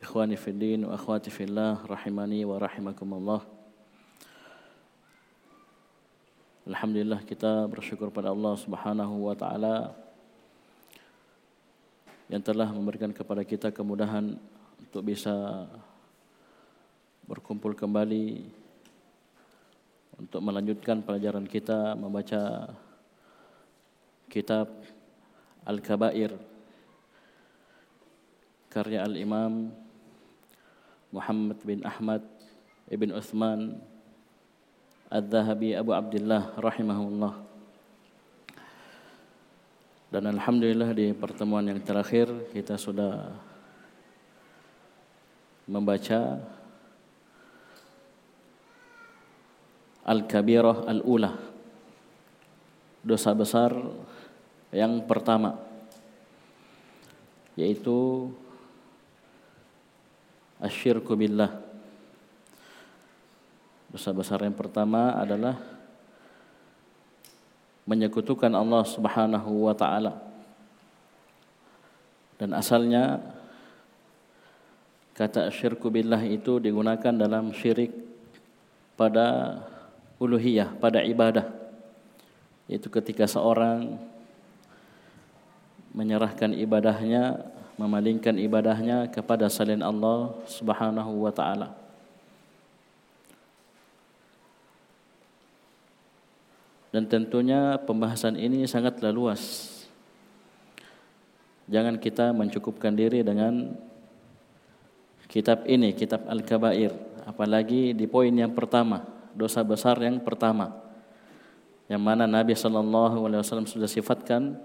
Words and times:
Ikhwani 0.00 0.32
fi 0.32 0.56
din 0.56 0.88
wa 0.88 0.96
akhwati 0.96 1.28
fillah 1.28 1.76
rahimani 1.84 2.48
wa 2.48 2.56
rahimakumullah. 2.56 3.44
Alhamdulillah 6.64 7.20
kita 7.28 7.68
bersyukur 7.68 8.08
pada 8.08 8.32
Allah 8.32 8.56
Subhanahu 8.56 9.28
wa 9.28 9.36
taala 9.36 9.92
yang 12.32 12.40
telah 12.40 12.72
memberikan 12.72 13.12
kepada 13.12 13.44
kita 13.44 13.68
kemudahan 13.68 14.40
untuk 14.80 15.04
bisa 15.04 15.68
berkumpul 17.28 17.76
kembali 17.76 18.48
untuk 20.16 20.40
melanjutkan 20.40 21.04
pelajaran 21.04 21.44
kita 21.44 21.92
membaca 21.92 22.72
kitab 24.32 24.72
Al-Kabair 25.68 26.32
karya 28.72 29.04
Al-Imam 29.04 29.89
Muhammad 31.10 31.58
bin 31.66 31.82
Ahmad 31.82 32.22
ibn 32.86 33.10
Uthman 33.10 33.82
Al-Zahabi 35.10 35.74
Abu 35.74 35.90
Abdullah 35.90 36.54
rahimahullah. 36.54 37.34
Dan 40.10 40.26
Alhamdulillah 40.26 40.90
di 40.94 41.10
pertemuan 41.14 41.66
yang 41.66 41.82
terakhir 41.82 42.30
kita 42.54 42.78
sudah 42.78 43.30
membaca 45.70 46.42
Al-Kabirah 50.02 50.90
Al-Ula 50.90 51.30
Dosa 53.06 53.30
besar 53.38 53.70
yang 54.74 55.06
pertama 55.06 55.54
Yaitu 57.54 58.30
asyirku 60.60 61.16
billah. 61.16 61.50
Dosa 63.90 64.14
besar 64.14 64.44
yang 64.46 64.54
pertama 64.54 65.18
adalah 65.18 65.58
menyekutukan 67.88 68.54
Allah 68.54 68.86
Subhanahu 68.86 69.66
wa 69.66 69.74
taala. 69.74 70.14
Dan 72.38 72.54
asalnya 72.54 73.18
kata 75.18 75.50
asyirku 75.50 75.90
billah 75.90 76.22
itu 76.22 76.62
digunakan 76.62 77.12
dalam 77.12 77.50
syirik 77.50 77.90
pada 78.94 79.58
uluhiyah, 80.22 80.76
pada 80.78 81.02
ibadah. 81.02 81.50
Itu 82.70 82.86
ketika 82.88 83.26
seorang 83.26 83.98
menyerahkan 85.90 86.54
ibadahnya 86.54 87.42
memalingkan 87.80 88.36
ibadahnya 88.36 89.08
kepada 89.08 89.48
selain 89.48 89.80
Allah 89.80 90.36
Subhanahu 90.44 91.24
wa 91.24 91.32
taala. 91.32 91.72
Dan 96.92 97.08
tentunya 97.08 97.80
pembahasan 97.80 98.36
ini 98.36 98.68
sangatlah 98.68 99.08
luas. 99.08 99.72
Jangan 101.70 101.96
kita 102.02 102.34
mencukupkan 102.34 102.92
diri 102.92 103.22
dengan 103.22 103.78
kitab 105.30 105.64
ini, 105.70 105.94
kitab 105.94 106.26
Al-Kabair, 106.26 106.90
apalagi 107.24 107.94
di 107.94 108.10
poin 108.10 108.34
yang 108.34 108.50
pertama, 108.50 109.06
dosa 109.38 109.62
besar 109.62 110.02
yang 110.02 110.18
pertama. 110.18 110.74
Yang 111.86 112.02
mana 112.02 112.26
Nabi 112.26 112.58
sallallahu 112.58 113.22
alaihi 113.22 113.40
wasallam 113.42 113.70
sudah 113.70 113.86
sifatkan 113.86 114.58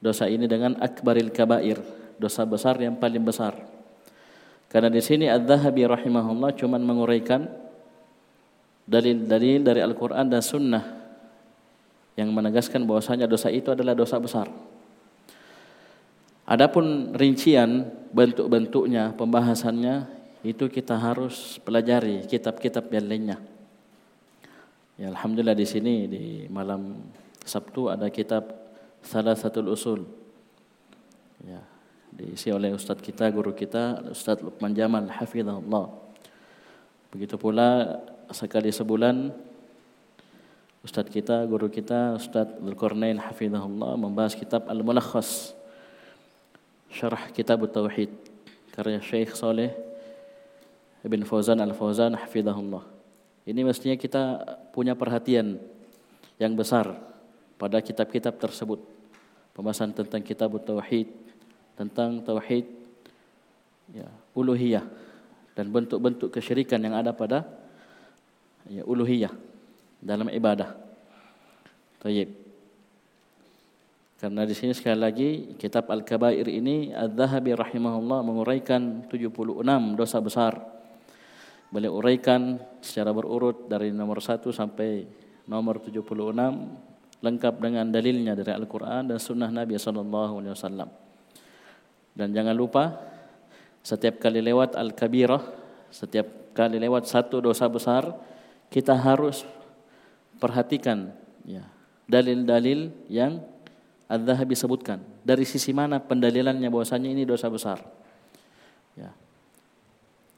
dosa 0.00 0.24
ini 0.24 0.48
dengan 0.48 0.80
akbaril 0.80 1.28
kabair, 1.28 1.84
dosa 2.18 2.42
besar 2.48 2.78
yang 2.80 2.96
paling 2.96 3.22
besar. 3.22 3.56
Karena 4.68 4.88
di 4.88 5.04
sini 5.04 5.28
Adz-Dzahabi 5.28 5.84
rahimahullah 5.84 6.56
cuma 6.56 6.80
menguraikan 6.80 7.44
dalil-dalil 8.88 9.60
dari 9.60 9.80
Al-Qur'an 9.84 10.26
dan 10.32 10.40
Sunnah 10.40 10.84
yang 12.16 12.32
menegaskan 12.32 12.84
bahwasanya 12.88 13.28
dosa 13.28 13.52
itu 13.52 13.72
adalah 13.72 13.92
dosa 13.92 14.16
besar. 14.16 14.48
Adapun 16.48 17.16
rincian 17.16 17.88
bentuk-bentuknya, 18.12 19.14
pembahasannya 19.14 20.08
itu 20.42 20.66
kita 20.66 20.98
harus 20.98 21.62
pelajari 21.62 22.26
kitab-kitab 22.26 22.90
yang 22.90 23.06
lainnya. 23.06 23.38
Ya 25.00 25.08
alhamdulillah 25.12 25.56
di 25.56 25.64
sini 25.68 25.94
di 26.10 26.24
malam 26.52 27.00
Sabtu 27.46 27.88
ada 27.88 28.10
kitab 28.12 28.62
Salah 29.02 29.34
satu 29.34 29.66
Usul. 29.66 30.06
Ya, 31.42 31.58
diisi 32.12 32.52
oleh 32.52 32.76
ustaz 32.76 33.00
kita, 33.00 33.26
guru 33.32 33.56
kita, 33.56 34.04
Ustaz 34.12 34.38
Luqman 34.44 34.76
Jamal 34.76 35.08
hafizahullah. 35.08 35.88
Begitu 37.12 37.40
pula 37.40 38.00
sekali 38.32 38.68
sebulan 38.68 39.32
ustaz 40.84 41.08
kita, 41.08 41.44
guru 41.48 41.72
kita, 41.72 42.16
Ustaz 42.16 42.48
Dzulqarnain 42.60 43.16
hafizahullah 43.16 43.96
membahas 43.96 44.36
kitab 44.36 44.68
Al-Mulakhas 44.68 45.56
Syarah 46.92 47.32
Kitab 47.32 47.64
Tauhid 47.72 48.12
karya 48.76 49.00
Syekh 49.00 49.32
Saleh 49.32 49.72
Ibn 51.04 51.20
Fauzan 51.24 51.60
Al-Fauzan 51.60 52.12
hafizahullah. 52.16 52.84
Ini 53.42 53.60
mestinya 53.66 53.98
kita 53.98 54.22
punya 54.70 54.94
perhatian 54.94 55.58
yang 56.38 56.54
besar 56.54 56.94
pada 57.58 57.82
kitab-kitab 57.82 58.38
tersebut. 58.38 58.78
Pembahasan 59.52 59.92
tentang 59.92 60.22
kitab 60.22 60.54
tauhid, 60.62 61.10
tentang 61.76 62.20
tauhid 62.22 62.66
ya, 63.92 64.08
uluhiyah 64.36 64.84
dan 65.52 65.68
bentuk-bentuk 65.68 66.32
kesyirikan 66.32 66.80
yang 66.80 66.96
ada 66.96 67.12
pada 67.12 67.44
ya, 68.68 68.84
uluhiyah 68.84 69.32
dalam 70.00 70.28
ibadah. 70.32 70.74
Tayyib. 72.02 72.42
Karena 74.22 74.46
di 74.46 74.54
sini 74.54 74.70
sekali 74.70 74.98
lagi 75.02 75.30
kitab 75.58 75.90
Al-Kabair 75.90 76.46
ini 76.46 76.94
Az-Zahabi 76.94 77.58
rahimahullah 77.58 78.22
menguraikan 78.22 79.02
76 79.10 79.98
dosa 79.98 80.18
besar. 80.22 80.62
Beliau 81.74 81.98
uraikan 81.98 82.62
secara 82.78 83.10
berurut 83.10 83.66
dari 83.66 83.90
nomor 83.90 84.22
1 84.22 84.46
sampai 84.54 85.10
nomor 85.50 85.82
76 85.82 86.06
lengkap 87.18 87.54
dengan 87.58 87.86
dalilnya 87.90 88.38
dari 88.38 88.54
Al-Qur'an 88.54 89.10
dan 89.10 89.18
sunnah 89.18 89.50
Nabi 89.50 89.74
sallallahu 89.74 90.38
alaihi 90.38 90.54
wasallam. 90.54 90.90
Dan 92.12 92.36
jangan 92.36 92.52
lupa 92.52 93.00
setiap 93.82 94.22
kali 94.22 94.44
lewat 94.44 94.78
al-kabirah, 94.78 95.42
setiap 95.90 96.54
kali 96.54 96.78
lewat 96.78 97.08
satu 97.08 97.40
dosa 97.40 97.66
besar, 97.66 98.14
kita 98.68 98.94
harus 98.94 99.42
perhatikan 100.36 101.12
ya, 101.44 101.64
dalil-dalil 102.06 102.92
yang 103.08 103.40
Az-Zahabi 104.12 104.52
sebutkan. 104.52 105.00
Dari 105.24 105.48
sisi 105.48 105.72
mana 105.72 105.96
pendalilannya 105.96 106.68
bahwasanya 106.68 107.08
ini 107.08 107.24
dosa 107.24 107.48
besar. 107.48 107.80
Ya. 108.92 109.08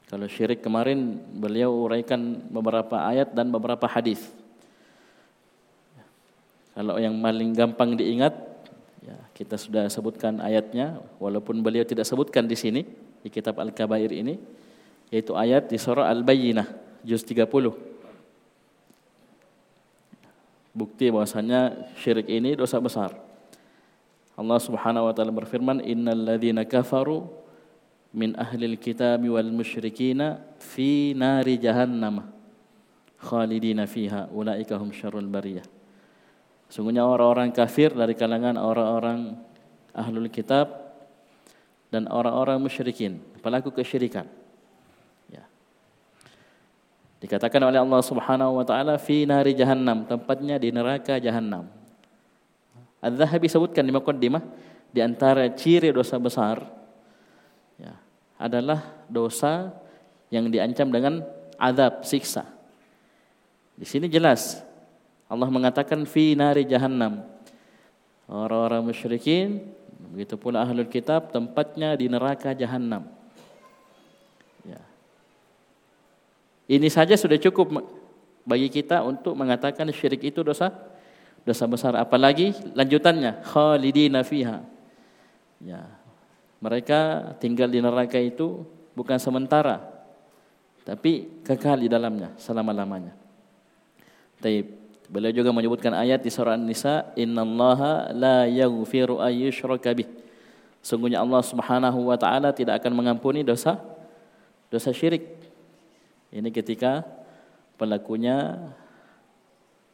Kalau 0.07 0.31
syirik 0.31 0.63
kemarin 0.63 1.19
beliau 1.35 1.75
uraikan 1.83 2.39
beberapa 2.47 3.03
ayat 3.03 3.35
dan 3.35 3.51
beberapa 3.51 3.83
hadis. 3.83 4.23
Kalau 6.71 6.95
yang 6.99 7.19
paling 7.19 7.51
gampang 7.51 7.99
diingat 7.99 8.35
Ya, 9.05 9.21
kita 9.37 9.53
sudah 9.53 9.85
sebutkan 9.85 10.41
ayatnya 10.41 10.97
walaupun 11.21 11.61
beliau 11.61 11.85
tidak 11.85 12.09
sebutkan 12.09 12.49
di 12.49 12.57
sini 12.57 12.81
di 13.21 13.29
kitab 13.29 13.61
Al-Kabair 13.61 14.09
ini 14.09 14.41
yaitu 15.13 15.37
ayat 15.37 15.69
di 15.69 15.77
surah 15.77 16.09
Al-Bayyinah 16.09 16.65
juz 17.05 17.21
30. 17.21 17.45
Bukti 20.73 21.13
bahwasanya 21.13 21.93
syirik 22.01 22.25
ini 22.33 22.57
dosa 22.57 22.81
besar. 22.81 23.13
Allah 24.35 24.59
Subhanahu 24.59 25.07
wa 25.07 25.13
taala 25.13 25.31
berfirman, 25.31 25.85
"Innal 25.85 26.25
ladzina 26.25 26.65
kafaru 26.65 27.29
min 28.09 28.33
ahlil 28.35 28.75
kitab 28.75 29.21
wal 29.21 29.53
musyrikina 29.53 30.41
fi 30.57 31.13
nari 31.13 31.61
jahannam 31.61 32.25
khalidina 33.21 33.85
fiha 33.85 34.33
ulaika 34.33 34.75
hum 34.81 34.89
syarrul 34.89 35.29
bariyah." 35.29 35.74
Sungguhnya 36.67 37.05
orang-orang 37.05 37.53
kafir 37.53 37.93
dari 37.93 38.17
kalangan 38.17 38.57
orang-orang 38.57 39.37
ahlul 39.93 40.27
kitab 40.27 40.67
dan 41.93 42.09
orang-orang 42.09 42.59
musyrikin, 42.59 43.21
pelaku 43.39 43.71
kesyirikan. 43.71 44.27
Ya. 45.31 45.45
Dikatakan 47.21 47.61
oleh 47.63 47.79
Allah 47.79 48.01
Subhanahu 48.01 48.59
wa 48.59 48.65
taala 48.65 48.97
fi 48.97 49.23
nari 49.23 49.53
jahannam, 49.55 50.03
tempatnya 50.09 50.57
di 50.57 50.73
neraka 50.73 51.21
jahannam. 51.21 51.69
Az-Zahabi 52.99 53.45
sebutkan 53.45 53.85
di 53.85 53.93
mukaddimah 53.93 54.41
di 54.89 54.99
antara 55.05 55.45
ciri 55.53 55.93
dosa 55.93 56.17
besar 56.17 56.65
ya, 57.77 57.93
adalah 58.41 59.05
dosa 59.05 59.69
yang 60.33 60.49
diancam 60.49 60.89
dengan 60.89 61.21
azab 61.61 62.01
siksa. 62.01 62.49
Di 63.77 63.85
sini 63.85 64.09
jelas 64.09 64.64
Allah 65.25 65.49
mengatakan 65.49 66.05
fi 66.05 66.37
nari 66.37 66.65
jahannam. 66.65 67.25
Orang-orang 68.25 68.89
musyrikin 68.89 69.61
begitu 70.13 70.37
pula 70.37 70.65
ahlul 70.65 70.89
kitab 70.89 71.33
tempatnya 71.33 71.97
di 71.97 72.09
neraka 72.09 72.53
jahannam. 72.53 73.09
Ya. 74.65 74.81
Ini 76.69 76.87
saja 76.89 77.13
sudah 77.17 77.37
cukup 77.37 77.85
bagi 78.45 78.69
kita 78.69 79.01
untuk 79.01 79.33
mengatakan 79.33 79.89
syirik 79.93 80.25
itu 80.25 80.41
dosa 80.45 80.73
dosa 81.45 81.65
besar. 81.69 81.93
Apalagi 81.97 82.53
lanjutannya 82.73 83.45
khalidina 83.45 84.21
fiha. 84.25 84.61
Ya. 85.61 85.85
Mereka 86.61 87.33
tinggal 87.37 87.69
di 87.69 87.77
neraka 87.81 88.17
itu 88.17 88.65
bukan 88.97 89.21
sementara 89.21 89.95
tapi 90.85 91.41
kekal 91.41 91.81
di 91.81 91.89
dalamnya 91.89 92.37
selama-lamanya. 92.37 93.17
Taib. 94.37 94.84
Beliau 95.05 95.31
juga 95.31 95.53
menyebutkan 95.53 95.93
ayat 95.93 96.21
di 96.25 96.33
surah 96.33 96.57
An-Nisa, 96.57 97.13
"Innallaha 97.13 98.09
la 98.13 98.49
yaghfiru 98.49 99.21
ay 99.21 99.49
yushraka 99.49 99.93
bih." 99.93 100.09
Sungguhnya 100.85 101.21
Allah 101.21 101.41
Subhanahu 101.41 102.09
wa 102.09 102.17
taala 102.17 102.53
tidak 102.53 102.81
akan 102.81 102.93
mengampuni 102.93 103.41
dosa 103.41 103.81
dosa 104.69 104.93
syirik. 104.93 105.25
Ini 106.29 106.49
ketika 106.53 107.05
pelakunya 107.79 108.59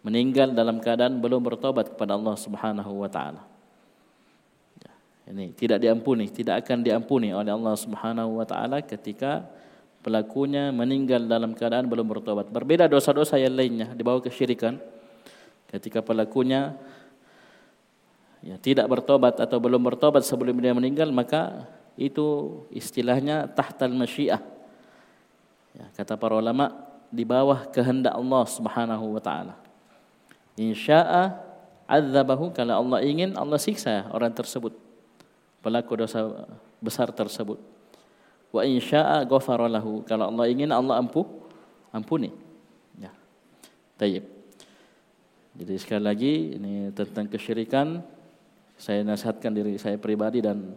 meninggal 0.02 0.52
dalam 0.52 0.81
keadaan 0.81 1.22
belum 1.22 1.42
bertobat 1.46 1.94
kepada 1.96 2.18
Allah 2.18 2.36
Subhanahu 2.36 2.92
wa 3.06 3.10
taala. 3.12 3.42
Ini 5.31 5.54
tidak 5.56 5.80
diampuni, 5.80 6.28
tidak 6.28 6.66
akan 6.66 6.84
diampuni 6.84 7.31
oleh 7.31 7.54
Allah 7.54 7.75
Subhanahu 7.78 8.42
wa 8.42 8.46
taala 8.48 8.84
ketika 8.84 9.48
pelakunya 10.02 10.74
meninggal 10.74 11.24
dalam 11.24 11.54
keadaan 11.54 11.86
belum 11.88 12.10
bertobat. 12.10 12.50
Berbeda 12.50 12.90
dosa-dosa 12.90 13.38
yang 13.38 13.54
lainnya 13.54 13.94
di 13.94 14.02
bawah 14.02 14.19
kesyirikan 14.19 14.81
ketika 15.72 16.04
pelakunya 16.04 16.76
ya, 18.44 18.60
tidak 18.60 18.92
bertobat 18.92 19.40
atau 19.40 19.58
belum 19.58 19.80
bertobat 19.80 20.28
sebelum 20.28 20.60
dia 20.60 20.76
meninggal 20.76 21.10
maka 21.16 21.72
itu 21.96 22.60
istilahnya 22.72 23.48
tahtal 23.52 23.96
masyiah. 23.96 24.44
Ya, 25.72 25.88
kata 25.96 26.20
para 26.20 26.36
ulama 26.36 26.76
di 27.08 27.24
bawah 27.24 27.72
kehendak 27.72 28.12
Allah 28.12 28.44
Subhanahu 28.44 29.16
wa 29.16 29.22
taala. 29.24 29.56
Insya'a 30.60 31.40
azabahu 31.88 32.52
kalau 32.52 32.76
Allah 32.84 33.00
ingin 33.08 33.36
Allah 33.40 33.56
siksa 33.56 34.12
orang 34.12 34.36
tersebut. 34.36 34.76
Pelaku 35.64 35.94
dosa 35.96 36.48
besar 36.84 37.08
tersebut. 37.16 37.60
Wa 38.52 38.68
insya'a 38.68 39.24
ghafara 39.24 39.72
lahu 39.72 40.04
kalau 40.04 40.28
Allah 40.28 40.52
ingin 40.52 40.72
Allah 40.76 41.00
ampuh 41.00 41.24
ampuni. 41.96 42.36
Ya 43.00 43.12
jadi 45.51 45.75
sekali 45.75 46.03
lagi 46.03 46.33
ini 46.56 46.95
tentang 46.95 47.27
kesyirikan 47.27 48.00
saya 48.80 49.03
nasihatkan 49.03 49.51
diri 49.51 49.75
saya 49.75 50.00
pribadi 50.00 50.39
dan 50.39 50.74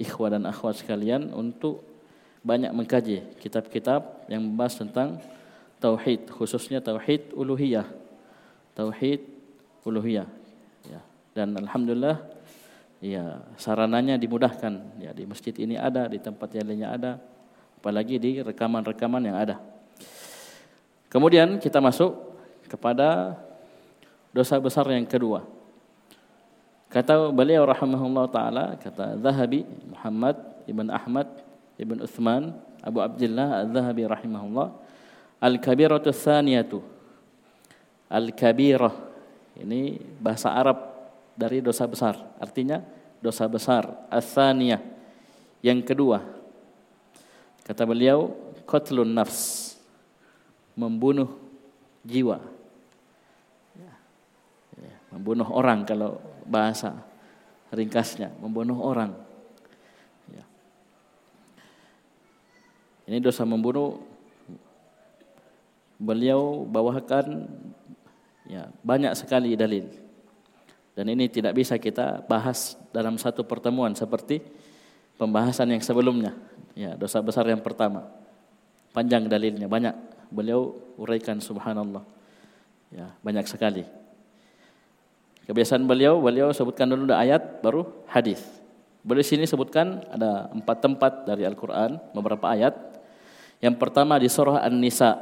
ikhwah 0.00 0.32
dan 0.32 0.46
akhwat 0.48 0.80
sekalian 0.80 1.30
untuk 1.34 1.84
banyak 2.42 2.70
mengkaji 2.70 3.36
kitab-kitab 3.42 4.30
yang 4.30 4.42
membahas 4.46 4.80
tentang 4.80 5.18
tauhid 5.82 6.30
khususnya 6.30 6.78
tauhid 6.78 7.34
uluhiyah. 7.34 7.86
Tauhid 8.74 9.20
uluhiyah 9.82 10.26
ya. 10.86 11.00
Dan 11.34 11.58
alhamdulillah 11.58 12.18
ya 13.02 13.42
sarananya 13.58 14.18
dimudahkan 14.18 15.02
ya 15.02 15.10
di 15.14 15.26
masjid 15.26 15.54
ini 15.58 15.78
ada, 15.78 16.06
di 16.06 16.18
tempat 16.18 16.50
yang 16.54 16.66
lainnya 16.66 16.90
ada, 16.94 17.12
apalagi 17.78 18.18
di 18.18 18.42
rekaman-rekaman 18.42 19.22
yang 19.22 19.38
ada. 19.38 19.58
Kemudian 21.10 21.58
kita 21.62 21.78
masuk 21.82 22.14
kepada 22.68 23.38
dosa 24.32 24.60
besar 24.60 24.86
yang 24.92 25.06
kedua. 25.08 25.44
Kata 26.88 27.28
beliau 27.28 27.68
rahimahullah 27.68 28.24
taala 28.32 28.64
kata 28.80 29.20
Zahabi 29.20 29.60
Muhammad 29.92 30.36
ibn 30.64 30.88
Ahmad 30.88 31.28
ibn 31.76 32.00
Uthman 32.00 32.56
Abu 32.80 33.04
Abdullah 33.04 33.68
Az-Zahabi 33.68 34.08
rahimahullah 34.08 34.72
al-kabiratu 35.36 36.08
tsaniyatu 36.08 36.80
al-kabirah. 38.08 38.94
Ini 39.58 40.00
bahasa 40.22 40.54
Arab 40.54 40.78
dari 41.36 41.60
dosa 41.60 41.84
besar. 41.84 42.14
Artinya 42.40 42.80
dosa 43.20 43.44
besar. 43.50 44.08
As-tsaniyah 44.08 44.80
yang 45.60 45.84
kedua. 45.84 46.24
Kata 47.68 47.84
beliau 47.84 48.32
qatlun 48.64 49.12
nafs. 49.12 49.76
Membunuh 50.78 51.26
jiwa 52.06 52.38
membunuh 55.18 55.50
orang 55.50 55.82
kalau 55.82 56.22
bahasa 56.46 56.94
ringkasnya. 57.74 58.30
Membunuh 58.38 58.78
orang. 58.78 59.18
Ya. 60.30 60.46
ini 63.10 63.18
dosa 63.18 63.42
membunuh. 63.42 63.98
Beliau 65.98 66.62
bawakan 66.62 67.50
ya 68.46 68.70
banyak 68.86 69.18
sekali 69.18 69.58
dalil. 69.58 69.90
Dan 70.94 71.10
ini 71.10 71.26
tidak 71.26 71.58
bisa 71.58 71.74
kita 71.82 72.22
bahas 72.30 72.78
dalam 72.94 73.18
satu 73.18 73.42
pertemuan 73.42 73.98
seperti 73.98 74.38
pembahasan 75.18 75.74
yang 75.74 75.82
sebelumnya. 75.82 76.38
Ya 76.78 76.94
dosa 76.94 77.18
besar 77.18 77.50
yang 77.50 77.58
pertama. 77.58 78.06
Panjang 78.94 79.26
dalilnya 79.26 79.66
banyak. 79.66 79.94
Beliau 80.30 80.78
uraikan 80.94 81.42
subhanallah. 81.42 82.06
Ya 82.94 83.10
banyak 83.26 83.50
sekali 83.50 83.97
Kebiasaan 85.48 85.88
beliau, 85.88 86.20
beliau 86.20 86.52
sebutkan 86.52 86.84
dulu 86.84 87.08
ada 87.08 87.24
ayat, 87.24 87.64
baru 87.64 87.88
hadis. 88.04 88.44
Beliau 89.00 89.24
sini 89.24 89.48
sebutkan 89.48 90.04
ada 90.12 90.52
empat 90.52 90.76
tempat 90.84 91.12
dari 91.24 91.48
Al-Quran, 91.48 91.96
beberapa 92.12 92.52
ayat. 92.52 92.76
Yang 93.64 93.80
pertama 93.80 94.20
di 94.20 94.28
surah 94.28 94.60
An-Nisa. 94.60 95.16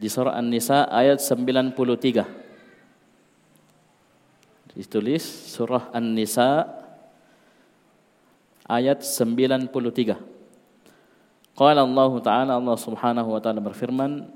Di 0.00 0.08
surah 0.08 0.40
An-Nisa 0.40 0.88
ayat 0.88 1.20
93. 1.20 2.24
Ditulis 4.72 5.24
surah 5.52 5.92
An-Nisa 5.92 6.64
ayat 8.64 9.04
93. 9.04 10.16
Qala 11.56 11.80
Allah 11.84 12.12
Ta'ala 12.20 12.52
Allah 12.60 12.76
Subhanahu 12.76 13.32
wa 13.32 13.40
taala 13.40 13.64
berfirman, 13.64 14.28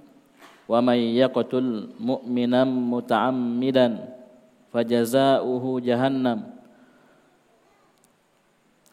"Wa 0.64 0.80
may 0.80 1.12
yaqtul 1.18 1.92
mu'minan 2.00 2.64
muta'ammidan 2.64 4.19
fajazauhu 4.70 5.82
jahannam 5.82 6.46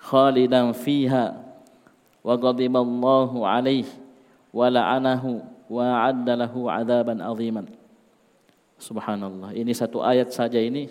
khalidan 0.01 0.73
fiha 0.73 1.37
wa 2.21 2.33
ghadiballahu 2.35 3.45
alaihi 3.45 3.89
wa 4.51 4.67
la'anahu 4.67 5.45
wa 5.67 5.85
adda 6.07 6.33
lahu 6.33 6.67
adaban 6.71 7.19
aziman 7.21 7.67
subhanallah. 8.79 9.53
Ini 9.53 9.73
satu 9.73 10.01
ayat 10.05 10.31
saja 10.31 10.61
ini. 10.61 10.89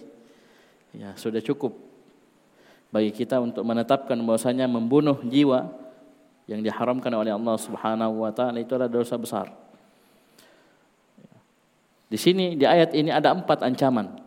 Ya 0.96 1.12
sudah 1.14 1.40
cukup 1.44 1.76
bagi 2.88 3.12
kita 3.12 3.36
untuk 3.42 3.62
menetapkan 3.66 4.16
bahwasanya 4.16 4.64
membunuh 4.64 5.20
jiwa 5.28 5.68
yang 6.46 6.62
diharamkan 6.62 7.10
oleh 7.12 7.34
Allah 7.34 7.56
Subhanahu 7.58 8.22
wa 8.22 8.30
taala 8.30 8.62
itu 8.62 8.72
adalah 8.78 8.88
dosa 8.88 9.18
besar. 9.18 9.52
Di 12.06 12.14
sini 12.16 12.54
di 12.54 12.64
ayat 12.64 12.94
ini 12.94 13.10
ada 13.10 13.34
empat 13.34 13.66
ancaman. 13.66 14.25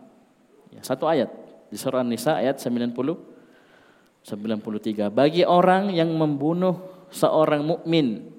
Ya, 0.80 0.88
satu 0.88 1.12
ayat 1.12 1.28
di 1.68 1.76
surah 1.76 2.08
Nisa 2.08 2.40
ayat 2.40 2.56
90 2.64 2.96
93 2.96 5.12
bagi 5.12 5.44
orang 5.44 5.92
yang 5.92 6.08
membunuh 6.16 6.80
seorang 7.12 7.68
mukmin. 7.68 8.32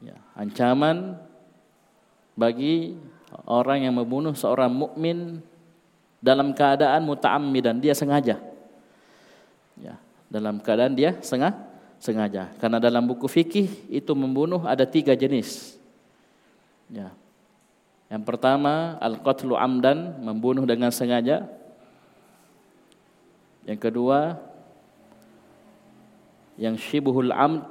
Ya, 0.00 0.16
ancaman 0.32 1.20
bagi 2.32 2.96
orang 3.44 3.84
yang 3.84 4.00
membunuh 4.00 4.32
seorang 4.32 4.72
mukmin 4.72 5.44
dalam 6.24 6.56
keadaan 6.56 7.04
muta'ammidan 7.04 7.84
dia 7.84 7.92
sengaja. 7.92 8.40
Ya, 9.76 10.00
dalam 10.32 10.56
keadaan 10.64 10.96
dia 10.96 11.20
sengaja 11.20 11.68
sengaja. 12.02 12.50
Karena 12.58 12.82
dalam 12.82 13.06
buku 13.06 13.30
fikih 13.30 13.86
itu 13.86 14.12
membunuh 14.18 14.66
ada 14.66 14.82
tiga 14.82 15.14
jenis. 15.14 15.78
Ya. 16.90 17.14
Yang 18.12 18.28
pertama 18.28 19.00
al-qatlu 19.00 19.56
amdan, 19.56 20.20
membunuh 20.20 20.68
dengan 20.68 20.92
sengaja. 20.92 21.48
Yang 23.64 23.80
kedua, 23.88 24.36
yang 26.60 26.76
syibuhul 26.76 27.32
amd 27.32 27.64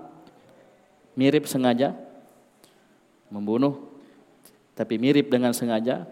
mirip 1.14 1.46
sengaja 1.46 1.94
membunuh 3.30 3.92
tapi 4.74 4.98
mirip 4.98 5.30
dengan 5.30 5.54
sengaja. 5.54 6.10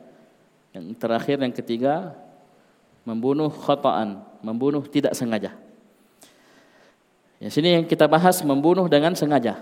Yang 0.77 0.85
terakhir 1.01 1.41
yang 1.41 1.55
ketiga 1.55 2.13
membunuh 3.01 3.49
khata'an, 3.49 4.21
membunuh 4.45 4.85
tidak 4.85 5.17
sengaja. 5.17 5.57
Ya 7.41 7.49
sini 7.49 7.81
yang 7.81 7.85
kita 7.89 8.05
bahas 8.05 8.43
membunuh 8.45 8.85
dengan 8.85 9.17
sengaja. 9.17 9.57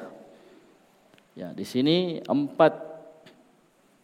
Ya, 1.37 1.53
di 1.53 1.61
sini 1.61 2.25
empat 2.25 2.86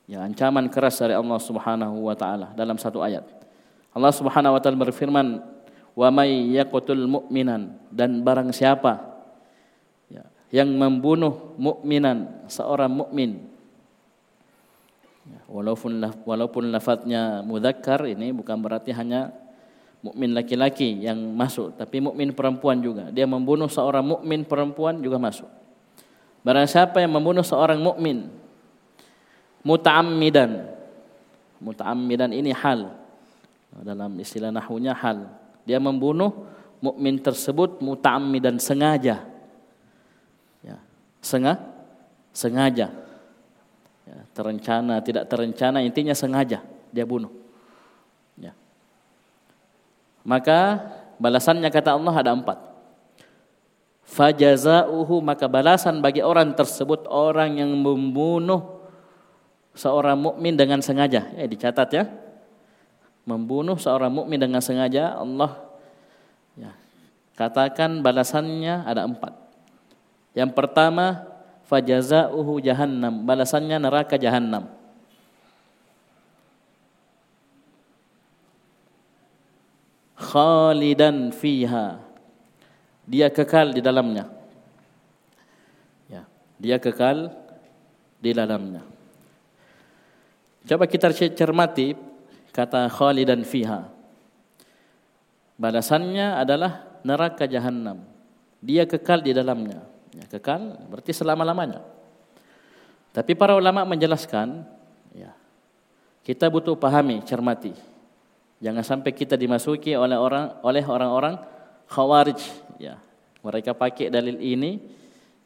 ya 0.07 0.23
ancaman 0.23 0.67
keras 0.67 0.99
dari 0.99 1.15
Allah 1.15 1.39
Subhanahu 1.39 2.07
wa 2.07 2.15
taala 2.15 2.51
dalam 2.55 2.75
satu 2.75 2.99
ayat. 2.99 3.23
Allah 3.93 4.13
Subhanahu 4.13 4.57
wa 4.57 4.61
taala 4.61 4.77
berfirman, 4.79 5.39
"Wa 5.93 6.09
may 6.09 6.53
yaqtul 6.57 7.05
mu'minan" 7.05 7.77
dan 7.93 8.25
barang 8.25 8.51
siapa 8.51 8.99
ya, 10.09 10.25
yang 10.51 10.69
membunuh 10.73 11.55
mukminan, 11.55 12.49
seorang 12.49 12.91
mukmin. 12.91 13.53
Ya, 15.23 15.39
walaupun 15.47 16.03
walaupun 16.27 16.67
lafadznya 16.67 17.39
mudzakkar 17.47 18.11
ini 18.11 18.35
bukan 18.35 18.59
berarti 18.59 18.91
hanya 18.91 19.31
mukmin 20.03 20.35
laki-laki 20.35 20.99
yang 20.99 21.15
masuk, 21.31 21.79
tapi 21.79 22.03
mukmin 22.03 22.35
perempuan 22.35 22.83
juga. 22.83 23.07
Dia 23.07 23.23
membunuh 23.23 23.71
seorang 23.71 24.03
mukmin 24.03 24.43
perempuan 24.43 24.99
juga 24.99 25.15
masuk. 25.15 25.47
Barang 26.43 26.67
siapa 26.67 26.99
yang 26.99 27.15
membunuh 27.15 27.39
seorang 27.39 27.79
mukmin 27.79 28.42
muta'ammidan. 29.63 30.69
Muta'ammidan 31.63 32.31
ini 32.35 32.51
hal. 32.51 32.93
Dalam 33.81 34.13
istilah 34.21 34.53
nahunya 34.53 34.93
hal. 34.93 35.27
Dia 35.65 35.81
membunuh 35.81 36.45
mukmin 36.83 37.17
tersebut 37.17 37.79
muta'ammidan 37.81 38.59
sengaja. 38.61 39.23
Ya, 40.61 40.77
sengaja 41.23 41.73
sengaja. 42.33 42.89
Ya, 44.03 44.19
terencana, 44.35 44.99
tidak 44.99 45.29
terencana, 45.31 45.79
intinya 45.79 46.11
sengaja 46.11 46.59
dia 46.91 47.05
bunuh. 47.07 47.31
Ya. 48.35 48.51
Maka 50.27 50.83
balasannya 51.21 51.69
kata 51.69 51.95
Allah 51.95 52.15
ada 52.19 52.33
empat 52.35 52.73
fajazauhu 54.03 55.23
maka 55.23 55.47
balasan 55.47 56.03
bagi 56.03 56.19
orang 56.19 56.51
tersebut 56.51 57.07
orang 57.07 57.63
yang 57.63 57.71
membunuh 57.71 58.72
seorang 59.73 60.17
mukmin 60.17 60.53
dengan 60.53 60.79
sengaja. 60.79 61.33
Eh 61.37 61.49
dicatat 61.49 61.89
ya. 61.93 62.05
Membunuh 63.23 63.79
seorang 63.79 64.11
mukmin 64.11 64.35
dengan 64.35 64.59
sengaja 64.59 65.15
Allah 65.15 65.55
ya, 66.59 66.75
katakan 67.39 68.03
balasannya 68.03 68.83
ada 68.83 69.07
empat. 69.07 69.31
Yang 70.35 70.51
pertama 70.51 71.23
fajazauhu 71.63 72.59
jahannam, 72.59 73.23
balasannya 73.23 73.79
neraka 73.79 74.19
jahannam. 74.19 74.67
Khalidan 80.19 81.31
fiha 81.31 82.03
dia 83.07 83.27
kekal 83.31 83.71
di 83.71 83.79
dalamnya. 83.79 84.27
Ya, 86.11 86.27
dia 86.59 86.75
kekal 86.75 87.31
di 88.19 88.31
dalamnya. 88.35 88.92
Coba 90.63 90.87
kita 90.87 91.11
cermati 91.11 91.95
kata 92.55 92.87
khalidan 92.87 93.43
fiha. 93.43 93.89
Balasannya 95.59 96.39
adalah 96.39 96.99
neraka 97.03 97.45
jahanam. 97.45 98.03
Dia 98.63 98.87
kekal 98.87 99.21
di 99.21 99.35
dalamnya. 99.35 99.83
Ya, 100.15 100.25
kekal 100.29 100.87
berarti 100.87 101.11
selama-lamanya. 101.11 101.83
Tapi 103.13 103.37
para 103.37 103.53
ulama 103.53 103.85
menjelaskan, 103.85 104.65
ya, 105.13 105.35
kita 106.25 106.49
butuh 106.49 106.79
pahami, 106.79 107.21
cermati. 107.27 107.75
Jangan 108.63 108.81
sampai 108.81 109.11
kita 109.11 109.35
dimasuki 109.35 109.91
oleh 109.93 110.15
orang 110.15 110.63
oleh 110.63 110.83
orang-orang 110.87 111.35
khawarij 111.93 112.39
ya 112.79 112.97
mereka 113.43 113.75
pakai 113.75 114.09
dalil 114.09 114.39
ini 114.39 114.79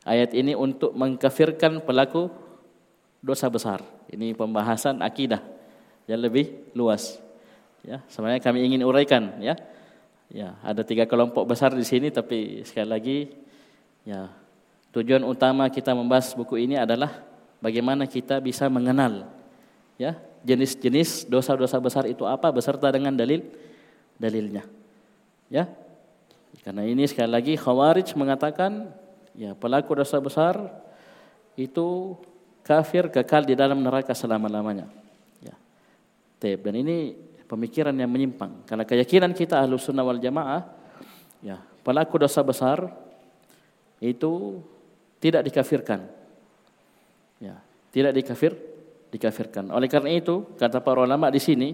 ayat 0.06 0.32
ini 0.38 0.54
untuk 0.54 0.94
mengkafirkan 0.94 1.84
pelaku 1.84 2.30
dosa 3.22 3.50
besar. 3.50 3.84
Ini 4.10 4.34
pembahasan 4.38 5.02
akidah 5.02 5.42
yang 6.08 6.22
lebih 6.22 6.72
luas. 6.74 7.20
Ya 7.86 8.04
sebenarnya 8.12 8.42
kami 8.42 8.66
ingin 8.66 8.82
uraikan 8.84 9.38
ya. 9.44 9.56
Ya 10.28 10.60
ada 10.60 10.84
tiga 10.84 11.08
kelompok 11.08 11.48
besar 11.48 11.72
di 11.72 11.88
sini 11.88 12.12
tapi 12.12 12.64
sekali 12.68 12.90
lagi 12.90 13.18
ya 14.04 14.28
tujuan 14.92 15.24
utama 15.24 15.72
kita 15.72 15.96
membahas 15.96 16.36
buku 16.36 16.60
ini 16.60 16.76
adalah 16.76 17.24
bagaimana 17.64 18.04
kita 18.04 18.44
bisa 18.44 18.68
mengenal 18.68 19.24
ya 19.96 20.20
jenis-jenis 20.44 21.32
dosa-dosa 21.32 21.80
besar 21.80 22.04
itu 22.12 22.28
apa 22.28 22.52
beserta 22.52 22.92
dengan 22.92 23.16
dalil 23.16 23.40
dalilnya 24.20 24.68
ya. 25.48 25.68
Karena 26.64 26.84
ini 26.84 27.08
sekali 27.08 27.32
lagi 27.32 27.54
Khawarij 27.56 28.12
mengatakan 28.20 28.92
ya 29.32 29.56
pelaku 29.56 29.96
dosa 29.96 30.20
besar 30.20 30.60
itu 31.56 32.20
kafir 32.68 33.08
kekal 33.08 33.48
di 33.48 33.56
dalam 33.56 33.80
neraka 33.80 34.12
selama-lamanya. 34.12 34.92
Ya. 35.40 35.56
Dan 36.44 36.74
ini 36.76 37.16
pemikiran 37.48 37.96
yang 37.96 38.12
menyimpang. 38.12 38.68
Karena 38.68 38.84
keyakinan 38.84 39.32
kita 39.32 39.64
ahlu 39.64 39.80
sunnah 39.80 40.04
wal 40.04 40.20
jamaah, 40.20 40.68
ya 41.40 41.64
pelaku 41.88 42.20
dosa 42.20 42.44
besar 42.44 42.92
itu 44.04 44.60
tidak 45.24 45.48
dikafirkan. 45.48 46.04
Ya, 47.40 47.56
tidak 47.96 48.12
dikafir, 48.20 48.52
dikafirkan. 49.16 49.72
Oleh 49.72 49.88
karena 49.88 50.12
itu, 50.12 50.44
kata 50.60 50.84
para 50.84 51.08
ulama 51.08 51.32
di 51.32 51.40
sini, 51.40 51.72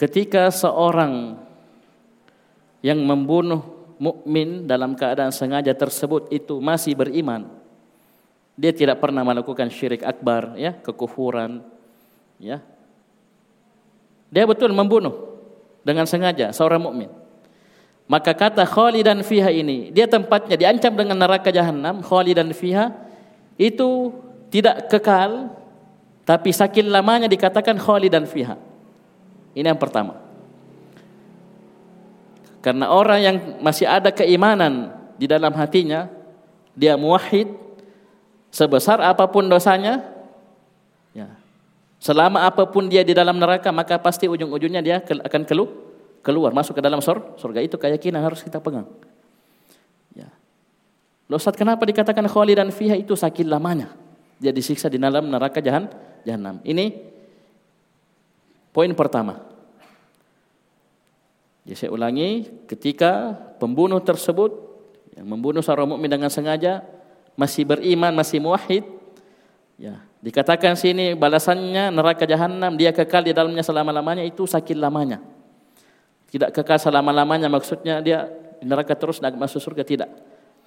ketika 0.00 0.48
seorang 0.48 1.36
yang 2.80 3.02
membunuh 3.02 3.76
mukmin 3.98 4.68
dalam 4.68 4.94
keadaan 4.94 5.32
sengaja 5.32 5.74
tersebut 5.74 6.30
itu 6.32 6.60
masih 6.62 6.94
beriman. 6.94 7.48
Dia 8.56 8.72
tidak 8.72 9.04
pernah 9.04 9.20
melakukan 9.20 9.68
syirik 9.68 10.00
akbar, 10.00 10.56
ya, 10.56 10.72
kekufuran, 10.80 11.60
ya. 12.40 12.64
Dia 14.32 14.44
betul 14.48 14.72
membunuh 14.72 15.38
dengan 15.84 16.08
sengaja 16.08 16.50
seorang 16.56 16.80
mukmin. 16.80 17.12
Maka 18.08 18.32
kata 18.32 18.64
khalidan 18.64 19.20
fiha 19.20 19.52
ini, 19.52 19.92
dia 19.92 20.08
tempatnya 20.08 20.56
diancam 20.56 20.94
dengan 20.94 21.20
neraka 21.20 21.52
jahanam, 21.52 22.00
khalidan 22.00 22.54
fiha 22.54 22.94
itu 23.60 24.14
tidak 24.48 24.88
kekal 24.88 25.52
tapi 26.26 26.50
sakit 26.50 26.86
lamanya 26.86 27.30
dikatakan 27.30 27.78
khalidan 27.78 28.26
fiha. 28.26 28.58
Ini 29.54 29.66
yang 29.68 29.78
pertama. 29.78 30.18
Karena 32.62 32.90
orang 32.90 33.20
yang 33.22 33.36
masih 33.62 33.86
ada 33.86 34.10
keimanan 34.10 34.90
di 35.14 35.30
dalam 35.30 35.54
hatinya, 35.54 36.10
dia 36.74 36.98
muwahhid 36.98 37.46
sebesar 38.56 39.04
apa 39.04 39.28
pun 39.28 39.44
dosanya, 39.44 40.00
ya. 41.12 41.28
Selama 42.00 42.48
apa 42.48 42.64
pun 42.64 42.88
dia 42.88 43.04
di 43.04 43.12
dalam 43.12 43.36
neraka, 43.36 43.68
maka 43.68 44.00
pasti 44.00 44.24
ujung-ujungnya 44.24 44.80
dia 44.80 44.96
akan 45.04 45.42
kelu 45.44 45.68
keluar 46.24 46.56
masuk 46.56 46.80
ke 46.80 46.82
dalam 46.82 47.04
sur 47.04 47.36
surga 47.36 47.60
itu 47.60 47.76
keyakinan 47.76 48.24
harus 48.24 48.40
kita 48.40 48.56
pegang. 48.56 48.88
Ya. 50.16 50.32
Loh 51.28 51.36
Ustaz, 51.36 51.54
kenapa 51.54 51.84
dikatakan 51.84 52.24
khalidan 52.26 52.72
fiha 52.72 52.96
itu 52.96 53.12
sakit 53.12 53.44
lamanya? 53.44 53.92
Dia 54.40 54.52
disiksa 54.52 54.88
di 54.88 54.96
dalam 54.96 55.28
neraka 55.28 55.60
jahan, 55.60 55.88
jahanam. 56.24 56.60
Ini 56.64 56.96
poin 58.72 58.92
pertama. 58.96 59.40
Jadi 61.66 61.76
saya 61.76 61.90
ulangi, 61.90 62.46
ketika 62.70 63.34
pembunuh 63.58 63.98
tersebut 63.98 64.54
yang 65.18 65.26
membunuh 65.26 65.64
seorang 65.64 65.88
mukmin 65.90 66.12
dengan 66.12 66.30
sengaja 66.30 66.95
masih 67.36 67.68
beriman, 67.68 68.10
masih 68.16 68.40
muwahhid, 68.40 68.82
ya, 69.76 70.00
dikatakan 70.24 70.74
sini 70.74 71.12
balasannya 71.12 71.92
neraka 71.92 72.24
jahanam, 72.24 72.74
dia 72.74 72.90
kekal 72.90 73.22
di 73.22 73.36
dalamnya 73.36 73.62
selama-lamanya 73.62 74.24
itu 74.24 74.48
sakit 74.48 74.74
lamanya. 74.74 75.20
Tidak 76.26 76.50
kekal 76.50 76.80
selama-lamanya 76.80 77.46
maksudnya 77.46 78.02
dia 78.02 78.26
di 78.58 78.66
neraka 78.66 78.96
terus 78.96 79.22
dan 79.22 79.36
masuk 79.36 79.62
surga 79.62 79.84
tidak. 79.86 80.10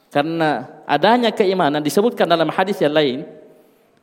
Karena 0.10 0.82
adanya 0.88 1.30
keimanan 1.30 1.84
disebutkan 1.84 2.26
dalam 2.26 2.50
hadis 2.50 2.80
yang 2.80 2.96
lain. 2.96 3.20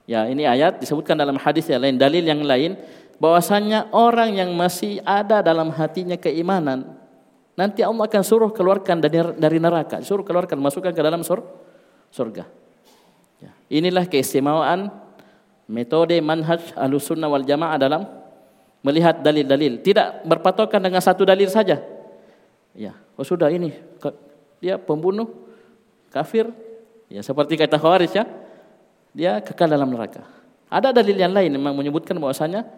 Ya, 0.07 0.23
ini 0.31 0.47
ayat 0.47 0.79
disebutkan 0.79 1.19
dalam 1.19 1.35
hadis 1.35 1.67
yang 1.67 1.83
lain, 1.83 1.99
dalil 1.99 2.23
yang 2.23 2.39
lain 2.39 2.79
bahwasanya 3.19 3.91
orang 3.91 4.39
yang 4.39 4.55
masih 4.55 5.03
ada 5.03 5.43
dalam 5.43 5.73
hatinya 5.75 6.15
keimanan 6.15 6.95
nanti 7.57 7.81
Allah 7.81 8.05
akan 8.05 8.23
suruh 8.23 8.53
keluarkan 8.53 9.01
dari 9.01 9.59
neraka, 9.59 10.05
suruh 10.05 10.23
keluarkan 10.23 10.61
masukkan 10.61 10.93
ke 10.93 11.01
dalam 11.01 11.25
sur, 11.25 11.41
surga. 12.17 12.49
Ya. 13.37 13.53
Inilah 13.69 14.09
keistimewaan 14.09 14.89
metode 15.69 16.17
manhaj 16.25 16.73
Ahlussunnah 16.73 17.29
wal 17.29 17.45
Jamaah 17.45 17.77
dalam 17.77 18.09
melihat 18.81 19.21
dalil-dalil, 19.21 19.85
tidak 19.85 20.25
berpatokan 20.25 20.81
dengan 20.81 21.05
satu 21.05 21.29
dalil 21.29 21.53
saja. 21.53 21.83
Ya, 22.73 22.97
Oh 23.17 23.25
sudah 23.25 23.49
ini 23.49 23.73
dia 24.61 24.77
pembunuh 24.77 25.33
kafir 26.13 26.53
ya 27.09 27.25
seperti 27.25 27.57
kata 27.57 27.81
Khawarij 27.81 28.13
ya 28.13 28.25
dia 29.17 29.33
kekal 29.41 29.73
dalam 29.73 29.89
neraka. 29.89 30.29
Ada 30.69 30.93
dalil 30.93 31.17
yang 31.17 31.33
lain 31.33 31.57
memang 31.57 31.73
menyebutkan 31.73 32.21
bahwasanya 32.21 32.69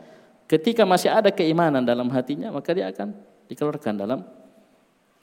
ketika 0.46 0.86
masih 0.86 1.10
ada 1.10 1.34
keimanan 1.34 1.82
dalam 1.82 2.06
hatinya 2.14 2.54
maka 2.54 2.70
dia 2.70 2.86
akan 2.86 3.18
dikeluarkan 3.50 3.94
dalam 3.98 4.22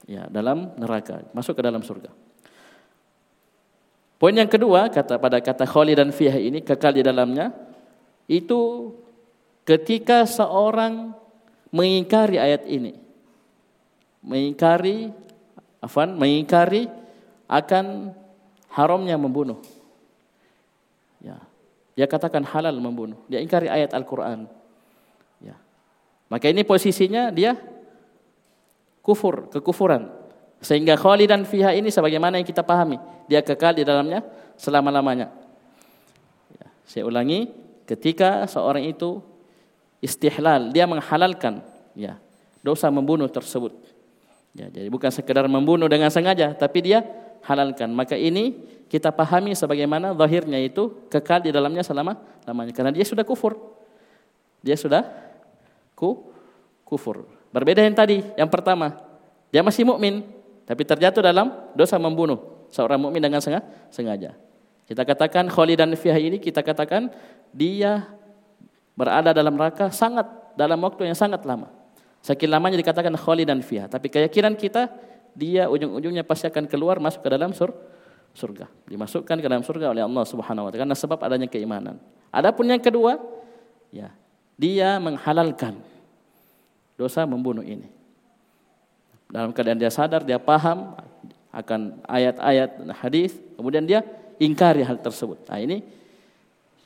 ya 0.04 0.28
dalam 0.28 0.76
neraka, 0.76 1.24
masuk 1.32 1.56
ke 1.56 1.62
dalam 1.64 1.80
surga. 1.80 2.12
Poin 4.16 4.32
yang 4.32 4.48
kedua 4.48 4.88
kata 4.88 5.20
pada 5.20 5.44
kata 5.44 5.68
dan 5.92 6.08
fiha 6.08 6.40
ini 6.40 6.64
kekal 6.64 6.96
di 6.96 7.04
dalamnya 7.04 7.52
itu 8.24 8.92
ketika 9.68 10.24
seorang 10.24 11.12
mengingkari 11.68 12.40
ayat 12.40 12.64
ini. 12.64 12.96
Mengingkari 14.24 15.12
afan 15.84 16.16
mengingkari 16.16 16.88
akan 17.46 18.16
haramnya 18.72 19.20
membunuh. 19.20 19.60
Ya. 21.20 21.36
Dia 21.96 22.08
katakan 22.08 22.44
halal 22.44 22.76
membunuh. 22.80 23.20
Dia 23.28 23.40
ingkari 23.40 23.68
ayat 23.68 23.92
Al-Qur'an. 23.92 24.48
Ya. 25.40 25.56
Maka 26.32 26.50
ini 26.50 26.64
posisinya 26.64 27.28
dia 27.30 27.56
kufur, 29.04 29.46
kekufuran. 29.52 30.25
Sehingga 30.64 30.96
khalidan 30.96 31.44
fiha 31.44 31.76
ini 31.76 31.92
sebagaimana 31.92 32.40
yang 32.40 32.48
kita 32.48 32.64
pahami, 32.64 32.96
dia 33.28 33.44
kekal 33.44 33.76
di 33.76 33.84
dalamnya 33.84 34.24
selama-lamanya. 34.56 35.28
Ya. 36.56 36.66
Saya 36.88 37.02
ulangi, 37.04 37.52
ketika 37.84 38.48
seorang 38.48 38.88
itu 38.88 39.20
istihlal, 40.00 40.72
dia 40.72 40.88
menghalalkan 40.88 41.60
ya 41.92 42.16
dosa 42.64 42.88
membunuh 42.88 43.28
tersebut. 43.28 43.72
Ya, 44.56 44.72
jadi 44.72 44.88
bukan 44.88 45.12
sekedar 45.12 45.44
membunuh 45.46 45.84
dengan 45.86 46.08
sengaja, 46.08 46.56
tapi 46.56 46.80
dia 46.80 47.04
halalkan. 47.44 47.92
Maka 47.92 48.16
ini 48.16 48.56
kita 48.88 49.12
pahami 49.12 49.52
sebagaimana 49.52 50.16
zahirnya 50.16 50.58
itu 50.58 50.90
kekal 51.12 51.44
di 51.44 51.52
dalamnya 51.52 51.84
selama 51.84 52.16
lamanya 52.48 52.72
karena 52.72 52.90
dia 52.90 53.04
sudah 53.04 53.22
kufur. 53.22 53.54
Dia 54.64 54.74
sudah 54.74 55.06
ku 55.94 56.26
kufur. 56.88 57.28
Berbeda 57.52 57.84
yang 57.84 57.94
tadi, 57.94 58.24
yang 58.34 58.50
pertama, 58.50 58.98
dia 59.52 59.62
masih 59.62 59.86
mukmin 59.86 60.24
tapi 60.66 60.82
terjatuh 60.82 61.22
dalam 61.22 61.54
dosa 61.78 61.94
membunuh 61.96 62.66
seorang 62.74 62.98
mukmin 62.98 63.22
dengan 63.22 63.38
sengaja. 63.88 64.34
Kita 64.86 65.02
katakan 65.02 65.46
khalidan 65.50 65.94
fiha 65.94 66.18
ini 66.18 66.42
kita 66.42 66.62
katakan 66.62 67.10
dia 67.54 68.06
berada 68.98 69.30
dalam 69.30 69.54
neraka 69.54 69.90
sangat 69.94 70.26
dalam 70.58 70.78
waktu 70.82 71.06
yang 71.06 71.18
sangat 71.18 71.42
lama. 71.46 71.70
Saking 72.22 72.50
lamanya 72.50 72.78
dikatakan 72.78 73.14
khalidan 73.14 73.62
fiha. 73.62 73.86
Tapi 73.86 74.10
keyakinan 74.10 74.58
kita 74.58 74.90
dia 75.34 75.70
ujung-ujungnya 75.70 76.26
pasti 76.26 76.50
akan 76.50 76.66
keluar 76.66 76.98
masuk 76.98 77.22
ke 77.22 77.30
dalam 77.30 77.54
sur 77.54 77.70
surga. 78.36 78.66
Dimasukkan 78.90 79.36
ke 79.38 79.46
dalam 79.46 79.62
surga 79.62 79.94
oleh 79.94 80.02
Allah 80.02 80.24
Subhanahu 80.26 80.66
wa 80.66 80.70
taala 80.74 80.82
karena 80.82 80.96
sebab 80.98 81.18
adanya 81.22 81.48
keimanan. 81.48 81.96
Adapun 82.34 82.68
yang 82.68 82.82
kedua, 82.82 83.16
ya, 83.88 84.12
dia 84.60 85.00
menghalalkan 85.00 85.80
dosa 87.00 87.24
membunuh 87.24 87.64
ini. 87.64 87.95
Dalam 89.26 89.50
keadaan 89.50 89.78
dia 89.78 89.90
sadar, 89.90 90.22
dia 90.22 90.38
paham 90.38 90.94
akan 91.50 92.04
ayat-ayat 92.06 92.70
hadis, 93.00 93.34
kemudian 93.56 93.82
dia 93.82 94.04
ingkari 94.36 94.84
hal 94.84 95.00
tersebut. 95.00 95.40
Nah, 95.48 95.58
ini 95.58 95.82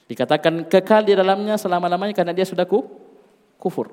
dikatakan 0.07 0.67
kekal 0.67 1.07
di 1.07 1.15
dalamnya 1.15 1.55
selama-lamanya 1.59 2.15
karena 2.15 2.33
dia 2.35 2.47
sudah 2.47 2.65
ku, 2.65 2.87
kufur. 3.61 3.93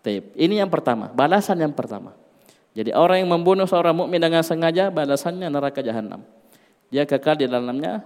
Taib. 0.00 0.32
Ini 0.32 0.64
yang 0.64 0.72
pertama, 0.72 1.12
balasan 1.12 1.60
yang 1.60 1.76
pertama. 1.76 2.16
Jadi 2.72 2.94
orang 2.96 3.20
yang 3.20 3.30
membunuh 3.36 3.68
seorang 3.68 3.92
mukmin 3.92 4.16
dengan 4.16 4.40
sengaja 4.40 4.88
balasannya 4.88 5.52
neraka 5.52 5.84
jahanam. 5.84 6.24
Dia 6.88 7.04
kekal 7.04 7.36
di 7.36 7.44
dalamnya 7.44 8.00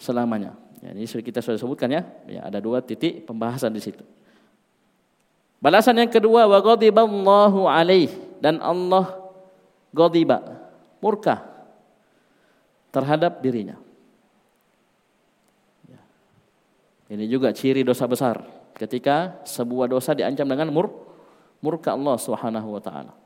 selamanya. 0.00 0.56
Ya, 0.80 0.96
ini 0.96 1.04
kita 1.04 1.44
sudah 1.44 1.60
sebutkan 1.60 1.92
ya. 1.92 2.02
ya. 2.28 2.48
Ada 2.48 2.58
dua 2.60 2.80
titik 2.80 3.28
pembahasan 3.28 3.72
di 3.72 3.82
situ. 3.84 4.04
Balasan 5.64 5.96
yang 5.96 6.12
kedua 6.12 6.44
wa 6.44 6.60
ghadiballahu 6.60 7.64
alaih 7.64 8.12
dan 8.36 8.60
Allah 8.60 9.16
ghadiba 9.96 10.44
murka 11.00 11.40
terhadap 12.92 13.40
dirinya. 13.40 13.80
Ya. 15.88 16.04
Ini 17.16 17.24
juga 17.32 17.48
ciri 17.56 17.80
dosa 17.80 18.04
besar 18.04 18.44
ketika 18.76 19.40
sebuah 19.48 19.88
dosa 19.88 20.12
diancam 20.12 20.44
dengan 20.44 20.68
mur 20.68 20.92
murka 21.64 21.96
Allah 21.96 22.20
Subhanahu 22.20 22.68
wa 22.76 22.82
taala. 22.84 23.16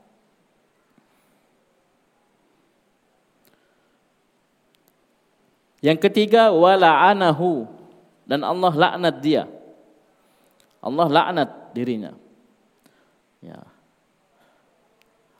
Yang 5.83 6.07
ketiga 6.07 6.55
wala'anahu 6.55 7.67
dan 8.23 8.47
Allah 8.47 8.71
laknat 8.71 9.15
dia. 9.19 9.43
Allah 10.79 11.07
laknat 11.11 11.75
dirinya. 11.75 12.28
Ya. 13.39 13.59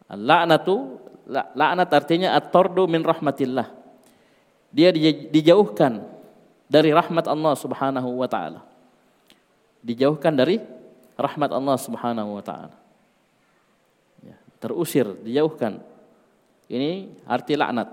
Laknatu 0.10 0.98
laknat 1.30 1.90
artinya 1.94 2.34
at-tardu 2.34 2.90
min 2.90 3.06
rahmatillah. 3.06 3.70
Dia 4.74 4.90
dijauhkan 5.30 6.02
dari 6.70 6.90
rahmat 6.94 7.26
Allah 7.30 7.54
Subhanahu 7.54 8.18
wa 8.18 8.30
taala 8.30 8.70
dijauhkan 9.84 10.36
dari 10.36 10.60
rahmat 11.16 11.52
Allah 11.52 11.78
Subhanahu 11.80 12.40
wa 12.40 12.44
taala. 12.44 12.76
Ya, 14.24 14.36
terusir, 14.60 15.08
dijauhkan. 15.24 15.80
Ini 16.70 17.10
arti 17.26 17.58
laknat. 17.58 17.90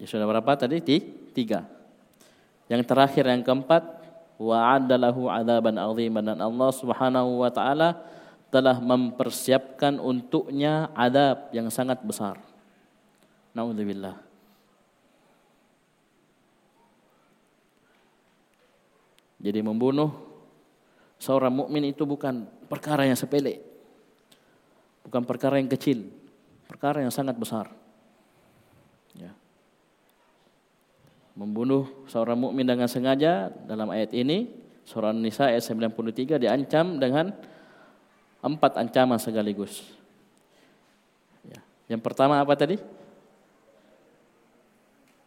Ya 0.00 0.06
sudah 0.10 0.26
berapa 0.26 0.58
tadi? 0.58 0.82
Tiga. 1.30 1.62
Yang 2.66 2.82
terakhir 2.90 3.24
yang 3.30 3.46
keempat, 3.46 4.01
wa'adalahu 4.42 5.30
adaban 5.30 5.78
aziman 5.78 6.34
dan 6.34 6.38
Allah 6.42 6.70
Subhanahu 6.74 7.46
wa 7.46 7.50
taala 7.54 8.02
telah 8.50 8.82
mempersiapkan 8.82 10.02
untuknya 10.02 10.90
adab 10.92 11.48
yang 11.54 11.70
sangat 11.70 12.02
besar. 12.02 12.36
Nauzubillah. 13.54 14.18
Jadi 19.42 19.58
membunuh 19.58 20.12
seorang 21.18 21.50
mukmin 21.50 21.90
itu 21.90 22.06
bukan 22.06 22.46
perkara 22.70 23.06
yang 23.08 23.18
sepele. 23.18 23.58
Bukan 25.02 25.26
perkara 25.26 25.58
yang 25.58 25.66
kecil, 25.66 26.06
perkara 26.70 27.02
yang 27.02 27.10
sangat 27.10 27.34
besar. 27.34 27.81
Membunuh 31.32 31.88
seorang 32.08 32.36
mukmin 32.36 32.68
dengan 32.68 32.84
sengaja 32.86 33.48
dalam 33.64 33.88
ayat 33.88 34.12
ini 34.12 34.52
surah 34.84 35.14
Nisa 35.16 35.48
ayat 35.48 35.64
93 35.64 36.36
diancam 36.36 37.00
dengan 37.00 37.32
empat 38.42 38.76
ancaman 38.76 39.16
sekaligus. 39.16 39.80
Ya. 41.46 41.62
Yang 41.88 42.02
pertama 42.04 42.36
apa 42.36 42.52
tadi? 42.58 42.76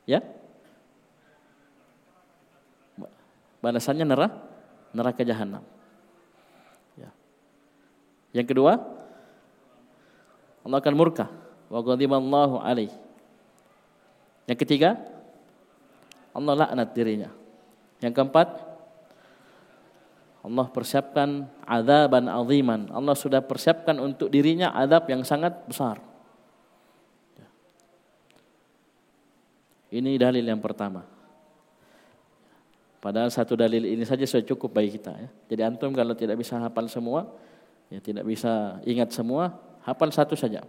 Ya? 0.05 0.21
balasannya 3.65 4.05
neraka 4.05 4.37
neraka 4.93 5.25
jahanam. 5.25 5.65
Ya. 6.93 7.09
Yang 8.29 8.53
kedua, 8.53 8.77
Allah 10.61 10.77
akan 10.77 10.93
murka 10.93 11.25
wa 11.73 11.81
ghadiballahu 11.81 12.61
alaih. 12.61 12.93
Yang 14.45 14.59
ketiga, 14.61 15.01
Allah 16.35 16.53
laknat 16.67 16.91
dirinya. 16.91 17.31
Yang 18.03 18.13
keempat, 18.19 18.47
Allah 20.45 20.67
persiapkan 20.69 21.47
azaban 21.63 22.27
aziman. 22.27 22.91
Allah 22.91 23.15
sudah 23.15 23.41
persiapkan 23.41 23.97
untuk 23.97 24.29
dirinya 24.29 24.75
azab 24.75 25.07
yang 25.09 25.23
sangat 25.23 25.55
besar. 25.65 25.97
Ini 29.95 30.19
dalil 30.19 30.43
yang 30.43 30.59
pertama. 30.59 31.07
Padahal 32.99 33.29
satu 33.29 33.55
dalil 33.55 33.85
ini 33.85 34.01
saja 34.01 34.25
sudah 34.27 34.43
cukup 34.43 34.75
bagi 34.75 34.97
kita 34.97 35.13
ya. 35.13 35.29
Jadi 35.49 35.61
antum 35.61 35.93
kalau 35.93 36.17
tidak 36.17 36.41
bisa 36.41 36.57
hafal 36.57 36.89
semua, 36.91 37.29
ya 37.87 38.01
tidak 38.01 38.25
bisa 38.25 38.81
ingat 38.83 39.13
semua, 39.13 39.55
hafal 39.85 40.09
satu 40.09 40.33
saja. 40.33 40.65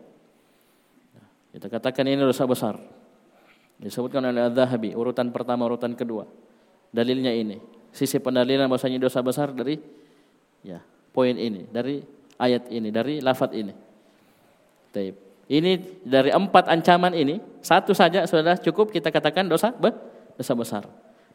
Kita 1.50 1.72
katakan 1.72 2.05
ini 2.05 2.20
dosa 2.20 2.44
besar. 2.44 2.76
Disebutkan 3.76 4.24
oleh 4.24 4.48
Al-Zahabi, 4.48 4.96
urutan 4.96 5.28
pertama, 5.30 5.68
urutan 5.68 5.92
kedua. 5.92 6.24
Dalilnya 6.90 7.32
ini. 7.32 7.60
Sisi 7.92 8.20
pendalilan 8.20 8.68
bahwasanya 8.68 9.00
dosa 9.00 9.20
besar 9.20 9.52
dari 9.52 9.80
ya, 10.64 10.80
poin 11.12 11.36
ini, 11.36 11.68
dari 11.68 12.00
ayat 12.40 12.68
ini, 12.72 12.88
dari 12.88 13.20
lafaz 13.20 13.52
ini. 13.52 13.72
Taib. 14.92 15.16
Ini 15.46 16.02
dari 16.02 16.34
empat 16.34 16.72
ancaman 16.72 17.14
ini, 17.14 17.38
satu 17.62 17.94
saja 17.94 18.26
sudah 18.26 18.58
cukup 18.58 18.90
kita 18.90 19.14
katakan 19.14 19.46
dosa 19.46 19.70
dosa 20.34 20.52
besar 20.58 20.84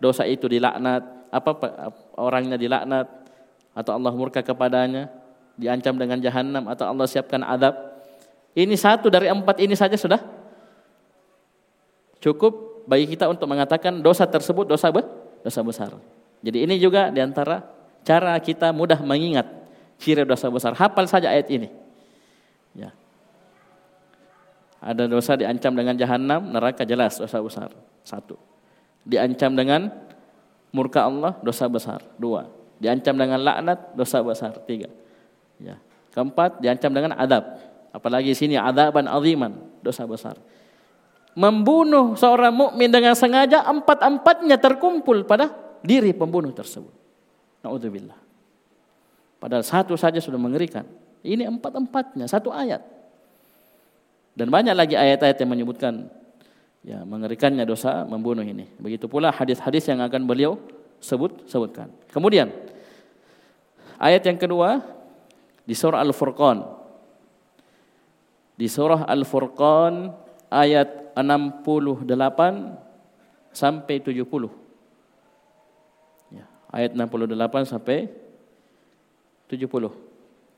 dosa 0.01 0.25
itu 0.25 0.49
dilaknat, 0.49 1.30
apa 1.30 1.51
orangnya 2.17 2.58
dilaknat, 2.58 3.06
atau 3.77 3.93
Allah 3.93 4.12
murka 4.17 4.41
kepadanya, 4.41 5.13
diancam 5.54 5.93
dengan 5.93 6.17
jahanam 6.17 6.65
atau 6.65 6.89
Allah 6.89 7.06
siapkan 7.06 7.45
adab. 7.45 7.77
Ini 8.58 8.73
satu 8.73 9.08
dari 9.08 9.30
empat 9.30 9.62
ini 9.62 9.77
saja 9.77 9.95
sudah 9.95 10.19
cukup 12.22 12.86
bagi 12.86 13.10
kita 13.10 13.28
untuk 13.28 13.50
mengatakan 13.50 14.00
dosa 14.00 14.30
tersebut 14.30 14.70
dosa 14.70 14.94
be, 14.94 15.02
dosa 15.42 15.60
besar. 15.66 15.92
Jadi 16.42 16.64
ini 16.66 16.78
juga 16.78 17.10
di 17.10 17.20
antara 17.22 17.66
cara 18.02 18.38
kita 18.42 18.70
mudah 18.74 19.02
mengingat 19.02 19.46
ciri 20.02 20.26
dosa 20.26 20.50
besar. 20.50 20.74
Hafal 20.78 21.06
saja 21.06 21.30
ayat 21.30 21.50
ini. 21.54 21.70
Ya. 22.74 22.94
Ada 24.82 25.06
dosa 25.06 25.38
diancam 25.38 25.78
dengan 25.78 25.94
jahanam, 25.94 26.42
neraka 26.50 26.82
jelas 26.82 27.22
dosa 27.22 27.38
besar. 27.38 27.70
Satu. 28.02 28.38
Diancam 29.06 29.54
dengan 29.54 29.94
murka 30.74 31.06
Allah, 31.06 31.38
dosa 31.46 31.70
besar. 31.70 32.02
Dua. 32.18 32.50
Diancam 32.82 33.14
dengan 33.14 33.38
laknat, 33.46 33.94
dosa 33.94 34.26
besar. 34.26 34.58
Tiga. 34.66 34.90
Ya. 35.62 35.78
Keempat, 36.18 36.58
diancam 36.58 36.90
dengan 36.90 37.14
adab. 37.14 37.62
Apalagi 37.94 38.34
sini 38.34 38.58
adaban 38.58 39.06
aziman, 39.06 39.54
dosa 39.86 40.10
besar. 40.10 40.34
Membunuh 41.32 42.20
seorang 42.20 42.52
mukmin 42.52 42.91
dengan 42.91 43.15
sengaja 43.15 43.63
empat-empatnya 43.63 44.60
terkumpul 44.60 45.24
pada 45.24 45.52
diri 45.80 46.12
pembunuh 46.12 46.52
tersebut. 46.52 46.91
Naudzubillah. 47.63 48.20
Padahal 49.41 49.65
satu 49.65 49.98
saja 49.98 50.22
sudah 50.22 50.38
mengerikan. 50.38 50.86
Ini 51.22 51.50
empat-empatnya, 51.50 52.30
satu 52.30 52.54
ayat. 52.54 52.82
Dan 54.38 54.54
banyak 54.54 54.74
lagi 54.74 54.96
ayat-ayat 54.96 55.38
yang 55.44 55.52
menyebutkan 55.52 55.94
ya 56.82 57.02
mengerikannya 57.06 57.65
dosa 57.65 58.06
membunuh 58.06 58.46
ini. 58.46 58.70
Begitu 58.78 59.06
pula 59.06 59.30
hadis-hadis 59.30 59.86
yang 59.89 60.02
akan 60.02 60.26
beliau 60.26 60.58
sebut 61.02 61.46
sebutkan. 61.50 61.89
Kemudian 62.13 62.54
ayat 63.98 64.22
yang 64.26 64.38
kedua 64.38 64.82
di 65.65 65.74
surah 65.74 66.02
Al-Furqan. 66.02 66.63
Di 68.58 68.70
surah 68.70 69.10
Al-Furqan 69.10 70.13
ayat 70.54 71.01
68 71.15 72.06
sampai 73.52 73.95
70. 74.00 74.24
Ya, 76.32 76.45
ayat 76.71 76.91
68 76.95 77.67
sampai 77.67 78.08
70. 79.52 79.91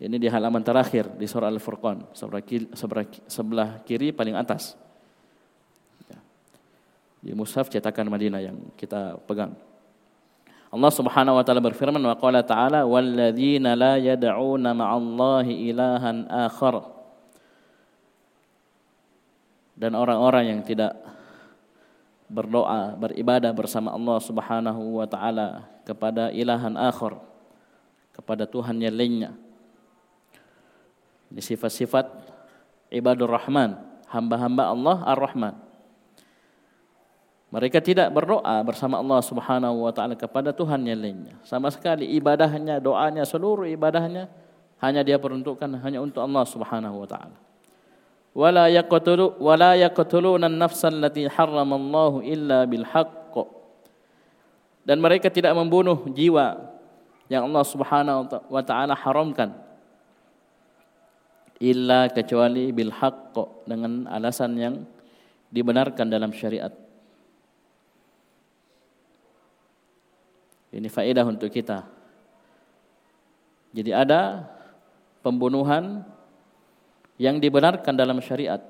Ini 0.03 0.17
di 0.19 0.27
halaman 0.27 0.61
terakhir 0.61 1.09
di 1.15 1.25
surah 1.25 1.47
Al-Furqan, 1.49 2.11
sebelah 2.13 2.43
kiri, 2.43 2.67
sebelah 3.29 3.79
kiri 3.87 4.11
paling 4.11 4.35
atas. 4.35 4.75
Ya. 6.11 6.19
Di 7.23 7.31
mushaf 7.31 7.71
cetakan 7.71 8.11
Madinah 8.11 8.41
yang 8.43 8.57
kita 8.77 9.17
pegang. 9.23 9.55
Allah 10.73 10.89
Subhanahu 10.89 11.37
wa 11.37 11.43
taala 11.45 11.61
berfirman 11.61 12.01
wa 12.01 12.17
qala 12.17 12.41
ta'ala 12.41 12.81
walladzina 12.89 13.77
la 13.77 14.01
yad'una 14.01 14.73
ma'allahi 14.73 15.69
ilahan 15.69 16.25
akhar. 16.25 16.92
Dan 19.73 19.97
orang-orang 19.97 20.53
yang 20.53 20.61
tidak 20.61 20.93
berdoa, 22.29 22.93
beribadah 22.97 23.49
bersama 23.53 23.93
Allah 23.93 24.17
Subhanahu 24.21 25.01
wa 25.01 25.07
taala 25.09 25.65
kepada 25.85 26.29
ilahan 26.29 26.77
akhar, 26.77 27.17
kepada 28.13 28.45
Tuhan 28.45 28.77
yang 28.77 28.93
lainnya 28.93 29.33
ini 31.33 31.41
sifat-sifat 31.41 32.13
ibadur 32.93 33.25
rahman, 33.25 33.73
hamba-hamba 34.05 34.69
Allah 34.69 34.97
ar-Rahman. 35.01 35.57
Mereka 37.49 37.81
tidak 37.81 38.13
berdoa 38.13 38.61
bersama 38.61 39.01
Allah 39.01 39.17
Subhanahu 39.25 39.89
wa 39.89 39.89
taala 39.89 40.13
kepada 40.13 40.53
Tuhan 40.53 40.85
yang 40.85 41.01
lainnya. 41.01 41.33
Sama 41.41 41.73
sekali 41.73 42.05
ibadahnya, 42.13 42.77
doanya, 42.77 43.25
seluruh 43.25 43.65
ibadahnya 43.65 44.29
hanya 44.77 45.01
dia 45.01 45.17
peruntukkan 45.17 45.73
hanya 45.81 46.05
untuk 46.05 46.21
Allah 46.21 46.45
Subhanahu 46.45 47.01
wa 47.01 47.09
taala. 47.09 47.37
Wala 48.33 48.65
yaqtulu 48.65 49.37
wala 49.37 49.77
yaqtuluna 49.77 50.49
an-nafsa 50.49 50.89
allati 50.89 51.29
harramallahu 51.29 52.25
illa 52.25 52.65
bil 52.65 52.81
haqq. 52.81 53.35
Dan 54.83 54.99
mereka 54.99 55.29
tidak 55.29 55.53
membunuh 55.53 56.09
jiwa 56.11 56.73
yang 57.29 57.45
Allah 57.47 57.65
Subhanahu 57.65 58.19
wa 58.49 58.63
taala 58.65 58.97
haramkan 58.97 59.53
illa 61.63 62.11
kecuali 62.11 62.73
bil 62.75 62.91
haqq 62.91 63.63
dengan 63.69 64.09
alasan 64.09 64.51
yang 64.59 64.75
dibenarkan 65.53 66.09
dalam 66.09 66.33
syariat. 66.33 66.73
Ini 70.73 70.89
faedah 70.89 71.25
untuk 71.29 71.53
kita. 71.53 71.85
Jadi 73.77 73.93
ada 73.93 74.49
pembunuhan 75.21 76.01
yang 77.17 77.37
dibenarkan 77.37 77.93
dalam 77.93 78.17
syariat. 78.21 78.61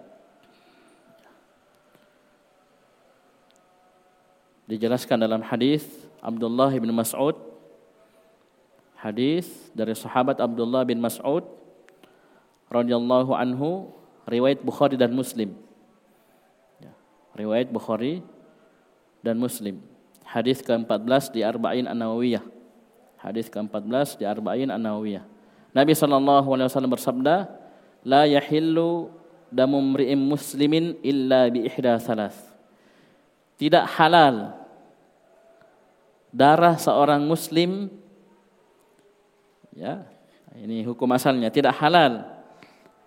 Dijelaskan 4.67 5.19
dalam 5.19 5.43
hadis 5.43 5.83
Abdullah 6.23 6.71
bin 6.71 6.91
Mas'ud 6.95 7.35
hadis 9.03 9.51
dari 9.75 9.91
sahabat 9.91 10.39
Abdullah 10.39 10.87
bin 10.87 11.03
Mas'ud 11.03 11.43
radhiyallahu 12.71 13.35
anhu 13.35 13.91
riwayat 14.23 14.63
Bukhari 14.63 14.95
dan 14.95 15.11
Muslim. 15.11 15.51
Ya, 16.79 16.95
riwayat 17.35 17.67
Bukhari 17.67 18.23
dan 19.19 19.35
Muslim. 19.35 19.83
Hadis 20.23 20.63
ke-14 20.63 21.35
di 21.35 21.43
Arba'in 21.43 21.85
An-Nawawiyah. 21.85 22.43
Hadis 23.19 23.51
ke-14 23.51 24.17
di 24.17 24.23
Arba'in 24.23 24.71
An-Nawawiyah. 24.71 25.27
Nabi 25.75 25.91
sallallahu 25.91 26.47
alaihi 26.55 26.67
wasallam 26.71 26.93
bersabda, 26.95 27.51
"La 28.03 28.27
yahillu 28.27 29.09
damu 29.51 29.79
muslimin 30.19 30.99
illa 31.03 31.47
bi 31.47 31.65
ihda 31.67 31.99
salas." 31.99 32.35
Tidak 33.57 33.85
halal 33.95 34.63
darah 36.33 36.75
seorang 36.81 37.21
muslim 37.21 37.93
ya, 39.77 40.01
ini 40.57 40.81
hukum 40.81 41.05
asalnya 41.13 41.53
tidak 41.53 41.77
halal 41.77 42.25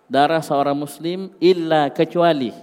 darah 0.07 0.39
seorang 0.39 0.79
muslim 0.79 1.35
illa 1.43 1.91
kecuali 1.91 2.55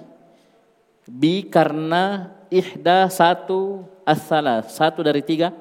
bi 1.04 1.44
karena 1.44 2.32
ihda 2.48 3.12
satu 3.12 3.84
asalah 4.08 4.64
satu 4.64 5.04
dari 5.04 5.20
tiga 5.20 5.52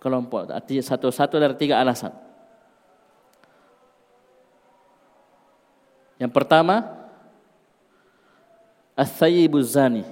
kelompok 0.00 0.48
satu 0.80 1.12
satu 1.12 1.36
dari 1.36 1.52
tiga 1.60 1.76
alasan 1.76 2.27
yang 6.18 6.30
pertama 6.30 6.84
as-sayyibuz 8.98 9.72
zani 9.72 10.04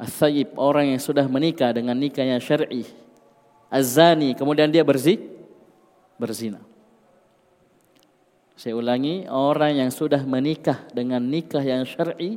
as-sayyib 0.00 0.56
orang 0.56 0.96
yang 0.96 1.00
sudah 1.00 1.28
menikah 1.28 1.70
dengan 1.76 1.94
nikahnya 1.94 2.40
syar'i 2.40 2.88
az-zani 3.68 4.32
kemudian 4.32 4.72
dia 4.72 4.80
berzi 4.80 5.20
berzina 6.16 6.60
saya 8.60 8.76
ulangi, 8.76 9.24
orang 9.24 9.80
yang 9.80 9.88
sudah 9.88 10.20
menikah 10.20 10.84
dengan 10.92 11.24
nikah 11.24 11.64
yang 11.64 11.80
syar'i 11.88 12.36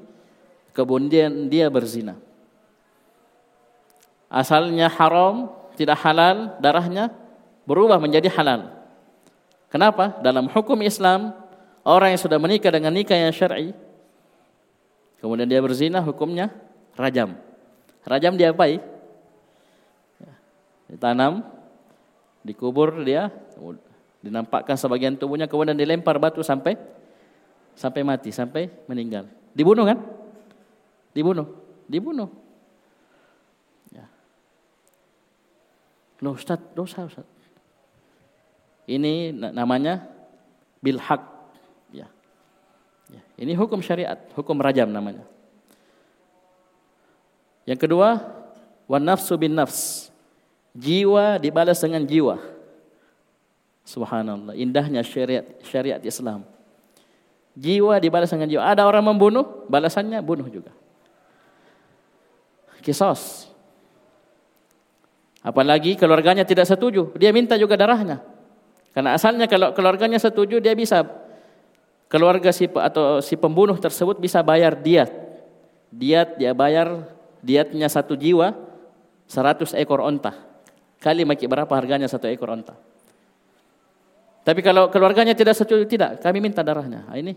kemudian 0.71 1.51
dia 1.51 1.67
berzina. 1.67 2.15
Asalnya 4.31 4.87
haram, 4.87 5.51
tidak 5.75 5.99
halal, 5.99 6.55
darahnya 6.63 7.11
berubah 7.67 7.99
menjadi 7.99 8.31
halal. 8.31 8.71
Kenapa? 9.73 10.21
Dalam 10.21 10.45
hukum 10.53 10.77
Islam, 10.85 11.33
orang 11.81 12.13
yang 12.13 12.21
sudah 12.21 12.37
menikah 12.37 12.69
dengan 12.69 12.93
nikah 12.93 13.17
yang 13.17 13.33
syar'i 13.33 13.73
kemudian 15.17 15.49
dia 15.49 15.63
berzina, 15.63 16.03
hukumnya 16.03 16.53
rajam. 16.93 17.33
Rajam 18.05 18.37
diapai? 18.37 18.77
Ditanam, 20.91 21.41
dikubur 22.45 23.01
dia, 23.01 23.33
Dinampakkan 24.23 24.79
sebagian 24.79 25.19
tubuhnya 25.19 25.51
kemudian 25.51 25.75
dilempar 25.75 26.15
batu 26.15 26.39
sampai 26.39 26.79
sampai 27.75 28.07
mati, 28.07 28.31
sampai 28.31 28.71
meninggal. 28.87 29.27
Dibunuh 29.51 29.83
kan? 29.83 29.99
Dibunuh. 31.11 31.47
Dibunuh. 31.91 32.31
Ya. 33.91 34.07
Loh 36.23 36.39
Ustaz, 36.39 36.63
dosa 36.71 37.03
Ustaz. 37.03 37.32
Ini 38.83 39.31
namanya 39.31 40.03
bilhak. 40.83 41.23
Ya. 41.95 42.07
ya. 43.07 43.21
Ini 43.39 43.55
hukum 43.55 43.79
syariat, 43.79 44.19
hukum 44.35 44.59
rajam 44.59 44.91
namanya. 44.91 45.23
Yang 47.63 47.87
kedua, 47.87 48.19
wan 48.91 49.03
nafsu 49.03 49.39
bin 49.39 49.55
nafs. 49.55 50.11
Jiwa 50.75 51.39
dibalas 51.39 51.79
dengan 51.79 52.03
jiwa. 52.03 52.41
Subhanallah, 53.83 54.55
indahnya 54.55 55.03
syariat 55.03 55.45
syariat 55.63 56.01
Islam. 56.03 56.43
Jiwa 57.53 58.01
dibalas 58.01 58.33
dengan 58.33 58.49
jiwa. 58.49 58.63
Ada 58.65 58.83
orang 58.83 59.05
membunuh, 59.05 59.69
balasannya 59.69 60.19
bunuh 60.19 60.49
juga. 60.49 60.73
Kisos. 62.83 63.47
Apalagi 65.39 65.95
keluarganya 65.95 66.43
tidak 66.43 66.67
setuju, 66.67 67.11
dia 67.15 67.31
minta 67.31 67.55
juga 67.55 67.75
darahnya. 67.79 68.32
Karena 68.93 69.17
asalnya 69.17 69.49
kalau 69.49 69.73
keluarganya 69.73 70.21
setuju 70.21 70.61
dia 70.61 70.77
bisa 70.77 71.01
keluarga 72.05 72.53
si 72.53 72.69
atau 72.69 73.25
si 73.25 73.33
pembunuh 73.33 73.73
tersebut 73.81 74.21
bisa 74.21 74.45
bayar 74.45 74.77
diat. 74.77 75.09
Diat 75.89 76.37
dia 76.37 76.53
bayar 76.53 77.09
diatnya 77.41 77.89
satu 77.89 78.13
jiwa, 78.13 78.53
seratus 79.25 79.73
ekor 79.73 80.05
onta. 80.05 80.37
Kali 81.01 81.25
maki 81.25 81.49
berapa 81.49 81.73
harganya 81.73 82.05
satu 82.05 82.29
ekor 82.29 82.53
onta. 82.53 82.77
Tapi 84.43 84.59
kalau 84.61 84.91
keluarganya 84.91 85.33
tidak 85.33 85.55
setuju, 85.55 85.87
tidak, 85.87 86.19
kami 86.19 86.43
minta 86.43 86.59
darahnya. 86.61 87.07
Nah, 87.07 87.15
ini 87.15 87.33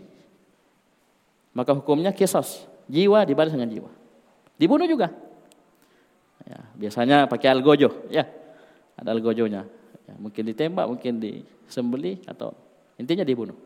maka 1.55 1.73
hukumnya 1.73 2.13
kisos, 2.13 2.67
jiwa 2.85 3.25
dibalas 3.25 3.49
dengan 3.49 3.71
jiwa. 3.71 3.89
Dibunuh 4.59 4.85
juga. 4.85 5.09
Ya, 6.45 6.59
biasanya 6.75 7.25
pakai 7.25 7.49
algojo, 7.49 8.07
ya. 8.13 8.27
Ada 8.97 9.09
algojonya. 9.13 9.76
Ya, 10.07 10.15
mungkin 10.15 10.43
ditembak, 10.47 10.87
mungkin 10.87 11.19
disembeli 11.19 12.23
atau 12.23 12.55
intinya 12.95 13.27
dibunuh. 13.27 13.59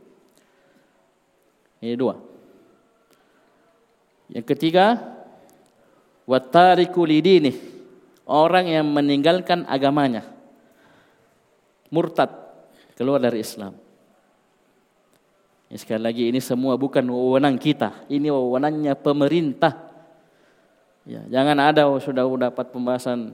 Ini 1.81 1.93
dua. 1.93 2.17
Yang 4.31 4.45
ketiga, 4.57 4.97
watariku 6.25 7.05
lidini, 7.05 7.53
orang 8.25 8.65
yang 8.69 8.87
meninggalkan 8.89 9.69
agamanya. 9.69 10.25
Murtad, 11.91 12.31
keluar 12.95 13.21
dari 13.21 13.43
Islam. 13.43 13.75
Ya, 15.67 15.75
sekali 15.77 16.01
lagi 16.03 16.23
ini 16.31 16.39
semua 16.39 16.75
bukan 16.79 17.03
wewenang 17.05 17.59
kita, 17.59 18.07
ini 18.07 18.31
wewenangnya 18.31 18.95
pemerintah. 18.95 19.91
Ya, 21.03 21.21
jangan 21.27 21.57
ada 21.59 21.89
oh, 21.89 21.99
sudah 21.99 22.23
dapat 22.37 22.71
pembahasan 22.71 23.33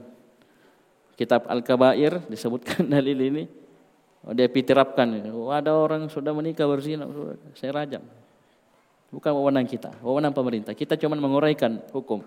kitab 1.18 1.50
Al-Kabair 1.50 2.22
disebutkan 2.30 2.86
dalil 2.94 3.18
ini. 3.18 3.44
Oh, 4.22 4.30
dia 4.30 4.46
piterapkan. 4.46 5.10
Oh, 5.34 5.50
ada 5.50 5.74
orang 5.74 6.06
sudah 6.06 6.30
menikah 6.30 6.70
berzina, 6.70 7.06
saya 7.58 7.74
rajam. 7.74 8.02
Bukan 9.10 9.30
wewenang 9.34 9.66
kita, 9.66 9.98
wewenang 10.04 10.30
pemerintah. 10.30 10.76
Kita 10.78 10.94
cuma 10.94 11.18
menguraikan 11.18 11.82
hukum. 11.90 12.22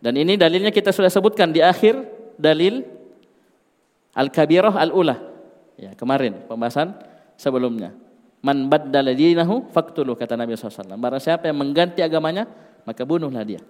Dan 0.00 0.16
ini 0.16 0.40
dalilnya 0.40 0.72
kita 0.72 0.96
sudah 0.96 1.12
sebutkan 1.12 1.52
di 1.52 1.60
akhir 1.60 2.00
dalil 2.40 2.88
Al-Kabirah 4.16 4.80
Al-Ula. 4.80 5.16
Ya, 5.76 5.92
kemarin 5.92 6.40
pembahasan 6.48 6.96
sebelumnya. 7.36 7.92
Man 8.40 8.72
baddala 8.72 9.12
dinahu 9.12 9.68
faqtuluh 9.68 10.16
kata 10.16 10.36
Nabi 10.36 10.56
SAW. 10.56 10.96
Barang 10.96 11.20
siapa 11.20 11.52
yang 11.52 11.60
mengganti 11.60 12.00
agamanya, 12.00 12.48
maka 12.88 13.04
bunuhlah 13.04 13.44
dia. 13.44 13.60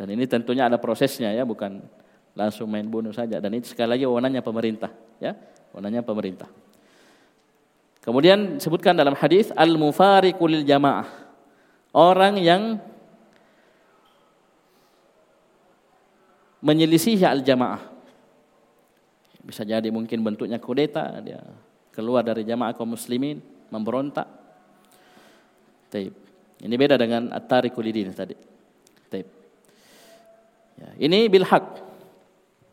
Dan 0.00 0.16
ini 0.16 0.24
tentunya 0.24 0.64
ada 0.64 0.80
prosesnya 0.80 1.28
ya, 1.28 1.44
bukan 1.44 1.76
langsung 2.32 2.72
main 2.72 2.88
bunuh 2.88 3.12
saja. 3.12 3.36
Dan 3.36 3.52
ini 3.52 3.68
sekali 3.68 4.00
lagi 4.00 4.08
wewenangnya 4.08 4.40
pemerintah, 4.40 4.88
ya, 5.20 5.36
wewenangnya 5.76 6.00
pemerintah. 6.00 6.48
Kemudian 8.00 8.56
sebutkan 8.56 8.96
dalam 8.96 9.12
hadis 9.12 9.52
al-mufariqu 9.52 10.40
lil 10.48 10.64
jamaah. 10.64 11.04
Orang 11.92 12.40
yang 12.40 12.80
menyelisihi 16.64 17.28
al-jamaah. 17.28 17.84
Bisa 19.44 19.68
jadi 19.68 19.92
mungkin 19.92 20.24
bentuknya 20.24 20.56
kudeta, 20.56 21.20
dia 21.20 21.44
keluar 21.92 22.24
dari 22.24 22.40
jamaah 22.48 22.72
kaum 22.72 22.96
muslimin, 22.96 23.44
memberontak. 23.68 24.24
Taib. 25.92 26.16
Ini 26.56 26.72
beda 26.72 26.96
dengan 26.96 27.36
at-tariku 27.36 27.84
lidin 27.84 28.16
tadi. 28.16 28.32
Taib. 29.12 29.39
Ya, 30.80 30.90
ini 30.96 31.28
bil 31.28 31.44
haq. 31.44 31.84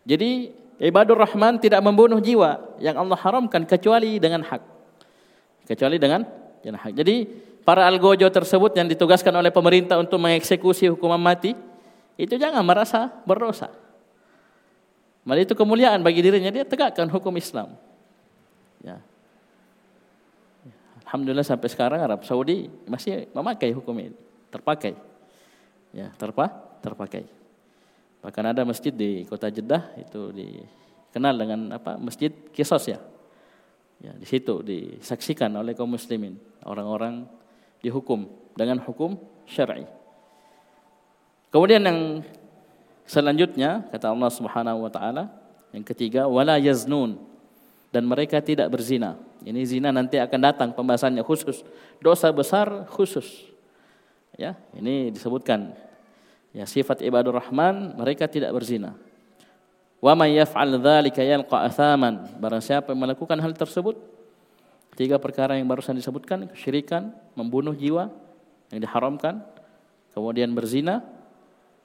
Jadi 0.08 0.56
ibadur 0.80 1.20
rahman 1.20 1.60
tidak 1.60 1.84
membunuh 1.84 2.24
jiwa 2.24 2.80
yang 2.80 2.96
Allah 2.96 3.20
haramkan 3.20 3.68
kecuali 3.68 4.18
dengan 4.18 4.48
hak. 4.48 4.64
Kecuali 5.68 6.00
dengan 6.00 6.24
dengan 6.64 6.80
hak. 6.80 6.96
Jadi 6.96 7.28
para 7.68 7.84
algojo 7.84 8.24
tersebut 8.32 8.72
yang 8.80 8.88
ditugaskan 8.88 9.36
oleh 9.36 9.52
pemerintah 9.52 10.00
untuk 10.00 10.24
mengeksekusi 10.24 10.88
hukuman 10.88 11.20
mati 11.20 11.52
itu 12.16 12.34
jangan 12.40 12.64
merasa 12.64 13.12
berdosa. 13.28 13.68
Malah 15.28 15.44
itu 15.44 15.52
kemuliaan 15.52 16.00
bagi 16.00 16.24
dirinya 16.24 16.48
dia 16.48 16.64
tegakkan 16.64 17.12
hukum 17.12 17.36
Islam. 17.36 17.76
Ya. 18.80 19.04
Alhamdulillah 21.04 21.44
sampai 21.44 21.68
sekarang 21.68 22.00
Arab 22.00 22.24
Saudi 22.24 22.72
masih 22.88 23.28
memakai 23.36 23.76
hukum 23.76 23.92
ini, 24.00 24.16
terpakai. 24.48 24.96
Ya, 25.92 26.12
terpa, 26.16 26.52
terpakai. 26.80 27.28
Bahkan 28.28 28.44
ada 28.44 28.68
masjid 28.68 28.92
di 28.92 29.24
kota 29.24 29.48
Jeddah 29.48 29.96
itu 29.96 30.36
dikenal 30.36 31.34
dengan 31.40 31.60
apa? 31.80 31.96
Masjid 31.96 32.28
Kisos 32.52 32.92
ya. 32.92 33.00
Ya, 34.04 34.12
di 34.20 34.28
situ 34.28 34.60
disaksikan 34.68 35.48
oleh 35.56 35.72
kaum 35.72 35.96
muslimin, 35.96 36.36
orang-orang 36.68 37.24
dihukum 37.80 38.28
dengan 38.52 38.84
hukum 38.84 39.16
syar'i. 39.48 39.88
Kemudian 41.56 41.80
yang 41.88 42.00
selanjutnya 43.08 43.88
kata 43.96 44.12
Allah 44.12 44.28
Subhanahu 44.28 44.84
wa 44.84 44.92
taala, 44.92 45.32
yang 45.72 45.88
ketiga 45.88 46.28
wala 46.28 46.60
yaznun 46.60 47.16
dan 47.96 48.04
mereka 48.04 48.44
tidak 48.44 48.68
berzina. 48.68 49.16
Ini 49.40 49.64
zina 49.64 49.96
nanti 49.96 50.20
akan 50.20 50.40
datang 50.44 50.70
pembahasannya 50.76 51.24
khusus. 51.24 51.64
Dosa 52.04 52.28
besar 52.36 52.92
khusus. 52.92 53.48
Ya, 54.36 54.60
ini 54.76 55.16
disebutkan. 55.16 55.87
Ya, 56.56 56.64
sifat 56.64 57.04
ibadur 57.04 57.36
rahman 57.36 57.96
mereka 57.96 58.26
tidak 58.28 58.52
berzina. 58.56 58.96
Wa 59.98 60.14
may 60.14 60.38
yaf'al 60.38 60.78
dzalika 60.78 61.22
yalqa 61.26 61.66
athaman. 61.66 62.38
Barang 62.38 62.62
siapa 62.62 62.94
yang 62.94 63.02
melakukan 63.02 63.38
hal 63.42 63.54
tersebut, 63.54 63.98
tiga 64.94 65.18
perkara 65.18 65.58
yang 65.58 65.66
barusan 65.66 65.98
disebutkan, 65.98 66.46
kesyirikan, 66.54 67.14
membunuh 67.34 67.74
jiwa 67.74 68.10
yang 68.70 68.80
diharamkan, 68.82 69.42
kemudian 70.14 70.54
berzina, 70.54 71.02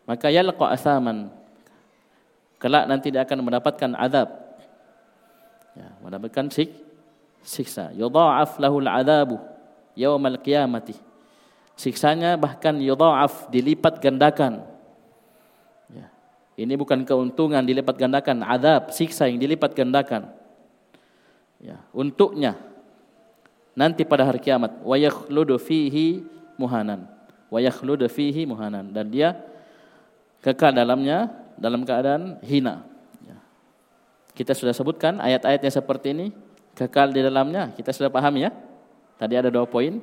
maka 0.04 0.28
yalqa 0.28 0.72
athaman. 0.72 1.32
Kelak 2.60 2.86
nanti 2.86 3.10
dia 3.10 3.26
akan 3.26 3.42
mendapatkan 3.42 3.90
azab. 3.98 4.28
Ya, 5.72 5.88
mendapatkan 6.04 6.52
sik 6.52 6.70
siksa. 7.42 7.90
Yudha'af 7.96 8.60
lahul 8.62 8.86
adabu 8.86 9.40
yaumal 9.98 10.38
qiyamati. 10.38 10.94
Siksanya 11.76 12.36
bahkan 12.36 12.76
yudha'af 12.78 13.48
dilipat 13.48 13.98
gandakan. 13.98 14.62
Ya. 15.88 16.06
Ini 16.60 16.76
bukan 16.76 17.02
keuntungan 17.08 17.64
dilipat 17.64 17.96
gandakan, 17.96 18.44
adab, 18.44 18.92
siksa 18.92 19.26
yang 19.26 19.40
dilipat 19.40 19.72
gandakan. 19.72 20.30
Ya, 21.62 21.78
untuknya 21.94 22.58
nanti 23.72 24.04
pada 24.04 24.26
hari 24.26 24.42
kiamat 24.42 24.82
wa 24.82 24.96
yakhludu 24.98 25.56
fihi 25.56 26.26
muhanan. 26.60 27.08
Wa 27.48 27.62
yakhludu 27.62 28.08
fihi 28.10 28.44
muhanan 28.44 28.92
dan 28.92 29.08
dia 29.08 29.38
kekal 30.42 30.74
dalamnya 30.74 31.30
dalam 31.56 31.86
keadaan 31.86 32.42
hina. 32.42 32.84
Ya. 33.22 33.38
Kita 34.34 34.52
sudah 34.52 34.74
sebutkan 34.74 35.22
ayat-ayatnya 35.22 35.70
seperti 35.72 36.12
ini 36.12 36.26
kekal 36.76 37.14
di 37.14 37.22
dalamnya. 37.22 37.70
Kita 37.72 37.94
sudah 37.94 38.10
paham 38.10 38.42
ya. 38.42 38.50
Tadi 39.16 39.34
ada 39.38 39.48
dua 39.48 39.64
poin. 39.68 40.02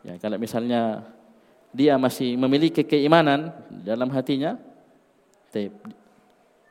Ya, 0.00 0.16
kalau 0.16 0.40
misalnya 0.40 1.04
dia 1.70 1.94
masih 2.00 2.34
memiliki 2.34 2.82
keimanan 2.82 3.52
dalam 3.84 4.08
hatinya, 4.10 4.56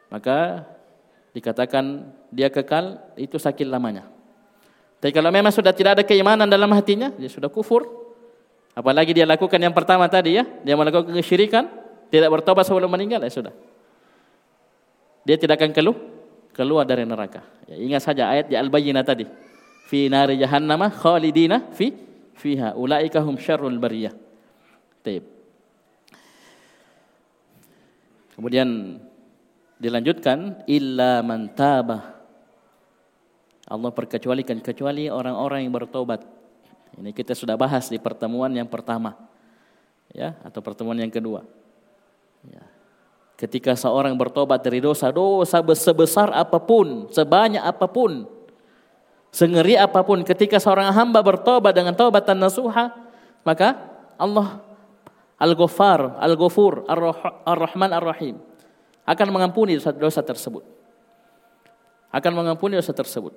maka 0.10 0.65
dikatakan 1.32 2.10
dia 2.34 2.50
kekal 2.50 3.00
itu 3.15 3.38
sakit 3.38 3.70
lamanya. 3.70 4.10
Tapi 5.00 5.15
kalau 5.15 5.32
memang 5.32 5.54
sudah 5.54 5.72
tidak 5.72 6.02
ada 6.02 6.04
keimanan 6.04 6.50
dalam 6.50 6.68
hatinya, 6.76 7.13
dia 7.15 7.32
sudah 7.32 7.48
kufur. 7.48 7.88
Apalagi 8.76 9.15
dia 9.15 9.24
lakukan 9.24 9.60
yang 9.60 9.72
pertama 9.72 10.10
tadi 10.12 10.36
ya, 10.36 10.44
dia 10.65 10.76
melakukan 10.76 11.13
kesyirikan, 11.15 11.70
tidak 12.12 12.30
bertobat 12.34 12.68
sebelum 12.68 12.92
meninggal, 12.92 13.24
ya 13.24 13.32
sudah. 13.32 13.54
Dia 15.24 15.38
tidak 15.39 15.62
akan 15.62 15.72
keluh, 15.72 15.98
keluar 16.52 16.84
dari 16.84 17.06
neraka. 17.06 17.46
Ya, 17.70 17.78
ingat 17.80 18.04
saja 18.04 18.28
ayat 18.28 18.52
di 18.52 18.58
Al-Bayyinah 18.58 19.04
tadi. 19.06 19.24
Fi 19.88 20.12
nari 20.12 20.36
jahannama 20.36 20.92
khalidina 20.92 21.72
fi 21.72 22.09
fiha 22.39 22.73
ulaika 22.80 23.19
hum 23.19 23.36
syarrul 23.36 23.75
bariyah. 23.75 24.15
Taib. 25.04 25.28
Kemudian 28.39 28.99
dilanjutkan 29.75 30.63
illa 30.63 31.19
man. 31.19 31.52
Allah 33.69 33.91
perkecualikan 33.93 34.63
kecuali 34.63 35.12
orang-orang 35.12 35.67
yang 35.67 35.75
bertobat. 35.75 36.23
Ini 36.95 37.12
kita 37.13 37.36
sudah 37.36 37.60
bahas 37.60 37.91
di 37.91 37.99
pertemuan 37.99 38.49
yang 38.56 38.65
pertama. 38.65 39.13
Ya, 40.10 40.39
atau 40.41 40.63
pertemuan 40.63 40.97
yang 40.97 41.13
kedua. 41.13 41.45
Ya, 42.49 42.65
Ketika 43.39 43.71
seorang 43.71 44.19
bertobat 44.19 44.60
dari 44.60 44.84
dosa, 44.84 45.15
dosa 45.15 45.63
sebesar 45.71 46.28
apa 46.36 46.60
pun, 46.60 47.08
sebanyak 47.08 47.63
apa 47.63 47.88
pun, 47.88 48.28
sengeri 49.30 49.78
apa 49.78 50.02
pun, 50.02 50.22
ketika 50.26 50.58
seorang 50.58 50.94
hamba 50.94 51.22
bertobat 51.22 51.74
dengan 51.74 51.94
taubatan 51.94 52.38
nasuha, 52.38 52.94
maka 53.46 53.78
Allah 54.20 54.62
Al-Ghaffar, 55.39 56.20
Al-Ghafur, 56.20 56.84
Ar-Rahman, 57.48 57.96
Ar-Rahim. 57.96 58.36
Akan 59.08 59.32
mengampuni 59.32 59.80
dosa-dosa 59.80 60.20
tersebut. 60.22 60.62
Akan 62.12 62.36
mengampuni 62.36 62.76
dosa 62.76 62.92
tersebut. 62.92 63.32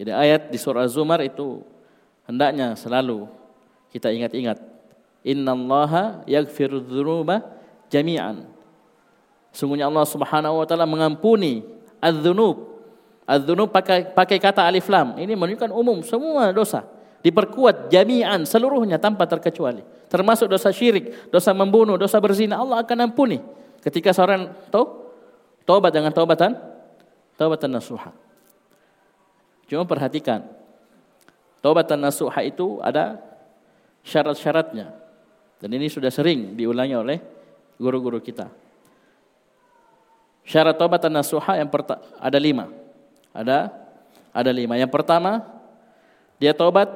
Jadi 0.00 0.10
ayat 0.10 0.48
di 0.48 0.56
surah 0.56 0.88
Az-Zumar 0.88 1.20
itu 1.20 1.60
hendaknya 2.24 2.72
selalu 2.72 3.28
kita 3.92 4.08
ingat-ingat. 4.08 4.56
Innallaha 5.20 6.24
yaghfiru 6.24 6.80
dzunuba 6.80 7.44
jami'an. 7.92 8.48
Sungguhnya 9.52 9.92
Allah 9.92 10.06
Subhanahu 10.08 10.62
wa 10.62 10.66
taala 10.66 10.88
mengampuni 10.88 11.66
adz-dzunub 12.00 12.69
Adzunub 13.30 13.70
pakai 13.70 14.10
pakai 14.10 14.42
kata 14.42 14.66
alif 14.66 14.90
lam. 14.90 15.14
Ini 15.14 15.38
menunjukkan 15.38 15.70
umum 15.70 16.02
semua 16.02 16.50
dosa. 16.50 16.82
Diperkuat 17.22 17.86
jami'an 17.86 18.42
seluruhnya 18.42 18.98
tanpa 18.98 19.30
terkecuali. 19.30 19.86
Termasuk 20.10 20.50
dosa 20.50 20.74
syirik, 20.74 21.30
dosa 21.30 21.54
membunuh, 21.54 21.94
dosa 21.94 22.18
berzina. 22.18 22.58
Allah 22.58 22.82
akan 22.82 23.06
ampuni. 23.06 23.38
Ketika 23.78 24.10
seorang 24.10 24.50
to, 24.74 24.82
taubat 25.62 25.94
dengan 25.94 26.10
taubatan 26.10 26.58
taubatan 27.38 27.70
nasuha. 27.70 28.10
Cuma 29.70 29.86
perhatikan. 29.86 30.42
Taubatan 31.62 32.02
nasuha 32.02 32.40
itu 32.42 32.82
ada 32.82 33.20
syarat-syaratnya. 34.02 34.90
Dan 35.62 35.70
ini 35.76 35.86
sudah 35.86 36.10
sering 36.10 36.58
diulangi 36.58 36.96
oleh 36.98 37.18
guru-guru 37.78 38.18
kita. 38.18 38.50
Syarat 40.42 40.74
taubatan 40.74 41.14
nasuha 41.14 41.60
yang 41.60 41.70
ada 42.18 42.38
lima. 42.40 42.79
Ada 43.30 43.70
ada 44.30 44.50
lima. 44.50 44.78
Yang 44.78 44.90
pertama, 44.94 45.42
dia 46.38 46.54
tobat 46.54 46.88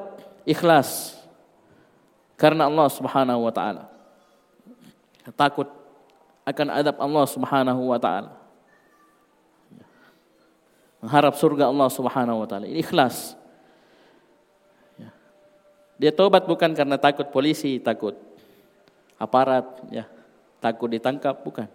ikhlas 0.47 1.19
karena 2.39 2.67
Allah 2.67 2.87
Subhanahu 2.91 3.47
wa 3.47 3.53
taala. 3.53 3.87
Takut 5.35 5.67
akan 6.45 6.67
adab 6.71 6.95
Allah 7.01 7.25
Subhanahu 7.25 7.81
wa 7.89 7.99
taala. 7.99 8.31
Mengharap 11.03 11.37
surga 11.37 11.69
Allah 11.69 11.89
Subhanahu 11.91 12.41
wa 12.43 12.47
taala. 12.47 12.65
Ini 12.65 12.81
ikhlas. 12.81 13.37
Ya. 14.97 15.09
Dia 16.01 16.11
tobat 16.13 16.45
bukan 16.49 16.73
karena 16.73 16.97
takut 16.97 17.29
polisi, 17.29 17.77
takut 17.77 18.17
aparat, 19.15 19.65
ya, 19.91 20.05
takut 20.59 20.91
ditangkap, 20.91 21.39
bukan. 21.45 21.67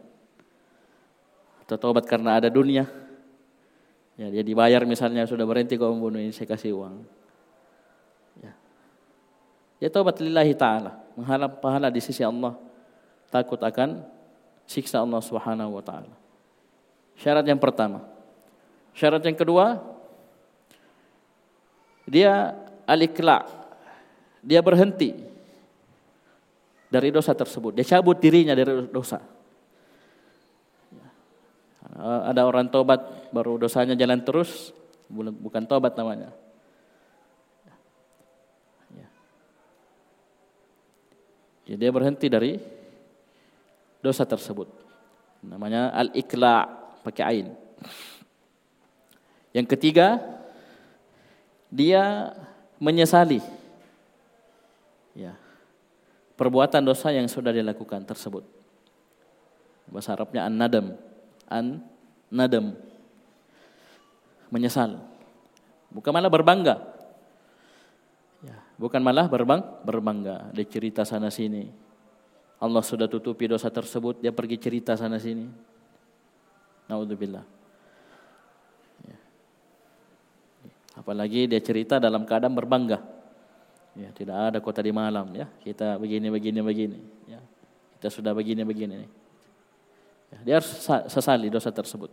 Atau 1.64 1.78
tobat 1.78 2.04
karena 2.04 2.36
ada 2.42 2.50
dunia, 2.50 2.90
Ya, 4.20 4.28
dia 4.28 4.44
dibayar 4.44 4.84
misalnya 4.84 5.24
sudah 5.24 5.48
berhenti 5.48 5.80
kau 5.80 5.96
membunuh 5.96 6.20
ini 6.20 6.28
saya 6.28 6.44
kasih 6.44 6.76
uang. 6.76 7.00
Ya. 8.44 8.52
Dia 9.80 9.88
taubat 9.88 10.20
lillahi 10.20 10.52
taala, 10.52 11.00
mengharap 11.16 11.56
pahala 11.64 11.88
di 11.88 12.04
sisi 12.04 12.20
Allah, 12.20 12.52
takut 13.32 13.56
akan 13.56 14.04
siksa 14.68 15.00
Allah 15.00 15.24
Subhanahu 15.24 15.72
wa 15.72 15.80
taala. 15.80 16.12
Syarat 17.16 17.48
yang 17.48 17.56
pertama. 17.56 18.04
Syarat 18.92 19.24
yang 19.24 19.40
kedua, 19.40 19.80
dia 22.04 22.52
alikla, 22.84 23.48
dia 24.44 24.60
berhenti 24.60 25.16
dari 26.92 27.08
dosa 27.08 27.32
tersebut. 27.32 27.72
Dia 27.72 27.96
cabut 27.96 28.20
dirinya 28.20 28.52
dari 28.52 28.84
dosa. 28.92 29.40
Eh, 32.00 32.20
ada 32.36 32.44
orang 32.44 32.68
tobat 32.68 33.00
baru 33.30 33.58
dosanya 33.58 33.94
jalan 33.94 34.22
terus, 34.22 34.74
bukan 35.10 35.66
tobat 35.66 35.94
namanya. 35.98 36.30
Ya. 38.94 39.08
Jadi 41.66 41.76
dia 41.78 41.90
berhenti 41.90 42.26
dari 42.26 42.52
dosa 44.02 44.26
tersebut. 44.26 44.66
Namanya 45.40 45.94
al-ikla 45.96 46.68
pakai 47.00 47.24
ain. 47.24 47.46
Yang 49.56 49.66
ketiga, 49.74 50.20
dia 51.72 52.34
menyesali 52.78 53.42
ya, 55.14 55.34
perbuatan 56.38 56.82
dosa 56.86 57.10
yang 57.10 57.26
sudah 57.26 57.50
dilakukan 57.50 58.06
tersebut. 58.06 58.46
Bahasa 59.90 60.14
Arabnya 60.14 60.46
an-nadam 60.46 60.94
an 61.50 61.82
nadam. 62.30 62.78
Menyesal. 64.50 64.98
Bukan 65.90 66.10
malah 66.14 66.30
berbangga. 66.30 66.76
Ya, 68.42 68.58
bukan 68.78 69.02
malah 69.02 69.26
berbang, 69.26 69.62
berbangga. 69.82 70.50
Dia 70.54 70.66
cerita 70.66 71.02
sana 71.02 71.30
sini. 71.30 71.70
Allah 72.60 72.84
sudah 72.84 73.08
tutupi 73.08 73.48
dosa 73.48 73.72
tersebut, 73.72 74.20
dia 74.20 74.30
pergi 74.30 74.60
cerita 74.60 74.92
sana 74.94 75.16
sini. 75.16 75.48
Naudzubillah. 76.90 77.46
Ya. 79.08 79.18
Apalagi 81.00 81.48
dia 81.48 81.62
cerita 81.64 81.96
dalam 81.96 82.28
keadaan 82.28 82.52
berbangga. 82.52 83.00
Ya, 83.98 84.12
tidak 84.14 84.36
ada 84.54 84.58
kota 84.62 84.84
di 84.84 84.94
malam 84.94 85.34
ya. 85.34 85.50
Kita 85.62 85.98
begini 85.98 86.30
begini 86.30 86.60
begini 86.62 86.98
ya. 87.26 87.40
Kita 87.98 88.08
sudah 88.08 88.32
begini 88.32 88.62
begini 88.62 88.94
Ya, 90.30 90.38
dia 90.46 90.54
harus 90.62 90.70
sesali 91.10 91.50
dosa 91.50 91.74
tersebut. 91.74 92.06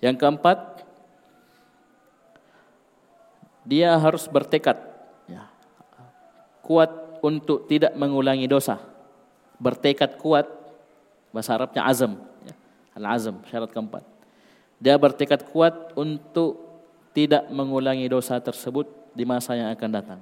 Yang 0.00 0.16
keempat, 0.16 0.85
dia 3.66 3.98
harus 3.98 4.30
bertekad 4.30 4.78
ya, 5.26 5.50
kuat 6.62 7.18
untuk 7.18 7.66
tidak 7.66 7.98
mengulangi 7.98 8.46
dosa. 8.46 8.78
Bertekad 9.58 10.22
kuat, 10.22 10.46
bahasa 11.34 11.58
Arabnya 11.58 11.82
azam, 11.82 12.14
ya, 12.46 12.54
al-azam, 12.94 13.42
syarat 13.50 13.74
keempat. 13.74 14.06
Dia 14.78 14.94
bertekad 14.94 15.50
kuat 15.50 15.96
untuk 15.98 16.62
tidak 17.10 17.48
mengulangi 17.50 18.06
dosa 18.06 18.38
tersebut 18.38 18.86
di 19.16 19.24
masa 19.26 19.58
yang 19.58 19.72
akan 19.74 19.90
datang. 19.90 20.20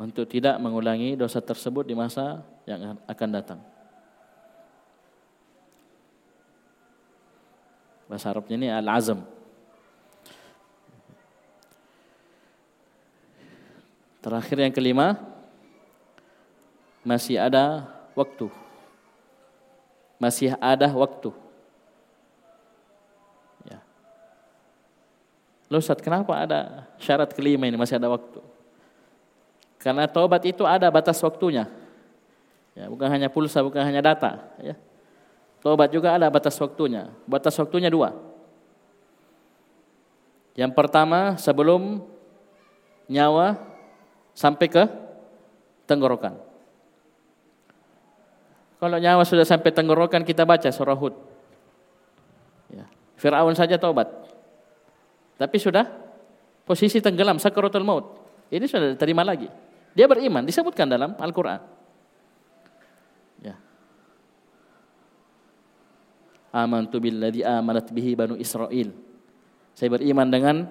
Untuk 0.00 0.24
tidak 0.24 0.56
mengulangi 0.56 1.18
dosa 1.18 1.44
tersebut 1.44 1.84
di 1.84 1.92
masa 1.92 2.40
yang 2.64 2.96
akan 3.04 3.28
datang. 3.28 3.60
Bahasa 8.08 8.32
Arabnya 8.32 8.56
ini 8.56 8.68
al-azam. 8.72 9.39
Terakhir 14.20 14.56
yang 14.60 14.72
kelima, 14.72 15.16
masih 17.00 17.40
ada 17.40 17.88
waktu. 18.12 18.52
Masih 20.20 20.52
ada 20.60 20.92
waktu. 20.92 21.32
Ya. 23.64 23.80
Loh 25.72 25.80
Ustaz, 25.80 26.04
kenapa 26.04 26.36
ada 26.36 26.84
syarat 27.00 27.32
kelima 27.32 27.64
ini 27.64 27.80
masih 27.80 27.96
ada 27.96 28.12
waktu? 28.12 28.44
Karena 29.80 30.04
taubat 30.04 30.44
itu 30.44 30.68
ada 30.68 30.92
batas 30.92 31.16
waktunya. 31.24 31.64
Ya, 32.76 32.86
bukan 32.92 33.08
hanya 33.08 33.32
pulsa, 33.32 33.64
bukan 33.64 33.80
hanya 33.80 34.04
data. 34.04 34.44
Ya. 34.60 34.76
Tobat 35.60 35.92
juga 35.92 36.16
ada 36.16 36.28
batas 36.28 36.56
waktunya. 36.56 37.08
Batas 37.28 37.56
waktunya 37.60 37.88
dua. 37.92 38.16
Yang 40.56 40.72
pertama 40.76 41.36
sebelum 41.36 42.04
nyawa 43.08 43.69
sampai 44.40 44.66
ke 44.72 44.88
tenggorokan. 45.84 46.40
Kalau 48.80 48.96
nyawa 48.96 49.20
sudah 49.28 49.44
sampai 49.44 49.68
tenggorokan 49.76 50.24
kita 50.24 50.48
baca 50.48 50.72
surah 50.72 50.96
Hud. 50.96 51.12
Ya. 52.72 52.88
Fir'aun 53.20 53.52
saja 53.52 53.76
tobat. 53.76 54.08
Tapi 55.36 55.56
sudah 55.60 55.84
posisi 56.64 57.04
tenggelam 57.04 57.36
sakaratul 57.36 57.84
maut. 57.84 58.16
Ini 58.48 58.64
sudah 58.64 58.96
terima 58.96 59.20
lagi. 59.20 59.52
Dia 59.92 60.08
beriman 60.08 60.48
disebutkan 60.48 60.88
dalam 60.88 61.12
Al-Qur'an. 61.20 61.80
amantu 66.50 66.98
billadzi 66.98 67.46
amanat 67.46 67.90
bihi 67.94 68.18
banu 68.18 68.34
Israel. 68.34 68.90
Saya 69.74 69.88
beriman 69.96 70.28
dengan 70.28 70.66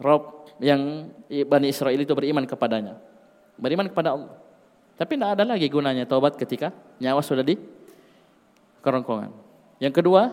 Rob 0.00 0.41
yang 0.62 1.10
Bani 1.26 1.66
Israel 1.68 1.98
itu 1.98 2.14
beriman 2.14 2.46
kepadanya. 2.46 2.94
Beriman 3.58 3.90
kepada 3.90 4.14
Allah. 4.14 4.38
Tapi 4.94 5.18
tidak 5.18 5.34
ada 5.34 5.44
lagi 5.44 5.66
gunanya 5.66 6.06
taubat 6.06 6.38
ketika 6.38 6.70
nyawa 7.02 7.18
sudah 7.18 7.42
di 7.42 7.58
kerongkongan. 8.78 9.34
Yang 9.82 9.98
kedua, 9.98 10.30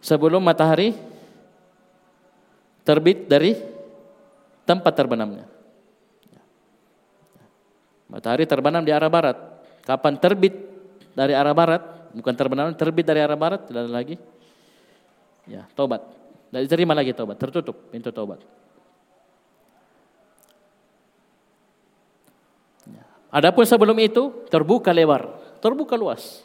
sebelum 0.00 0.40
matahari 0.40 0.96
terbit 2.82 3.28
dari 3.28 3.52
tempat 4.64 4.92
terbenamnya. 4.96 5.44
Matahari 8.08 8.44
terbenam 8.44 8.84
di 8.84 8.92
arah 8.92 9.08
barat. 9.08 9.36
Kapan 9.84 10.16
terbit 10.20 10.52
dari 11.12 11.32
arah 11.32 11.56
barat, 11.56 11.82
bukan 12.12 12.34
terbenam, 12.36 12.72
terbit 12.76 13.04
dari 13.08 13.20
arah 13.24 13.36
barat, 13.36 13.68
tidak 13.68 13.88
ada 13.88 13.92
lagi. 13.92 14.16
Ya, 15.48 15.64
tobat. 15.72 16.04
Tidak 16.52 16.60
diterima 16.68 16.92
lagi 16.92 17.16
tobat, 17.16 17.40
tertutup 17.40 17.88
pintu 17.88 18.12
tobat. 18.12 18.40
Adapun 23.32 23.64
sebelum 23.64 23.96
itu 23.96 24.44
terbuka 24.52 24.92
lebar, 24.92 25.40
terbuka 25.64 25.96
luas. 25.96 26.44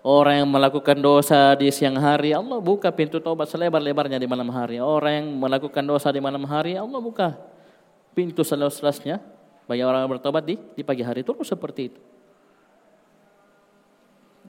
Orang 0.00 0.36
yang 0.40 0.48
melakukan 0.48 0.96
dosa 0.96 1.52
di 1.56 1.68
siang 1.68 2.00
hari, 2.00 2.32
Allah 2.32 2.60
buka 2.60 2.88
pintu 2.92 3.20
taubat 3.20 3.48
selebar-lebarnya 3.52 4.16
di 4.16 4.24
malam 4.24 4.48
hari. 4.52 4.80
Orang 4.80 5.12
yang 5.12 5.26
melakukan 5.36 5.84
dosa 5.84 6.08
di 6.08 6.24
malam 6.24 6.44
hari, 6.48 6.76
Allah 6.76 7.00
buka 7.00 7.36
pintu 8.16 8.40
seluas-luasnya 8.44 9.20
bagi 9.68 9.84
orang 9.84 10.04
yang 10.04 10.12
bertobat 10.12 10.44
di, 10.44 10.56
di 10.76 10.80
pagi 10.84 11.04
hari. 11.04 11.20
Terus 11.20 11.48
seperti 11.48 11.82
itu. 11.92 12.00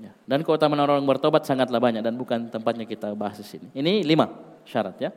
Ya. 0.03 0.11
Dan 0.27 0.43
keutamaan 0.43 0.83
orang 0.83 0.99
yang 0.99 1.07
bertobat 1.07 1.47
sangatlah 1.47 1.79
banyak 1.79 2.03
dan 2.03 2.15
bukan 2.19 2.51
tempatnya 2.51 2.83
kita 2.83 3.15
bahas 3.15 3.39
di 3.39 3.47
sini. 3.47 3.67
Ini 3.75 4.03
lima 4.03 4.27
syarat 4.67 4.95
ya. 4.99 5.11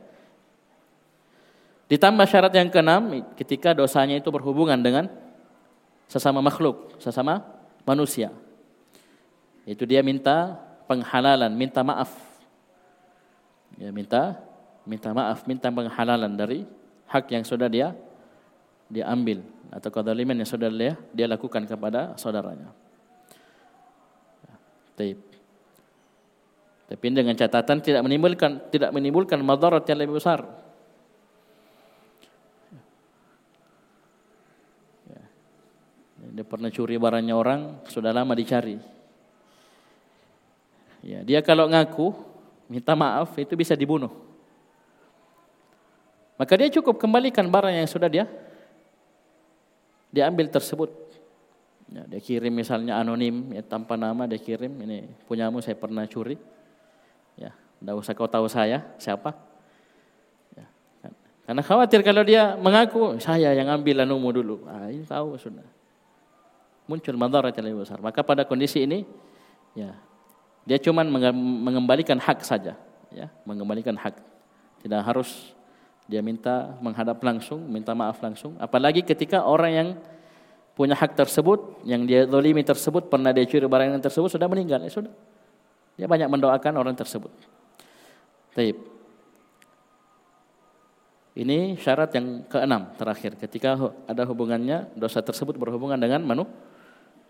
Ditambah 1.91 2.27
syarat 2.27 2.53
yang 2.55 2.71
keenam 2.71 3.27
ketika 3.35 3.75
dosanya 3.75 4.19
itu 4.19 4.31
berhubungan 4.31 4.79
dengan 4.79 5.28
sesama 6.09 6.41
makhluk, 6.41 6.97
sesama 6.97 7.45
manusia. 7.85 8.33
Itu 9.63 9.85
dia 9.85 10.01
minta 10.01 10.57
penghalalan, 10.89 11.53
minta 11.53 11.85
maaf. 11.85 12.09
Ya, 13.77 13.93
minta 13.93 14.41
minta 14.89 15.13
maaf, 15.13 15.45
minta 15.45 15.69
penghalalan 15.69 16.33
dari 16.33 16.65
hak 17.05 17.29
yang 17.29 17.45
sudah 17.45 17.69
dia 17.69 17.93
dia 18.89 19.05
ambil 19.05 19.45
atau 19.69 19.93
kezaliman 19.93 20.33
yang 20.33 20.49
sudah 20.49 20.65
dia, 20.73 20.97
dia 21.13 21.29
lakukan 21.29 21.61
kepada 21.69 22.17
saudaranya. 22.17 22.73
Ya, 24.97 25.13
Tapi 26.89 27.05
dengan 27.13 27.37
catatan 27.37 27.77
tidak 27.85 28.01
menimbulkan 28.01 28.73
tidak 28.73 28.89
menimbulkan 28.89 29.37
madarat 29.45 29.85
yang 29.85 30.01
lebih 30.01 30.17
besar. 30.17 30.41
Dia 36.29 36.45
pernah 36.45 36.69
curi 36.69 36.95
barangnya 36.95 37.33
orang, 37.33 37.81
sudah 37.89 38.13
lama 38.13 38.33
dicari. 38.37 38.77
Ya, 40.99 41.23
dia 41.23 41.39
kalau 41.39 41.65
ngaku 41.71 42.11
minta 42.67 42.93
maaf 42.93 43.33
itu 43.39 43.55
bisa 43.55 43.73
dibunuh. 43.73 44.11
Maka 46.35 46.55
dia 46.55 46.71
cukup 46.71 46.99
kembalikan 46.99 47.47
barang 47.47 47.75
yang 47.75 47.89
sudah 47.89 48.07
dia 48.07 48.25
diambil 50.13 50.47
tersebut. 50.47 50.87
Ya, 51.89 52.05
dia 52.05 52.21
kirim 52.21 52.53
misalnya 52.53 53.01
anonim 53.01 53.49
ya, 53.55 53.65
tanpa 53.65 53.97
nama 53.97 54.29
dia 54.29 54.37
kirim 54.37 54.71
ini 54.85 55.09
punyamu 55.25 55.59
saya 55.63 55.75
pernah 55.75 56.05
curi. 56.05 56.37
Ya, 57.39 57.55
tidak 57.55 57.95
usah 57.95 58.13
kau 58.13 58.29
tahu 58.29 58.45
saya 58.51 58.85
siapa. 59.01 59.33
Ya, 60.53 60.67
kan. 61.01 61.11
Karena 61.47 61.61
khawatir 61.63 62.05
kalau 62.05 62.21
dia 62.21 62.59
mengaku 62.59 63.17
saya 63.17 63.55
yang 63.55 63.71
ambil 63.71 64.03
anumu 64.05 64.29
dulu. 64.35 64.55
Ah, 64.67 64.91
ini 64.91 65.07
tahu 65.07 65.39
sudah. 65.39 65.78
Muncul 66.89 67.13
madarat 67.13 67.53
yang 67.53 67.69
lebih 67.69 67.85
besar. 67.85 68.01
Maka 68.01 68.25
pada 68.25 68.41
kondisi 68.41 68.81
ini 68.81 69.05
ya 69.77 69.93
dia 70.65 70.77
cuma 70.81 71.05
mengembalikan 71.05 72.17
hak 72.17 72.41
saja, 72.45 72.73
ya, 73.13 73.29
mengembalikan 73.45 73.93
hak. 73.93 74.17
Tidak 74.81 75.01
harus 75.01 75.53
dia 76.09 76.25
minta 76.25 76.73
menghadap 76.81 77.21
langsung, 77.21 77.61
minta 77.69 77.93
maaf 77.93 78.17
langsung. 78.21 78.57
Apalagi 78.57 79.05
ketika 79.05 79.45
orang 79.45 79.71
yang 79.73 79.89
punya 80.77 80.93
hak 80.97 81.17
tersebut, 81.17 81.81
yang 81.85 82.05
dia 82.05 82.25
dolimi 82.29 82.65
tersebut, 82.65 83.09
pernah 83.09 83.29
dia 83.29 83.45
curi 83.45 83.65
barang 83.65 83.97
yang 83.97 84.03
tersebut, 84.03 84.29
sudah 84.29 84.47
meninggal. 84.49 84.81
Ya 84.81 84.89
sudah. 84.93 85.13
Dia 85.99 86.07
banyak 86.07 86.31
mendoakan 86.31 86.73
orang 86.79 86.95
tersebut. 86.95 87.33
Taib. 88.55 88.77
Ini 91.35 91.75
syarat 91.81 92.13
yang 92.15 92.47
keenam 92.47 92.93
terakhir. 92.95 93.35
Ketika 93.41 93.75
ada 94.07 94.23
hubungannya, 94.25 94.91
dosa 94.95 95.19
tersebut 95.19 95.59
berhubungan 95.59 95.99
dengan 95.99 96.23
manu, 96.23 96.47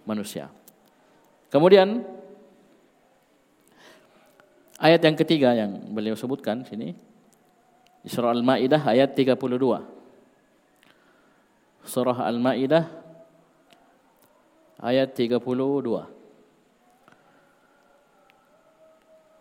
manusia. 0.05 0.51
Kemudian 1.49 2.05
Ayat 4.79 5.03
yang 5.03 5.17
ketiga 5.19 5.51
yang 5.51 5.91
beliau 5.91 6.15
sebutkan 6.15 6.63
sini 6.63 6.95
Surah 8.07 8.31
Al-Maidah 8.31 8.79
ayat 8.87 9.11
32. 9.11 9.35
Surah 11.83 12.17
Al-Maidah 12.23 12.87
ayat 14.79 15.11
32. 15.11 15.35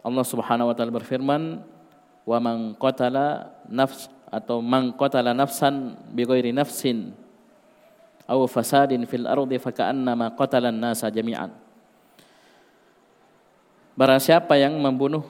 Allah 0.03 0.25
Subhanahu 0.27 0.67
wa 0.67 0.75
taala 0.75 0.91
berfirman, 0.91 1.63
"Wa 2.27 2.43
man 2.43 2.75
qatala 2.75 3.55
nafs 3.71 4.11
atau 4.27 4.59
man 4.59 4.91
qatala 4.99 5.39
nafsan 5.39 5.95
bighairi 6.19 6.51
nafsin 6.51 7.15
aw 8.29 8.45
fasadin 8.45 9.09
fil 9.09 9.25
ardi 9.25 9.57
faka'annama 9.57 10.37
qatala 10.37 10.69
an-nasa 10.69 11.09
jami'an." 11.09 11.51
Barang 13.99 14.21
siapa 14.23 14.55
yang 14.61 14.79
membunuh 14.79 15.27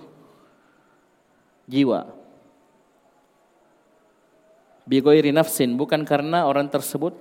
jiwa 1.65 2.19
bigoiri 4.89 5.29
nafsin 5.37 5.77
bukan 5.77 6.03
karena 6.09 6.49
orang 6.49 6.73
tersebut 6.73 7.13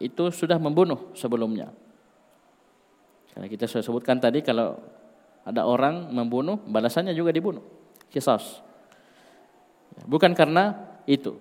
itu 0.00 0.32
sudah 0.32 0.56
membunuh 0.56 1.12
sebelumnya. 1.12 1.68
Karena 3.30 3.46
kita 3.46 3.68
sudah 3.68 3.84
sebutkan 3.84 4.16
tadi 4.18 4.40
kalau 4.40 4.80
ada 5.44 5.68
orang 5.68 6.08
membunuh 6.08 6.56
balasannya 6.56 7.12
juga 7.12 7.30
dibunuh. 7.30 7.62
Kisos. 8.08 8.64
Bukan 10.08 10.32
karena 10.32 10.72
itu. 11.04 11.36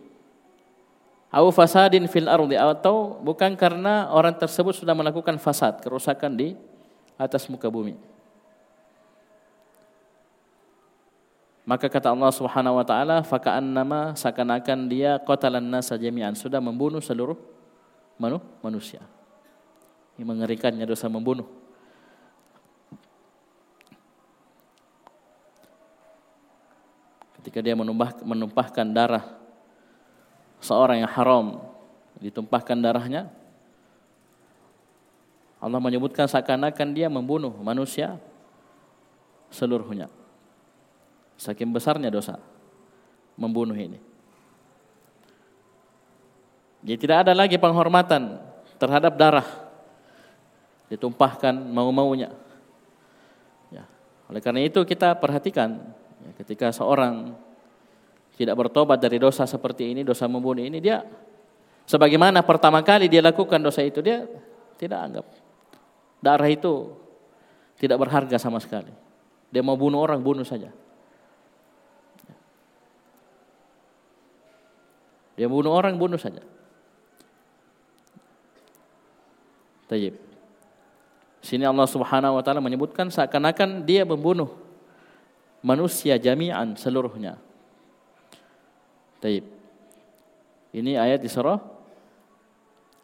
Au 1.34 1.50
fasadin 1.50 2.06
fil 2.06 2.30
ardi 2.30 2.54
atau 2.54 3.18
bukan 3.18 3.58
karena 3.58 4.06
orang 4.14 4.38
tersebut 4.38 4.78
sudah 4.78 4.94
melakukan 4.94 5.42
fasad, 5.42 5.82
kerusakan 5.82 6.38
di 6.38 6.54
atas 7.18 7.50
muka 7.50 7.66
bumi. 7.74 7.98
Maka 11.66 11.90
kata 11.90 12.14
Allah 12.14 12.30
Subhanahu 12.30 12.78
wa 12.78 12.86
taala, 12.86 13.26
nama 13.66 14.14
seakan-akan 14.14 14.80
dia 14.86 15.18
qatalan 15.26 15.66
nasa 15.66 15.98
jami'an, 15.98 16.38
sudah 16.38 16.62
membunuh 16.62 17.02
seluruh 17.02 17.40
manu, 18.22 18.38
manusia. 18.62 19.02
Ini 20.14 20.30
mengerikannya 20.30 20.86
dosa 20.86 21.10
membunuh. 21.10 21.50
Ketika 27.42 27.58
dia 27.58 27.74
menumpah, 27.74 28.22
menumpahkan 28.22 28.88
darah 28.94 29.43
seorang 30.64 31.04
yang 31.04 31.12
haram, 31.12 31.60
ditumpahkan 32.24 32.80
darahnya, 32.80 33.28
Allah 35.60 35.80
menyebutkan 35.80 36.28
seakan-akan 36.28 36.96
dia 36.96 37.12
membunuh 37.12 37.52
manusia 37.60 38.16
seluruhnya. 39.52 40.08
Saking 41.36 41.72
besarnya 41.76 42.08
dosa 42.08 42.40
membunuh 43.36 43.76
ini. 43.76 44.00
Jadi 46.84 47.00
tidak 47.00 47.28
ada 47.28 47.34
lagi 47.36 47.56
penghormatan 47.56 48.44
terhadap 48.76 49.16
darah 49.16 49.48
ditumpahkan 50.92 51.56
mau-maunya. 51.56 52.36
Ya. 53.72 53.88
Oleh 54.28 54.44
karena 54.44 54.68
itu 54.68 54.84
kita 54.84 55.16
perhatikan 55.16 55.80
ya, 56.22 56.32
ketika 56.44 56.76
seorang 56.76 57.40
tidak 58.34 58.56
bertobat 58.58 58.98
dari 58.98 59.22
dosa 59.22 59.46
seperti 59.46 59.94
ini, 59.94 60.02
dosa 60.02 60.26
membunuh 60.26 60.66
ini, 60.66 60.82
dia 60.82 61.06
sebagaimana 61.86 62.42
pertama 62.42 62.82
kali 62.82 63.08
dia 63.08 63.22
lakukan 63.22 63.62
dosa 63.62 63.86
itu, 63.86 64.02
dia 64.02 64.26
tidak 64.78 65.00
anggap 65.00 65.26
darah 66.24 66.48
itu 66.48 66.96
tidak 67.76 68.00
berharga 68.00 68.40
sama 68.40 68.64
sekali. 68.64 68.96
Dia 69.52 69.60
mau 69.60 69.76
bunuh 69.76 70.00
orang, 70.00 70.24
bunuh 70.24 70.48
saja. 70.48 70.72
Dia 75.36 75.52
bunuh 75.52 75.76
orang, 75.76 76.00
bunuh 76.00 76.16
saja. 76.16 76.40
Tayyib. 79.92 80.16
Sini 81.44 81.68
Allah 81.68 81.86
Subhanahu 81.92 82.40
wa 82.40 82.44
taala 82.46 82.64
menyebutkan 82.64 83.12
seakan-akan 83.12 83.84
dia 83.84 84.08
membunuh 84.08 84.56
manusia 85.60 86.16
jami'an 86.16 86.80
seluruhnya. 86.80 87.36
Tayyib. 89.24 89.48
Ini 90.76 91.00
ayat 91.00 91.24
di 91.24 91.32
surah 91.32 91.56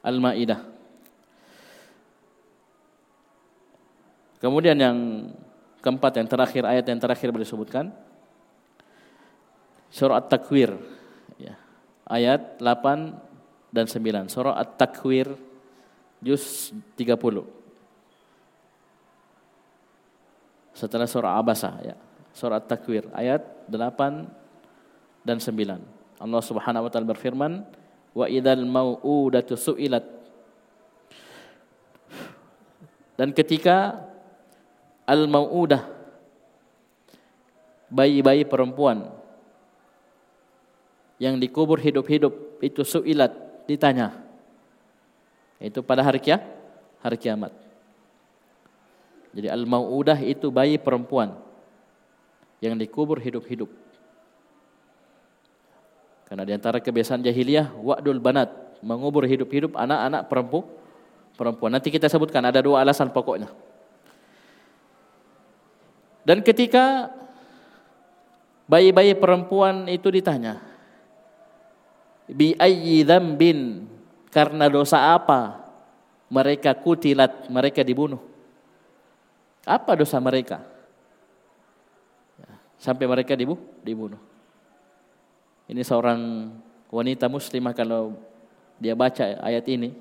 Al-Maidah. 0.03 0.59
Kemudian 4.43 4.75
yang 4.75 4.97
keempat 5.79 6.19
yang 6.19 6.27
terakhir 6.27 6.67
ayat 6.67 6.83
yang 6.83 6.99
terakhir 6.99 7.31
boleh 7.31 7.47
disebutkan 7.47 7.91
surah 9.87 10.19
At-Takwir 10.19 10.75
ayat 12.09 12.57
8 12.57 13.69
dan 13.69 13.85
9. 13.85 14.33
Surah 14.33 14.57
At-Takwir 14.57 15.37
juz 16.25 16.73
30. 16.97 17.45
Setelah 20.73 21.05
surah 21.05 21.37
Abasa 21.37 21.77
ya. 21.85 21.95
Surah 22.33 22.57
At-Takwir 22.57 23.13
ayat 23.13 23.45
8 23.69 24.25
dan 25.21 25.37
9. 25.37 25.98
Allah 26.19 26.43
Subhanahu 26.43 26.85
wa 26.87 26.91
taala 26.91 27.07
berfirman, 27.07 27.63
"Wa 28.13 28.27
idzal 28.27 28.63
mau'udatu 28.67 29.55
su'ilat 29.55 30.19
Dan 33.19 33.35
ketika 33.35 33.99
al-mau'udah 35.03 35.83
bayi-bayi 37.91 38.47
perempuan 38.47 39.11
yang 41.19 41.35
dikubur 41.35 41.81
hidup-hidup 41.83 42.63
itu 42.63 42.81
suilat 42.87 43.35
ditanya. 43.67 44.15
Itu 45.59 45.83
pada 45.83 45.99
hari 45.99 46.23
kia, 46.23 46.39
hari 47.03 47.19
kiamat. 47.19 47.51
Jadi 49.35 49.51
al-mau'udah 49.51 50.23
itu 50.23 50.47
bayi 50.47 50.79
perempuan 50.79 51.35
yang 52.63 52.79
dikubur 52.79 53.19
hidup-hidup. 53.19 53.67
Karena 56.29 56.45
di 56.45 56.53
antara 56.53 56.77
kebiasaan 56.77 57.25
jahiliyah 57.25 57.73
wa'dul 57.81 58.21
banat, 58.21 58.79
mengubur 58.85 59.25
hidup-hidup 59.25 59.73
anak-anak 59.73 60.29
perempuan. 60.29 60.65
Perempuan. 61.33 61.71
Nanti 61.73 61.89
kita 61.89 62.05
sebutkan 62.11 62.45
ada 62.45 62.61
dua 62.61 62.85
alasan 62.85 63.09
pokoknya. 63.09 63.49
Dan 66.27 66.45
ketika 66.45 67.09
bayi-bayi 68.69 69.17
perempuan 69.17 69.87
itu 69.89 70.11
ditanya, 70.13 70.61
bi 72.29 72.53
ayyi 72.59 73.01
dzambin 73.01 73.89
karena 74.29 74.69
dosa 74.69 75.17
apa 75.17 75.65
mereka 76.29 76.77
kutilat 76.77 77.49
mereka 77.49 77.81
dibunuh 77.81 78.21
apa 79.65 79.97
dosa 79.97 80.21
mereka 80.21 80.61
ya, 82.37 82.49
sampai 82.77 83.05
mereka 83.09 83.33
dibunuh 83.33 84.21
ini 85.69 85.81
seorang 85.85 86.51
wanita 86.89 87.29
muslimah 87.29 87.77
kalau 87.77 88.17
dia 88.81 88.97
baca 88.97 89.37
ayat 89.45 89.63
ini 89.69 89.93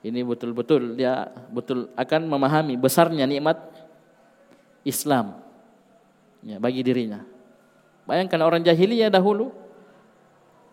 ini 0.00 0.20
betul-betul 0.24 0.96
dia 0.96 1.28
betul 1.52 1.90
akan 1.98 2.24
memahami 2.24 2.78
besarnya 2.78 3.28
nikmat 3.28 3.58
Islam 4.86 5.42
ya, 6.40 6.56
bagi 6.56 6.80
dirinya 6.80 7.20
bayangkan 8.08 8.40
orang 8.40 8.62
jahiliyah 8.64 9.12
dahulu 9.12 9.60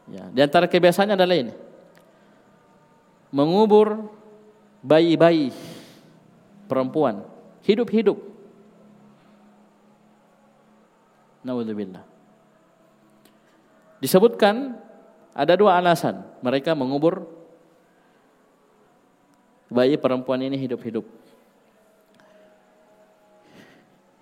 Ya, 0.07 0.23
di 0.31 0.39
antara 0.39 0.71
kebiasaannya 0.71 1.19
adalah 1.19 1.35
ini. 1.35 1.53
Mengubur 3.27 4.07
bayi-bayi 4.79 5.51
perempuan 6.71 7.27
hidup-hidup. 7.67 8.15
Naudzubillah. 11.43 12.06
Disebutkan 13.97 14.77
ada 15.33 15.53
dua 15.57 15.77
alasan 15.77 16.21
mereka 16.41 16.73
mengubur 16.77 17.25
bayi 19.69 19.97
perempuan 19.97 20.41
ini 20.41 20.57
hidup-hidup. 20.57 21.05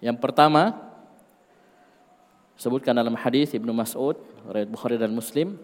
Yang 0.03 0.17
pertama 0.21 0.76
sebutkan 2.55 2.95
dalam 2.95 3.15
hadis 3.19 3.51
Ibnu 3.51 3.71
Mas'ud 3.73 4.15
riwayat 4.47 4.69
Bukhari 4.69 4.95
dan 4.95 5.11
Muslim 5.11 5.59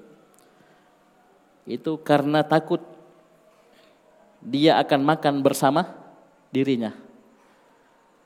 itu 1.69 1.95
karena 2.01 2.41
takut 2.41 2.81
dia 4.41 4.81
akan 4.81 5.05
makan 5.05 5.35
bersama 5.45 5.93
dirinya. 6.49 6.89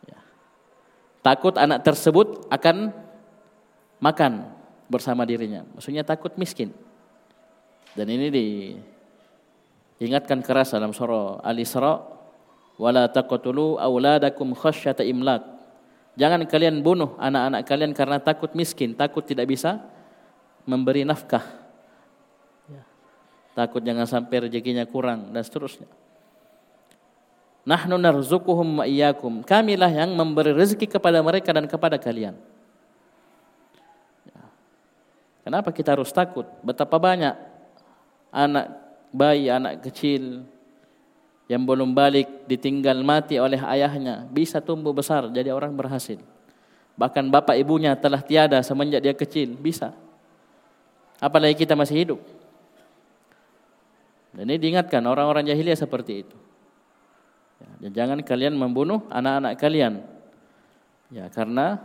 Ya. 0.08 0.20
Takut 1.20 1.60
anak 1.60 1.84
tersebut 1.84 2.48
akan 2.48 2.96
makan 4.00 4.55
bersama 4.88 5.26
dirinya. 5.26 5.66
Maksudnya 5.76 6.06
takut 6.06 6.34
miskin. 6.40 6.72
Dan 7.96 8.12
ini 8.12 8.28
diingatkan 9.98 10.44
keras 10.44 10.76
dalam 10.76 10.92
surah 10.92 11.40
Al-Isra, 11.42 12.04
"Wala 12.76 13.08
taqtulu 13.08 13.80
auladakum 13.80 14.52
khasyata 14.56 15.04
imlak." 15.04 15.44
Jangan 16.16 16.48
kalian 16.48 16.80
bunuh 16.80 17.16
anak-anak 17.20 17.62
kalian 17.68 17.92
karena 17.92 18.18
takut 18.24 18.56
miskin, 18.56 18.96
takut 18.96 19.28
tidak 19.28 19.52
bisa 19.52 19.84
memberi 20.64 21.04
nafkah 21.04 21.66
Takut 23.56 23.80
jangan 23.80 24.04
sampai 24.04 24.52
rezekinya 24.52 24.84
kurang 24.84 25.32
dan 25.32 25.40
seterusnya. 25.40 25.88
Nahnu 27.64 27.96
narzukuhum 27.96 28.84
wa 28.84 28.86
iyyakum. 28.86 29.48
Kamilah 29.48 29.90
yang 29.90 30.12
memberi 30.12 30.52
rezeki 30.52 30.92
kepada 31.00 31.24
mereka 31.24 31.56
dan 31.56 31.64
kepada 31.66 31.96
kalian. 31.96 32.36
Kenapa 35.46 35.70
kita 35.70 35.94
harus 35.94 36.10
takut? 36.10 36.50
Betapa 36.66 36.98
banyak 36.98 37.38
anak 38.34 38.66
bayi, 39.14 39.54
anak 39.54 39.86
kecil 39.86 40.42
yang 41.46 41.62
belum 41.62 41.94
balik 41.94 42.50
ditinggal 42.50 42.98
mati 43.06 43.38
oleh 43.38 43.62
ayahnya 43.62 44.26
bisa 44.34 44.58
tumbuh 44.58 44.90
besar 44.90 45.30
jadi 45.30 45.54
orang 45.54 45.78
berhasil. 45.78 46.18
Bahkan 46.98 47.30
bapak 47.30 47.62
ibunya 47.62 47.94
telah 47.94 48.26
tiada 48.26 48.58
semenjak 48.66 49.06
dia 49.06 49.14
kecil, 49.14 49.54
bisa. 49.54 49.94
Apalagi 51.22 51.54
kita 51.54 51.78
masih 51.78 52.02
hidup. 52.02 52.20
Dan 54.34 54.52
ini 54.52 54.60
diingatkan 54.60 55.06
orang-orang 55.06 55.48
jahiliyah 55.48 55.80
seperti 55.80 56.28
itu. 56.28 56.38
Ya, 57.80 58.04
jangan 58.04 58.20
kalian 58.26 58.58
membunuh 58.58 59.06
anak-anak 59.08 59.54
kalian. 59.62 60.04
Ya, 61.08 61.30
karena 61.32 61.80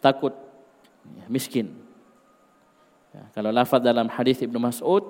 takut 0.00 0.34
ya, 1.14 1.26
miskin. 1.30 1.85
Ya, 3.16 3.24
kalau 3.32 3.48
lafaz 3.48 3.80
dalam 3.80 4.12
hadis 4.12 4.44
Ibnu 4.44 4.60
Mas'ud, 4.60 5.00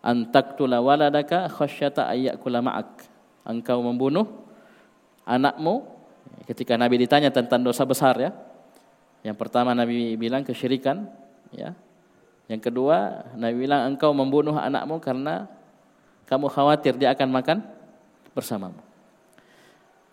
antaktula 0.00 0.80
waladaka 0.80 1.52
khasyata 1.52 2.08
ayyakula 2.08 2.64
ma'ak. 2.64 3.04
Engkau 3.44 3.84
membunuh 3.84 4.24
anakmu 5.28 5.84
ketika 6.48 6.80
Nabi 6.80 7.04
ditanya 7.04 7.28
tentang 7.28 7.60
dosa 7.60 7.84
besar 7.84 8.16
ya. 8.16 8.32
Yang 9.20 9.36
pertama 9.36 9.76
Nabi 9.76 10.16
bilang 10.16 10.48
kesyirikan 10.48 11.04
ya. 11.52 11.76
Yang 12.48 12.72
kedua, 12.72 13.28
Nabi 13.36 13.68
bilang 13.68 13.92
engkau 13.92 14.16
membunuh 14.16 14.56
anakmu 14.56 14.96
karena 15.04 15.44
kamu 16.24 16.48
khawatir 16.48 16.96
dia 16.96 17.12
akan 17.12 17.28
makan 17.28 17.58
bersamamu. 18.32 18.80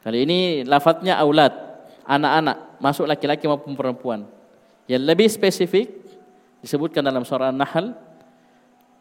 Kali 0.03 0.27
ini 0.27 0.39
lafadznya 0.67 1.15
aulad, 1.23 1.55
anak-anak, 2.03 2.83
masuk 2.83 3.07
laki-laki 3.07 3.47
maupun 3.47 3.73
perempuan. 3.79 4.27
Yang 4.85 5.03
lebih 5.07 5.27
spesifik 5.31 6.04
disebutkan 6.65 7.05
dalam 7.05 7.21
surah 7.21 7.53
An-Nahl 7.53 7.93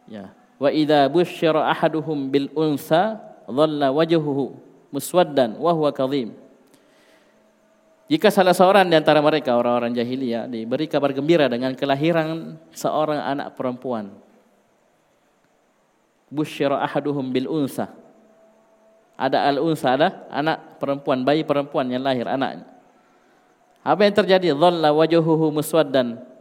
ya, 0.05 0.29
wa 0.61 0.69
idza 0.69 1.09
busyira 1.09 1.65
ahaduhum 1.73 2.29
bil 2.29 2.53
unsa 2.53 3.17
dhalla 3.49 3.89
wajhuhu 3.89 4.53
muswaddan 4.93 5.57
wa 5.57 5.73
huwa 5.73 5.89
kadhim. 5.89 6.37
Jika 8.05 8.29
salah 8.29 8.53
seorang 8.53 8.85
di 8.85 8.93
antara 8.93 9.17
mereka 9.17 9.57
orang-orang 9.57 9.97
jahiliyah 9.97 10.45
diberi 10.45 10.85
kabar 10.85 11.09
gembira 11.09 11.49
dengan 11.49 11.73
kelahiran 11.73 12.53
seorang 12.69 13.17
anak 13.17 13.57
perempuan. 13.57 14.13
Busyira 16.29 16.85
ahaduhum 16.85 17.33
bil 17.33 17.49
unsa. 17.49 17.89
Ada 19.17 19.49
al 19.49 19.57
unsa 19.57 19.97
ada 19.97 20.29
anak 20.29 20.77
perempuan, 20.77 21.25
bayi 21.25 21.41
perempuan 21.41 21.89
yang 21.89 22.05
lahir 22.05 22.29
anaknya. 22.29 22.69
Apa 23.81 24.05
yang 24.05 24.13
terjadi? 24.13 24.53
Dhalla 24.53 24.93
wajhuhu 24.93 25.49
muswaddan. 25.49 26.34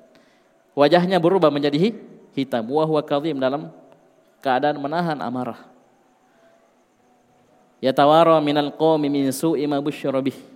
Wajahnya 0.75 1.23
berubah 1.23 1.51
menjadi 1.55 1.95
hitam. 2.35 2.67
Wa 2.67 2.85
huwa 2.87 3.03
kadhim 3.03 3.39
dalam 3.39 3.71
keadaan 4.43 4.77
menahan 4.83 5.19
amarah. 5.23 5.63
Yatawara 7.79 8.43
minal 8.43 8.75
qawmi 8.75 9.07
min 9.07 9.31
su'i 9.31 9.65
ma 9.71 9.79
busyira 9.79 10.19
bih 10.19 10.55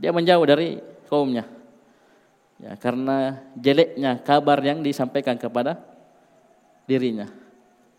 dia 0.00 0.10
menjauh 0.16 0.40
dari 0.48 0.80
kaumnya. 1.12 1.44
Ya, 2.56 2.72
karena 2.80 3.44
jeleknya 3.52 4.16
kabar 4.24 4.56
yang 4.64 4.80
disampaikan 4.80 5.36
kepada 5.36 5.76
dirinya. 6.88 7.28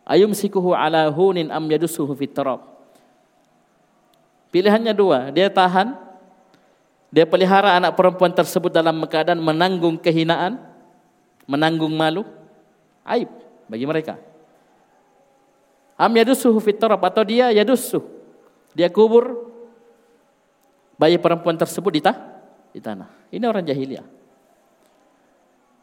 Ayum 0.02 0.34
sikuhu 0.34 0.74
ala 0.74 1.06
hunin 1.14 1.54
am 1.54 1.70
yadusuhu 1.70 2.18
fit 2.18 2.34
Pilihannya 4.52 4.92
dua, 4.92 5.32
dia 5.32 5.48
tahan, 5.48 5.96
dia 7.14 7.24
pelihara 7.24 7.80
anak 7.80 7.96
perempuan 7.96 8.36
tersebut 8.36 8.74
dalam 8.74 9.00
keadaan 9.08 9.40
menanggung 9.40 9.96
kehinaan, 9.96 10.60
menanggung 11.46 11.94
malu, 11.94 12.26
aib 13.06 13.30
bagi 13.70 13.86
mereka. 13.86 14.20
Am 16.02 16.10
yadusuhu 16.10 16.58
fit 16.58 16.82
atau 16.82 17.24
dia 17.24 17.54
yadusuh, 17.54 18.02
dia 18.74 18.90
kubur 18.90 19.54
bayi 20.98 21.22
perempuan 21.22 21.58
tersebut 21.58 21.92
di, 21.94 22.02
ta 22.02 22.14
di 22.74 22.82
tanah. 22.82 23.30
Ini 23.30 23.46
orang 23.46 23.66
jahiliyah. 23.66 24.08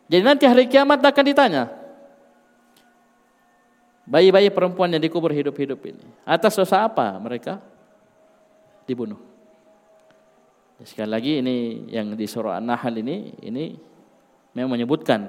Jadi 0.08 0.22
nanti 0.24 0.44
hari 0.48 0.66
kiamat 0.66 1.04
akan 1.04 1.24
ditanya. 1.26 1.64
Bayi-bayi 4.08 4.48
perempuan 4.48 4.88
yang 4.88 5.04
dikubur 5.04 5.28
hidup-hidup 5.28 5.84
ini. 5.84 6.06
Atas 6.24 6.56
dosa 6.56 6.80
apa 6.80 7.12
mereka 7.20 7.60
dibunuh? 8.88 9.20
Sekali 10.80 11.10
lagi 11.12 11.32
ini 11.44 11.90
yang 11.92 12.16
di 12.16 12.24
surah 12.24 12.56
An-Nahl 12.56 12.94
ini 13.02 13.36
ini 13.44 13.76
memang 14.56 14.78
menyebutkan 14.78 15.28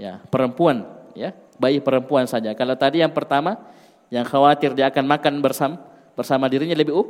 ya 0.00 0.16
perempuan 0.32 0.88
ya 1.12 1.36
bayi 1.60 1.76
perempuan 1.84 2.24
saja. 2.24 2.56
Kalau 2.56 2.72
tadi 2.72 3.04
yang 3.04 3.12
pertama 3.12 3.60
yang 4.08 4.24
khawatir 4.24 4.72
dia 4.72 4.88
akan 4.88 5.04
makan 5.04 5.44
bersama 5.44 5.76
bersama 6.16 6.48
dirinya 6.48 6.72
lebih 6.72 6.96
uh, 6.96 7.08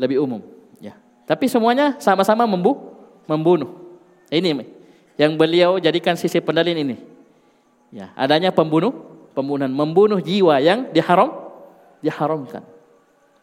lebih 0.00 0.24
umum. 0.24 0.40
Ya. 0.80 0.96
Tapi 1.28 1.46
semuanya 1.46 2.00
sama-sama 2.00 2.48
membu 2.48 2.92
membunuh. 3.28 3.78
Ini 4.32 4.64
yang 5.20 5.36
beliau 5.36 5.76
jadikan 5.76 6.16
sisi 6.16 6.40
pendalil 6.40 6.72
ini. 6.72 6.96
Ya, 7.92 8.08
adanya 8.16 8.48
pembunuh, 8.48 8.96
pembunuhan, 9.36 9.68
membunuh 9.68 10.16
jiwa 10.16 10.56
yang 10.64 10.88
diharam, 10.96 11.52
diharamkan. 12.00 12.64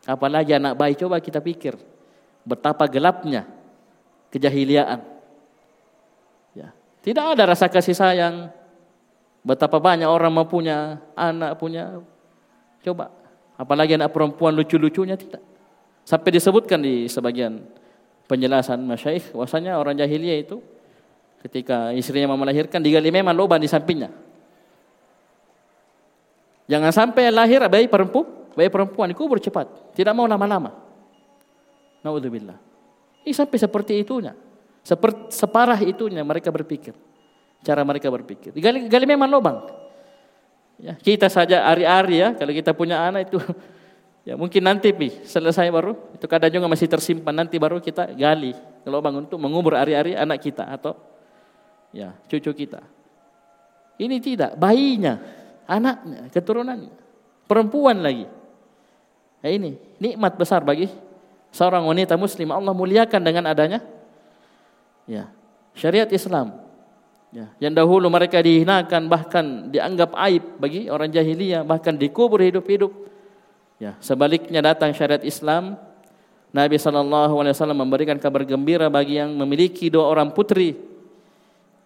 Apalagi 0.10 0.58
anak 0.58 0.74
bayi 0.74 0.98
coba 0.98 1.22
kita 1.22 1.38
pikir 1.38 1.78
betapa 2.42 2.90
gelapnya 2.90 3.46
kejahiliaan. 4.34 5.06
Ya, 6.58 6.74
tidak 7.06 7.38
ada 7.38 7.54
rasa 7.54 7.70
kasih 7.70 7.94
sayang. 7.94 8.50
Betapa 9.40 9.80
banyak 9.80 10.08
orang 10.08 10.36
mempunyai 10.36 11.00
anak 11.16 11.56
punya 11.56 12.04
coba 12.84 13.20
apalagi 13.60 14.00
anak 14.00 14.16
perempuan 14.16 14.56
lucu-lucunya 14.56 15.20
tidak. 15.20 15.44
Sampai 16.08 16.32
disebutkan 16.32 16.80
di 16.80 17.12
sebagian 17.12 17.60
penjelasan 18.26 18.80
masyaikh 18.88 19.36
bahwasanya 19.36 19.76
orang 19.76 20.00
jahiliyah 20.00 20.40
itu 20.48 20.64
ketika 21.44 21.92
istrinya 21.92 22.32
mau 22.32 22.40
melahirkan 22.40 22.80
digali 22.80 23.12
memang 23.12 23.36
lubang 23.36 23.60
di 23.60 23.68
sampingnya. 23.68 24.10
Jangan 26.70 26.94
sampai 26.94 27.34
lahir 27.34 27.66
bayi 27.68 27.90
perempuan, 27.92 28.26
bayi 28.56 28.70
perempuan 28.72 29.10
dikubur 29.12 29.42
cepat, 29.42 29.96
tidak 29.98 30.14
mau 30.16 30.30
lama-lama. 30.30 30.72
Naudzubillah. 32.06 32.56
Ini 33.26 33.34
sampai 33.36 33.58
seperti 33.60 34.00
itunya. 34.00 34.32
Seperti 34.86 35.36
separah 35.36 35.78
itunya 35.84 36.24
mereka 36.24 36.54
berpikir. 36.54 36.96
Cara 37.64 37.84
mereka 37.84 38.08
berpikir. 38.08 38.56
Digali 38.56 38.88
gali 38.88 39.06
memang 39.06 39.28
lubang. 39.28 39.68
Ya, 40.80 40.96
kita 40.96 41.28
saja 41.28 41.68
hari-hari 41.68 42.24
ya, 42.24 42.32
kalau 42.40 42.56
kita 42.56 42.72
punya 42.72 43.04
anak 43.04 43.28
itu 43.28 43.36
Ya 44.30 44.38
mungkin 44.38 44.62
nanti 44.62 44.94
pi 44.94 45.10
selesai 45.26 45.74
baru 45.74 45.98
itu 46.14 46.30
kadang 46.30 46.54
juga 46.54 46.70
masih 46.70 46.86
tersimpan 46.86 47.34
nanti 47.34 47.58
baru 47.58 47.82
kita 47.82 48.14
gali 48.14 48.54
lubang 48.86 49.26
untuk 49.26 49.42
mengubur 49.42 49.74
ari-ari 49.74 50.14
anak 50.14 50.44
kita 50.44 50.70
atau 50.70 50.94
ya 51.90 52.14
cucu 52.30 52.54
kita. 52.54 52.78
Ini 53.98 54.22
tidak 54.22 54.54
bayinya, 54.54 55.18
anaknya, 55.66 56.30
keturunannya, 56.30 56.94
perempuan 57.50 58.06
lagi. 58.06 58.30
Nah 59.42 59.50
ini 59.50 59.82
nikmat 59.98 60.38
besar 60.38 60.62
bagi 60.62 60.94
seorang 61.50 61.90
wanita 61.90 62.14
muslim 62.14 62.54
Allah 62.54 62.78
muliakan 62.78 63.22
dengan 63.26 63.50
adanya 63.50 63.82
ya 65.10 65.26
syariat 65.74 66.06
Islam. 66.14 66.69
Ya, 67.30 67.46
yang 67.62 67.78
dahulu 67.78 68.10
mereka 68.10 68.42
dihinakan 68.42 69.06
bahkan 69.06 69.70
dianggap 69.70 70.18
aib 70.18 70.58
bagi 70.58 70.90
orang 70.90 71.14
jahiliyah 71.14 71.62
bahkan 71.62 71.94
dikubur 71.94 72.42
hidup-hidup 72.42 72.90
Ya, 73.80 73.96
sebaliknya 74.04 74.60
datang 74.60 74.92
syariat 74.92 75.24
Islam, 75.24 75.80
Nabi 76.52 76.76
wasallam 76.76 77.80
memberikan 77.80 78.20
kabar 78.20 78.44
gembira 78.44 78.92
bagi 78.92 79.16
yang 79.16 79.32
memiliki 79.40 79.88
dua 79.88 80.12
orang 80.12 80.36
putri. 80.36 80.76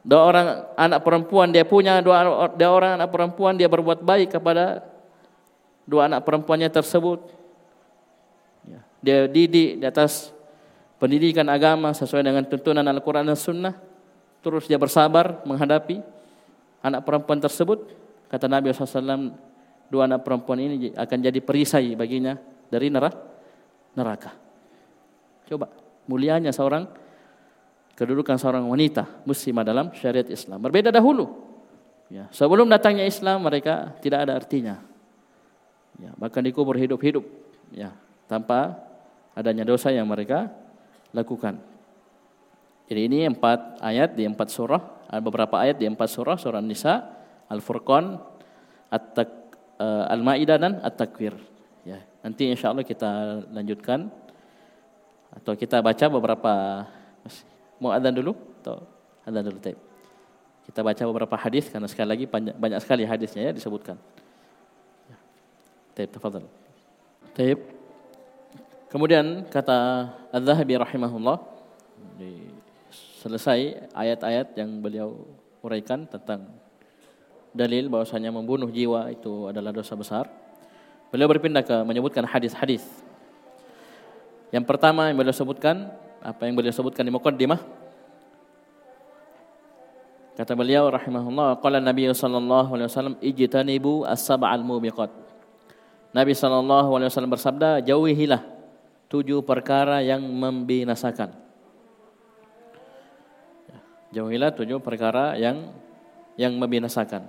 Dua 0.01 0.25
orang 0.25 0.47
anak 0.73 0.99
perempuan 1.05 1.53
dia 1.53 1.63
punya, 1.63 2.01
dua, 2.01 2.49
dua 2.57 2.71
orang 2.73 2.91
anak 2.97 3.13
perempuan 3.13 3.53
dia 3.55 3.69
berbuat 3.69 4.01
baik 4.01 4.35
kepada 4.35 4.81
dua 5.85 6.09
anak 6.09 6.25
perempuannya 6.25 6.73
tersebut. 6.73 7.29
Ya, 8.65 8.81
dia 9.05 9.17
didik 9.29 9.77
di 9.77 9.85
atas 9.85 10.33
pendidikan 10.97 11.45
agama 11.45 11.93
sesuai 11.93 12.25
dengan 12.25 12.41
tuntunan 12.49 12.83
Al-Quran 12.89 13.29
dan 13.29 13.37
Sunnah. 13.37 13.77
Terus 14.43 14.67
dia 14.67 14.75
bersabar 14.75 15.39
menghadapi 15.47 16.03
anak 16.83 17.01
perempuan 17.07 17.39
tersebut. 17.39 17.87
Kata 18.27 18.51
Nabi 18.51 18.75
SAW, 18.75 19.31
dua 19.87 20.03
anak 20.03 20.27
perempuan 20.27 20.59
ini 20.59 20.91
akan 20.91 21.17
jadi 21.23 21.39
perisai 21.39 21.95
baginya 21.95 22.35
dari 22.67 22.91
neraka. 22.91 24.35
Coba 25.47 25.71
mulianya 26.09 26.51
seorang 26.51 26.83
kedudukan 27.93 28.35
seorang 28.35 28.65
wanita 28.67 29.23
muslimah 29.23 29.63
dalam 29.63 29.85
syariat 29.95 30.27
Islam. 30.27 30.59
Berbeda 30.59 30.89
dahulu. 30.91 31.29
Ya, 32.11 32.27
sebelum 32.29 32.67
datangnya 32.67 33.07
Islam 33.07 33.47
mereka 33.47 33.95
tidak 34.03 34.27
ada 34.27 34.33
artinya. 34.37 34.75
Ya, 36.01 36.11
bahkan 36.17 36.43
dikubur 36.43 36.75
hidup-hidup 36.75 37.23
ya, 37.69 37.93
tanpa 38.25 38.75
adanya 39.37 39.63
dosa 39.65 39.93
yang 39.93 40.09
mereka 40.09 40.49
lakukan. 41.13 41.72
Jadi 42.93 43.09
ini 43.09 43.25
empat 43.25 43.81
ayat 43.81 44.13
di 44.13 44.29
empat 44.29 44.53
surah, 44.53 45.09
ada 45.09 45.17
beberapa 45.17 45.57
ayat 45.57 45.81
di 45.81 45.89
empat 45.89 46.13
surah, 46.13 46.37
surah 46.37 46.61
Nisa, 46.61 47.01
Al-Furqan, 47.49 48.21
uh, 48.93 50.05
Al-Maidah 50.13 50.61
dan 50.61 50.77
At-Takwir. 50.77 51.33
Ya, 51.89 52.05
nanti 52.21 52.53
insya 52.53 52.69
Allah 52.69 52.85
kita 52.85 53.41
lanjutkan 53.49 54.13
atau 55.33 55.57
kita 55.57 55.81
baca 55.81 56.05
beberapa 56.05 56.53
mau 57.81 57.89
adzan 57.89 58.13
dulu 58.13 58.37
atau 58.61 58.85
adzan 59.25 59.41
dulu 59.41 59.57
taib. 59.57 59.81
Kita 60.69 60.85
baca 60.85 61.03
beberapa 61.09 61.33
hadis 61.33 61.73
karena 61.73 61.89
sekali 61.89 62.13
lagi 62.13 62.25
banyak, 62.29 62.53
banyak 62.61 62.77
sekali 62.77 63.09
hadisnya 63.09 63.49
ya 63.49 63.57
disebutkan. 63.57 63.97
Ya. 65.09 65.17
Taib, 65.97 66.13
tafadhal. 66.13 66.45
Taib. 67.33 67.57
Kemudian 68.93 69.49
kata 69.49 70.13
Az-Zahabi 70.29 70.77
rahimahullah 70.77 71.41
di 72.21 72.61
selesai 73.23 73.87
ayat-ayat 73.95 74.51
yang 74.59 74.83
beliau 74.83 75.23
uraikan 75.63 76.03
tentang 76.03 76.43
dalil 77.55 77.87
bahwasanya 77.87 78.35
membunuh 78.35 78.67
jiwa 78.67 79.07
itu 79.15 79.47
adalah 79.47 79.71
dosa 79.71 79.95
besar. 79.95 80.27
Beliau 81.07 81.31
berpindah 81.31 81.63
ke 81.63 81.87
menyebutkan 81.87 82.27
hadis-hadis. 82.27 82.83
Yang 84.51 84.65
pertama 84.67 85.07
yang 85.07 85.15
beliau 85.15 85.31
sebutkan, 85.31 85.87
apa 86.19 86.43
yang 86.43 86.59
beliau 86.59 86.75
sebutkan 86.75 87.07
di 87.07 87.13
muqaddimah. 87.15 87.63
Kata 90.33 90.57
beliau 90.57 90.89
rahimahullah, 90.89 91.61
qala 91.63 91.79
Nabi 91.79 92.09
sallallahu 92.09 92.75
alaihi 92.75 92.89
wasallam 92.89 93.15
ijtanibu 93.23 94.03
as-sab'al 94.03 94.65
mubiqat. 94.65 95.13
Nabi 96.11 96.33
sallallahu 96.33 96.89
alaihi 96.97 97.07
wasallam 97.07 97.31
bersabda, 97.31 97.85
jauhilah 97.85 98.41
tujuh 99.07 99.45
perkara 99.45 100.01
yang 100.01 100.25
membinasakan. 100.25 101.42
Jauhilah 104.13 104.53
tujuh 104.53 104.77
perkara 104.77 105.33
yang 105.41 105.73
yang 106.37 106.53
membinasakan. 106.53 107.25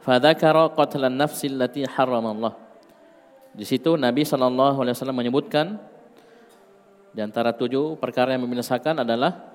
Fadzakara 0.00 0.72
qatlan 0.72 1.12
nafsi 1.12 1.52
allati 1.52 1.84
Allah. 1.84 2.56
Di 3.52 3.68
situ 3.68 4.00
Nabi 4.00 4.24
wasallam 4.24 5.20
menyebutkan 5.20 5.76
di 7.12 7.20
antara 7.20 7.52
tujuh 7.52 8.00
perkara 8.00 8.32
yang 8.32 8.48
membinasakan 8.48 9.04
adalah 9.04 9.52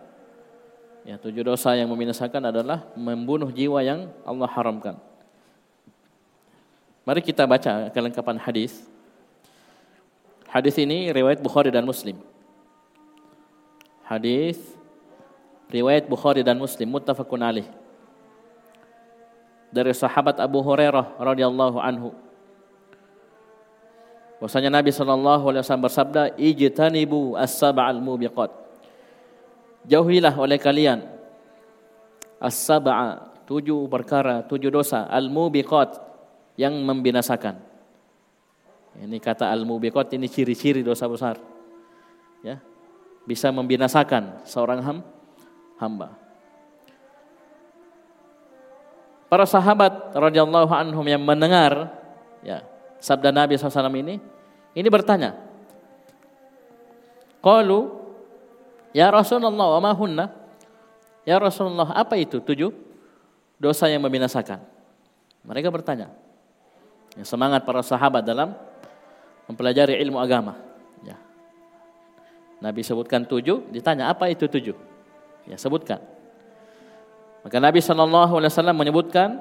ya 1.02 1.18
tujuh 1.18 1.42
dosa 1.42 1.74
yang 1.74 1.90
membinasakan 1.90 2.54
adalah 2.54 2.86
membunuh 2.94 3.50
jiwa 3.50 3.82
yang 3.82 4.14
Allah 4.22 4.46
haramkan. 4.54 4.96
Mari 7.02 7.26
kita 7.26 7.50
baca 7.50 7.90
kelengkapan 7.90 8.38
hadis. 8.38 8.86
Hadis 10.54 10.78
ini 10.78 11.10
riwayat 11.10 11.42
Bukhari 11.42 11.74
dan 11.74 11.84
Muslim. 11.84 12.22
Hadis 14.06 14.77
riwayat 15.72 16.08
Bukhari 16.08 16.42
dan 16.44 16.60
Muslim 16.60 16.88
muttafaqun 16.92 17.42
alaih 17.44 17.68
dari 19.72 19.92
sahabat 19.92 20.40
Abu 20.40 20.64
Hurairah 20.64 21.20
radhiyallahu 21.20 21.78
anhu. 21.80 22.16
Bahwasanya 24.38 24.70
Nabi 24.70 24.94
sallallahu 24.94 25.50
alaihi 25.50 25.62
wasallam 25.66 25.88
bersabda, 25.90 26.22
"Ijtanibu 26.38 27.34
as-sab'al 27.36 28.00
mubiqat." 28.00 28.54
Jauhilah 29.88 30.36
oleh 30.38 30.62
kalian 30.62 31.04
as-sab'a, 32.38 33.34
tujuh 33.48 33.88
perkara, 33.88 34.44
tujuh 34.46 34.70
dosa 34.70 35.08
al-mubiqat 35.08 35.98
yang 36.60 36.76
membinasakan. 36.84 37.58
Ini 38.98 39.18
kata 39.24 39.48
al-mubiqat 39.50 40.12
ini 40.14 40.28
ciri-ciri 40.28 40.84
dosa 40.84 41.08
besar. 41.08 41.40
Ya. 42.44 42.60
Bisa 43.24 43.50
membinasakan 43.50 44.44
seorang 44.44 44.80
ham, 44.84 44.98
hamba. 45.78 46.14
Para 49.28 49.44
sahabat 49.44 50.16
radhiyallahu 50.16 50.72
anhum 50.72 51.04
yang 51.04 51.20
mendengar 51.20 51.92
ya 52.40 52.64
sabda 53.04 53.30
Nabi 53.36 53.60
SAW 53.60 53.92
ini, 53.92 54.24
ini 54.72 54.88
bertanya, 54.88 55.36
Qalu, 57.44 58.08
Ya 58.96 59.12
Rasulullah, 59.12 59.78
wa 59.78 59.82
mahunna? 59.94 60.32
Ya 61.28 61.38
Rasulullah, 61.38 61.92
apa 61.92 62.16
itu 62.16 62.40
tujuh 62.40 62.72
dosa 63.60 63.92
yang 63.92 64.02
membinasakan? 64.02 64.64
Mereka 65.44 65.68
bertanya. 65.70 66.10
Ya, 67.14 67.28
semangat 67.28 67.68
para 67.68 67.84
sahabat 67.84 68.24
dalam 68.24 68.56
mempelajari 69.46 70.00
ilmu 70.02 70.18
agama. 70.24 70.56
Ya. 71.04 71.20
Nabi 72.64 72.82
sebutkan 72.82 73.28
tujuh, 73.28 73.70
ditanya 73.70 74.08
apa 74.08 74.32
itu 74.32 74.48
tujuh? 74.48 74.87
Ya, 75.48 75.56
sebutkan. 75.56 76.04
Maka 77.42 77.58
Nabi 77.64 77.80
Shallallahu 77.80 78.38
Alaihi 78.38 78.52
Wasallam 78.52 78.78
menyebutkan, 78.78 79.40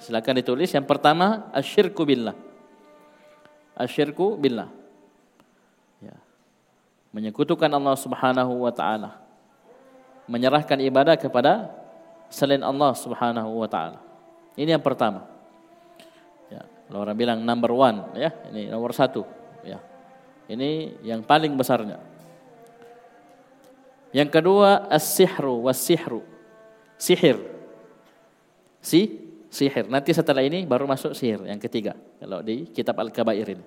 silakan 0.00 0.40
ditulis. 0.40 0.72
Yang 0.72 0.88
pertama, 0.88 1.52
asyirku 1.52 2.02
billah. 2.08 2.36
Asyirku 3.76 4.40
billah. 4.40 4.78
menyekutukan 7.12 7.66
Allah 7.66 7.96
Subhanahu 7.96 8.62
wa 8.62 8.72
taala. 8.72 9.18
Menyerahkan 10.28 10.76
ibadah 10.84 11.16
kepada 11.16 11.72
selain 12.28 12.60
Allah 12.60 12.92
Subhanahu 12.92 13.58
wa 13.58 13.68
taala. 13.68 13.98
Ini 14.58 14.76
yang 14.76 14.84
pertama. 14.84 15.24
Ya, 16.52 16.62
kalau 16.88 17.02
orang 17.02 17.16
bilang 17.16 17.38
number 17.42 17.72
one, 17.72 18.12
ya, 18.14 18.30
ini 18.52 18.68
nomor 18.68 18.92
satu. 18.92 19.24
Ya, 19.64 19.80
ini 20.52 21.00
yang 21.02 21.24
paling 21.24 21.56
besarnya. 21.56 21.98
Yang 24.12 24.40
kedua 24.40 24.88
as-sihru 24.88 25.68
was-sihru. 25.68 26.24
Sihir. 26.96 27.38
Si 28.80 29.28
sihir. 29.48 29.88
Nanti 29.88 30.12
setelah 30.12 30.44
ini 30.44 30.64
baru 30.64 30.84
masuk 30.88 31.12
sihir 31.16 31.44
yang 31.44 31.60
ketiga 31.60 31.96
kalau 32.20 32.40
di 32.44 32.68
kitab 32.72 32.96
Al-Kabair 33.00 33.48
ini. 33.52 33.64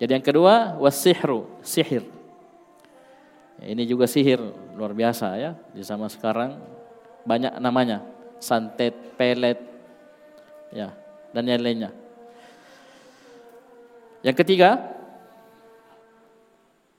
Jadi 0.00 0.10
yang 0.18 0.24
kedua 0.24 0.76
was-sihru, 0.80 1.46
sihir. 1.62 2.02
Ini 3.62 3.82
juga 3.86 4.10
sihir 4.10 4.42
luar 4.74 4.90
biasa 4.90 5.38
ya 5.38 5.54
di 5.70 5.84
zaman 5.86 6.10
sekarang 6.10 6.58
banyak 7.22 7.54
namanya 7.62 8.02
santet, 8.42 9.14
pelet, 9.14 9.60
ya 10.74 10.90
dan 11.30 11.44
yang 11.46 11.62
lainnya. 11.62 11.90
Yang 14.26 14.36
ketiga, 14.42 14.78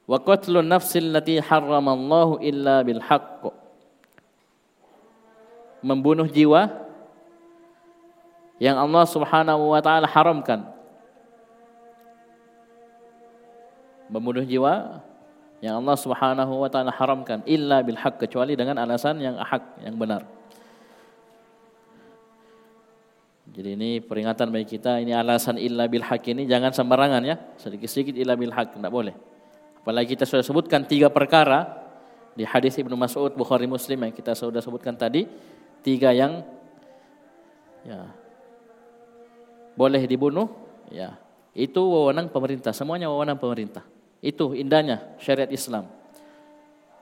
wa 0.03 0.17
qatlun 0.19 0.67
nafsil 0.67 1.11
lati 1.11 1.39
harramallahu 1.39 2.43
illa 2.43 2.83
bil 2.83 2.99
haqq. 2.99 3.51
Membunuh 5.83 6.27
jiwa 6.31 6.71
yang 8.59 8.79
Allah 8.79 9.03
Subhanahu 9.03 9.75
wa 9.75 9.79
taala 9.83 10.07
haramkan. 10.07 10.63
Membunuh 14.07 14.47
jiwa 14.47 15.03
yang 15.59 15.79
Allah 15.83 15.97
Subhanahu 15.99 16.53
wa 16.63 16.69
taala 16.71 16.91
haramkan 16.91 17.43
illa 17.43 17.83
bil 17.83 17.99
haqq 17.99 18.23
kecuali 18.23 18.55
dengan 18.55 18.79
alasan 18.79 19.19
yang 19.19 19.35
hak, 19.39 19.83
yang 19.83 19.95
benar. 19.99 20.23
Jadi 23.53 23.69
ini 23.77 23.89
peringatan 24.01 24.49
bagi 24.49 24.65
kita, 24.65 24.97
ini 24.97 25.13
alasan 25.13 25.61
illa 25.61 25.85
bil 25.85 26.01
haq 26.01 26.25
ini 26.33 26.49
jangan 26.49 26.73
sembarangan 26.73 27.21
ya. 27.21 27.37
Sedikit-sedikit 27.61 28.17
illa 28.17 28.33
bil 28.33 28.49
haq, 28.49 28.73
tidak 28.73 28.89
boleh. 28.89 29.13
Apalagi 29.84 30.15
kita 30.15 30.23
sudah 30.23 30.47
sebutkan 30.47 30.88
tiga 30.88 31.11
perkara 31.11 31.84
di 32.39 32.47
hadis 32.47 32.79
Ibnu 32.79 32.95
Mas'ud 32.95 33.36
Bukhari 33.36 33.67
Muslim 33.67 33.99
yang 34.07 34.15
kita 34.15 34.31
sudah 34.31 34.63
sebutkan 34.63 34.95
tadi, 34.95 35.27
tiga 35.84 36.15
yang 36.15 36.39
ya 37.84 38.07
boleh 39.75 40.07
dibunuh, 40.07 40.47
ya. 40.88 41.19
Itu 41.51 41.84
wewenang 41.84 42.31
pemerintah, 42.31 42.71
semuanya 42.71 43.11
wewenang 43.11 43.36
pemerintah. 43.36 43.84
Itu 44.23 44.55
indahnya 44.55 45.19
syariat 45.19 45.51
Islam. 45.51 45.86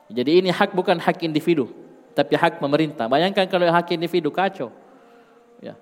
Jadi 0.10 0.42
ini 0.42 0.50
hak 0.50 0.74
bukan 0.74 0.98
hak 0.98 1.22
individu, 1.22 1.70
tapi 2.18 2.34
hak 2.34 2.58
pemerintah. 2.58 3.06
Bayangkan 3.06 3.46
kalau 3.46 3.70
hak 3.70 3.94
individu 3.94 4.34
kacau. 4.34 4.74
Ya, 5.62 5.78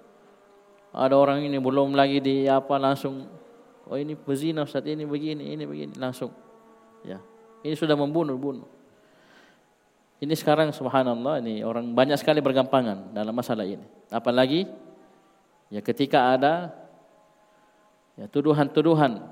ada 0.91 1.15
orang 1.15 1.47
ini 1.47 1.55
belum 1.63 1.95
lagi 1.95 2.19
di 2.19 2.43
apa 2.51 2.75
langsung 2.75 3.25
oh 3.87 3.97
ini 3.97 4.19
pezina 4.19 4.67
Ustaz 4.67 4.83
ini 4.83 5.07
begini 5.07 5.55
ini 5.55 5.63
begini 5.63 5.95
langsung 5.95 6.29
ya. 7.03 7.19
Ini 7.63 7.75
sudah 7.75 7.95
membunuh 7.95 8.39
bunuh. 8.39 8.79
Ini 10.19 10.35
sekarang 10.35 10.75
subhanallah 10.75 11.39
ini 11.39 11.63
orang 11.63 11.95
banyak 11.95 12.19
sekali 12.19 12.43
bergampangan 12.43 13.15
dalam 13.15 13.31
masalah 13.31 13.63
ini. 13.63 13.87
Apalagi 14.11 14.67
ya 15.71 15.79
ketika 15.79 16.35
ada 16.35 16.75
ya 18.19 18.27
tuduhan-tuduhan 18.27 19.23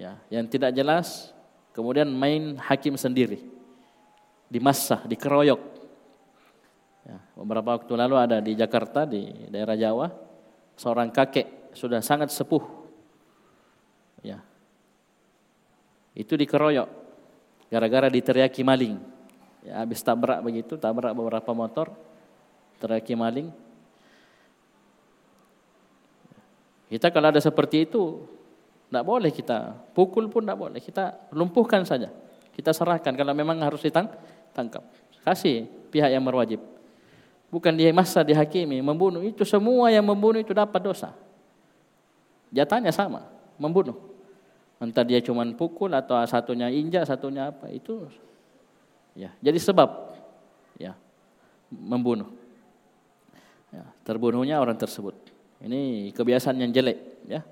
ya 0.00 0.16
yang 0.32 0.48
tidak 0.48 0.72
jelas 0.72 1.36
kemudian 1.76 2.08
main 2.08 2.56
hakim 2.56 2.96
sendiri. 2.96 3.44
Dimassah 4.50 5.04
dikeroyok 5.06 5.60
ya, 7.06 7.18
beberapa 7.38 7.76
waktu 7.78 7.92
lalu 7.94 8.16
ada 8.18 8.40
di 8.40 8.56
Jakarta 8.56 9.04
di 9.06 9.46
daerah 9.52 9.76
Jawa 9.76 10.08
seorang 10.74 11.12
kakek 11.12 11.76
sudah 11.76 12.00
sangat 12.00 12.32
sepuh. 12.32 12.64
Ya. 14.24 14.40
Itu 16.16 16.34
dikeroyok 16.40 16.99
gara-gara 17.70 18.10
diteriaki 18.10 18.66
maling. 18.66 18.98
Ya, 19.64 19.80
habis 19.80 20.02
tabrak 20.02 20.42
begitu, 20.42 20.74
tabrak 20.74 21.14
beberapa 21.14 21.54
motor, 21.54 21.94
teriaki 22.82 23.14
maling. 23.14 23.48
Kita 26.90 27.14
kalau 27.14 27.30
ada 27.30 27.38
seperti 27.38 27.86
itu, 27.86 28.26
tidak 28.90 29.06
boleh 29.06 29.30
kita 29.30 29.78
pukul 29.94 30.26
pun 30.26 30.42
tidak 30.42 30.58
boleh. 30.58 30.82
Kita 30.82 31.30
lumpuhkan 31.30 31.86
saja. 31.86 32.10
Kita 32.50 32.74
serahkan 32.74 33.14
kalau 33.14 33.30
memang 33.30 33.62
harus 33.62 33.86
ditangkap. 33.86 34.82
Kasih 35.22 35.70
pihak 35.94 36.10
yang 36.10 36.26
berwajib. 36.26 36.58
Bukan 37.54 37.78
dia 37.78 37.94
masa 37.94 38.26
dihakimi, 38.26 38.82
membunuh. 38.82 39.22
Itu 39.22 39.46
semua 39.46 39.94
yang 39.94 40.02
membunuh 40.02 40.42
itu 40.42 40.50
dapat 40.50 40.82
dosa. 40.82 41.14
Jatahnya 42.50 42.90
sama, 42.90 43.30
membunuh. 43.54 44.09
Entah 44.80 45.04
dia 45.04 45.20
cuma 45.20 45.44
pukul 45.52 45.92
atau 45.92 46.16
satunya 46.24 46.72
injak, 46.72 47.04
satunya 47.04 47.52
apa. 47.52 47.68
Itu 47.68 48.08
ya, 49.12 49.28
jadi 49.44 49.60
sebab 49.60 50.16
ya 50.80 50.96
membunuh. 51.68 52.32
Ya, 53.70 53.84
terbunuhnya 54.02 54.56
orang 54.58 54.80
tersebut. 54.80 55.14
Ini 55.60 56.10
kebiasaan 56.16 56.58
yang 56.58 56.72
jelek, 56.72 56.98
ya. 57.28 57.44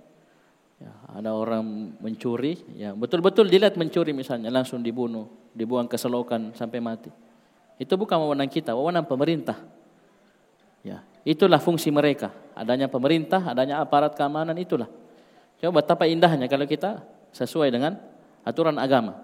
Ya, 0.79 0.95
ada 1.11 1.35
orang 1.35 1.91
mencuri, 1.99 2.55
ya 2.79 2.95
betul-betul 2.95 3.51
dilihat 3.51 3.75
mencuri 3.75 4.15
misalnya 4.15 4.47
langsung 4.47 4.79
dibunuh, 4.79 5.27
dibuang 5.51 5.91
ke 5.91 5.99
selokan 5.99 6.55
sampai 6.55 6.79
mati. 6.79 7.11
Itu 7.83 7.99
bukan 7.99 8.15
wewenang 8.23 8.47
kita, 8.47 8.79
wewenang 8.79 9.03
pemerintah. 9.03 9.59
Ya, 10.87 11.03
itulah 11.27 11.59
fungsi 11.59 11.91
mereka. 11.91 12.31
Adanya 12.55 12.87
pemerintah, 12.87 13.43
adanya 13.43 13.83
aparat 13.83 14.15
keamanan 14.15 14.55
itulah. 14.55 14.87
Coba 15.59 15.83
betapa 15.83 16.07
indahnya 16.07 16.47
kalau 16.47 16.63
kita 16.63 17.03
sesuai 17.33 17.69
dengan 17.73 17.97
aturan 18.45 18.77
agama. 18.81 19.21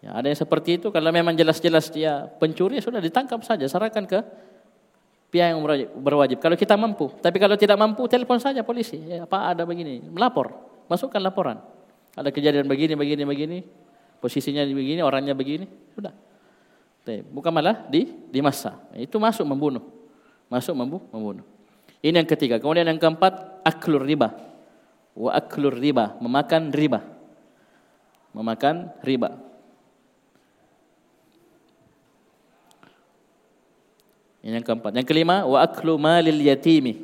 Ya, 0.00 0.16
ada 0.16 0.32
yang 0.32 0.38
seperti 0.38 0.80
itu 0.80 0.88
kalau 0.88 1.12
memang 1.12 1.36
jelas-jelas 1.36 1.92
dia 1.92 2.24
pencuri 2.40 2.80
ya 2.80 2.82
sudah 2.84 3.00
ditangkap 3.04 3.44
saja, 3.44 3.68
serahkan 3.68 4.04
ke 4.08 4.18
pihak 5.28 5.52
yang 5.52 5.60
berwajib. 6.00 6.40
Kalau 6.40 6.56
kita 6.56 6.74
mampu, 6.74 7.12
tapi 7.20 7.36
kalau 7.36 7.54
tidak 7.60 7.76
mampu 7.76 8.08
telepon 8.08 8.40
saja 8.40 8.64
polisi. 8.64 8.96
Ya, 8.96 9.28
apa 9.28 9.52
ada 9.52 9.68
begini, 9.68 10.00
melapor, 10.08 10.56
masukkan 10.88 11.20
laporan. 11.20 11.60
Ada 12.16 12.32
kejadian 12.32 12.66
begini, 12.66 12.96
begini, 12.96 13.22
begini, 13.28 13.58
posisinya 14.18 14.64
begini, 14.64 15.00
orangnya 15.04 15.36
begini, 15.36 15.68
sudah. 15.94 16.12
Bukan 17.10 17.50
malah 17.50 17.90
di 17.90 18.38
masa. 18.38 18.78
Itu 18.94 19.18
masuk 19.18 19.42
membunuh 19.42 20.00
masuk 20.50 20.74
membunuh. 20.74 21.46
Ini 22.02 22.20
yang 22.20 22.28
ketiga. 22.28 22.58
Kemudian 22.58 22.90
yang 22.90 22.98
keempat, 22.98 23.62
aklur 23.62 24.02
riba. 24.02 24.34
Wa 25.14 25.38
aklur 25.38 25.78
riba, 25.78 26.18
memakan 26.18 26.74
riba. 26.74 27.00
Memakan 28.30 28.94
riba. 29.02 29.50
Ini 34.40 34.56
yang 34.56 34.66
keempat. 34.66 34.96
Yang 34.96 35.06
kelima, 35.10 35.44
wa 35.44 35.60
aklu 35.60 36.00
malil 36.00 36.40
yatimi. 36.40 36.96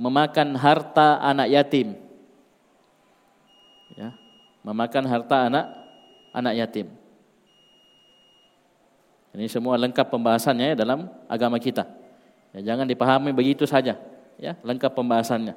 Memakan 0.00 0.56
harta 0.56 1.20
anak 1.20 1.52
yatim. 1.52 1.94
Ya, 3.92 4.16
memakan 4.64 5.04
harta 5.04 5.36
anak 5.52 5.64
anak 6.32 6.54
yatim. 6.56 6.88
Ini 9.36 9.48
semua 9.48 9.76
lengkap 9.76 10.08
pembahasannya 10.12 10.72
ya 10.72 10.76
dalam 10.76 11.08
agama 11.28 11.60
kita. 11.60 11.84
Ya, 12.56 12.72
jangan 12.72 12.88
dipahami 12.88 13.32
begitu 13.32 13.64
saja, 13.64 13.96
ya, 14.36 14.56
lengkap 14.60 14.92
pembahasannya. 14.92 15.56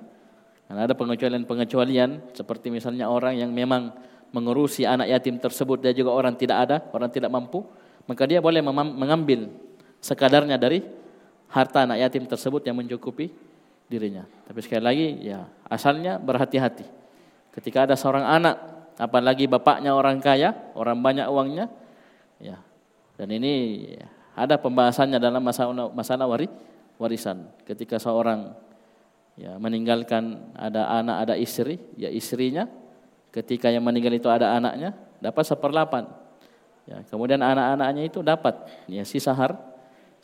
Karena 0.66 0.82
ada 0.84 0.95
pengecualian-pengecualian 0.95 2.36
seperti 2.36 2.72
misalnya 2.72 3.12
orang 3.12 3.36
yang 3.39 3.51
memang 3.51 3.93
mengurusi 4.36 4.84
anak 4.84 5.08
yatim 5.08 5.40
tersebut 5.40 5.80
dia 5.80 5.96
juga 5.96 6.12
orang 6.12 6.36
tidak 6.36 6.68
ada, 6.68 6.78
orang 6.92 7.08
tidak 7.08 7.32
mampu, 7.32 7.64
maka 8.04 8.28
dia 8.28 8.44
boleh 8.44 8.60
mengambil 8.60 9.48
sekadarnya 10.04 10.60
dari 10.60 10.84
harta 11.48 11.88
anak 11.88 12.04
yatim 12.04 12.28
tersebut 12.28 12.68
yang 12.68 12.76
mencukupi 12.76 13.32
dirinya. 13.88 14.28
Tapi 14.44 14.60
sekali 14.60 14.84
lagi 14.84 15.08
ya 15.24 15.48
asalnya 15.72 16.20
berhati-hati. 16.20 16.84
Ketika 17.56 17.88
ada 17.88 17.96
seorang 17.96 18.28
anak, 18.28 18.56
apalagi 19.00 19.48
bapaknya 19.48 19.96
orang 19.96 20.20
kaya, 20.20 20.52
orang 20.76 21.00
banyak 21.00 21.24
uangnya, 21.32 21.72
ya. 22.44 22.60
Dan 23.16 23.32
ini 23.32 23.88
ada 24.36 24.60
pembahasannya 24.60 25.16
dalam 25.24 25.40
masalah 25.40 25.88
masalah 25.96 26.28
waris 26.28 26.52
warisan. 27.00 27.48
Ketika 27.64 27.96
seorang 27.96 28.52
ya 29.40 29.56
meninggalkan 29.56 30.52
ada 30.52 30.92
anak, 30.92 31.16
ada 31.24 31.34
istri, 31.40 31.80
ya 31.96 32.12
istrinya 32.12 32.68
ketika 33.36 33.68
yang 33.68 33.84
meninggal 33.84 34.16
itu 34.16 34.32
ada 34.32 34.56
anaknya 34.56 34.96
dapat 35.20 35.44
seperlapan. 35.44 36.08
Ya, 36.88 37.04
kemudian 37.12 37.42
anak-anaknya 37.44 38.08
itu 38.08 38.24
dapat 38.24 38.56
ya 38.88 39.04
sisa 39.04 39.36
har 39.36 39.58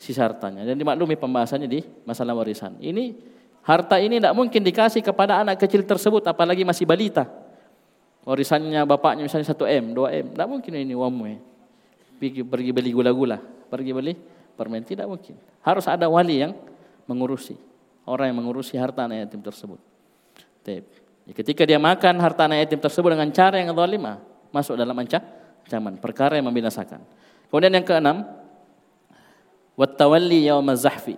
sisa 0.00 0.24
hartanya. 0.24 0.64
Dan 0.64 0.80
dimaklumi 0.80 1.20
pembahasannya 1.20 1.68
di 1.68 1.84
masalah 2.08 2.32
warisan. 2.32 2.80
Ini 2.80 3.12
harta 3.60 4.00
ini 4.00 4.16
tidak 4.16 4.32
mungkin 4.32 4.64
dikasih 4.64 5.04
kepada 5.04 5.44
anak 5.44 5.60
kecil 5.60 5.84
tersebut 5.84 6.24
apalagi 6.24 6.64
masih 6.64 6.88
balita. 6.88 7.28
Warisannya 8.22 8.86
bapaknya 8.86 9.26
misalnya 9.26 9.50
1 9.50 9.58
M, 9.82 9.84
2 9.98 10.18
M, 10.22 10.26
tidak 10.32 10.48
mungkin 10.48 10.72
ini 10.78 10.94
uangmu. 10.94 11.26
pergi, 12.22 12.46
pergi 12.46 12.70
beli 12.70 12.90
gula-gula, 12.94 13.42
pergi 13.66 13.90
beli 13.90 14.14
permen 14.54 14.86
tidak 14.86 15.10
mungkin. 15.10 15.34
Harus 15.64 15.90
ada 15.90 16.06
wali 16.06 16.46
yang 16.46 16.54
mengurusi. 17.10 17.58
Orang 18.06 18.30
yang 18.30 18.38
mengurusi 18.38 18.78
harta 18.78 19.06
anak 19.06 19.26
yatim 19.26 19.42
tersebut. 19.42 19.78
Ketika 21.30 21.62
dia 21.62 21.78
makan 21.78 22.18
harta 22.18 22.50
anak 22.50 22.66
yatim 22.66 22.82
tersebut 22.82 23.14
dengan 23.14 23.30
cara 23.30 23.62
yang 23.62 23.70
zalimah, 23.70 24.18
masuk 24.50 24.74
dalam 24.74 24.98
ancaman, 24.98 25.94
perkara 26.02 26.34
yang 26.34 26.50
membinasakan. 26.50 26.98
Kemudian 27.46 27.78
yang 27.78 27.86
keenam, 27.86 28.26
wattawalli 29.78 30.50
yaum 30.50 30.66
zahfi. 30.74 31.14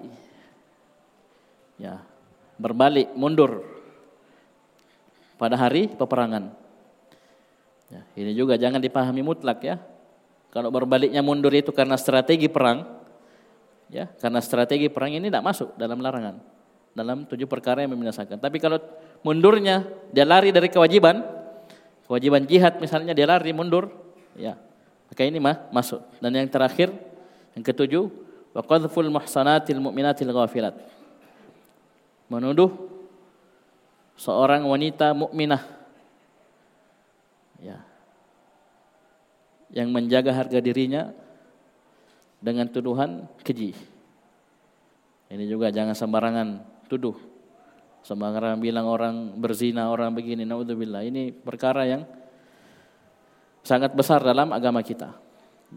Ya, 1.81 2.05
berbalik 2.61 3.17
mundur 3.17 3.65
pada 5.41 5.57
hari 5.57 5.89
peperangan. 5.89 6.53
Ya, 7.89 8.01
ini 8.15 8.37
juga 8.37 8.61
jangan 8.61 8.85
dipahami 8.85 9.25
mutlak 9.25 9.65
ya. 9.65 9.81
Kalau 10.55 10.71
berbaliknya 10.71 11.19
mundur 11.25 11.51
itu 11.51 11.75
karena 11.75 11.99
strategi 11.99 12.47
perang, 12.47 12.87
ya, 13.91 14.07
karena 14.23 14.39
strategi 14.39 14.87
perang 14.87 15.17
ini 15.17 15.27
tidak 15.27 15.43
masuk 15.43 15.75
dalam 15.75 15.99
larangan, 15.99 16.39
dalam 16.95 17.27
tujuh 17.27 17.51
perkara 17.51 17.83
yang 17.83 17.91
membinasakan. 17.91 18.39
Tapi 18.39 18.63
kalau 18.63 18.79
mundurnya 19.25 19.89
dia 20.13 20.29
lari 20.29 20.53
dari 20.53 20.69
kewajiban, 20.71 21.25
kewajiban 22.07 22.45
jihad 22.45 22.79
misalnya 22.79 23.17
dia 23.17 23.25
lari 23.25 23.51
mundur, 23.51 23.91
ya, 24.37 24.55
maka 25.09 25.25
ini 25.25 25.41
mah 25.41 25.73
masuk. 25.73 26.05
Dan 26.21 26.37
yang 26.37 26.47
terakhir, 26.47 26.93
yang 27.57 27.65
ketujuh, 27.65 28.07
wa 28.55 28.63
qadhful 28.63 29.09
muhsanatil 29.09 29.81
mu'minatil 29.83 30.31
ghafilat. 30.31 30.77
Menuduh 32.31 32.71
seorang 34.15 34.63
wanita 34.63 35.11
mukminah 35.11 35.67
ya 37.59 37.83
yang 39.75 39.91
menjaga 39.91 40.31
harga 40.31 40.63
dirinya 40.63 41.11
dengan 42.39 42.71
tuduhan 42.71 43.27
keji. 43.43 43.75
Ini 45.35 45.45
juga 45.51 45.75
jangan 45.75 45.99
sembarangan 45.99 46.49
tuduh. 46.87 47.34
Sembarangan 48.05 48.61
bilang 48.61 48.85
orang 48.85 49.33
berzina, 49.41 49.89
orang 49.89 50.13
begini, 50.13 50.45
naudzubillah. 50.45 51.09
Ini 51.09 51.33
perkara 51.33 51.89
yang 51.89 52.05
sangat 53.65 53.97
besar 53.97 54.21
dalam 54.21 54.53
agama 54.53 54.85
kita. 54.85 55.17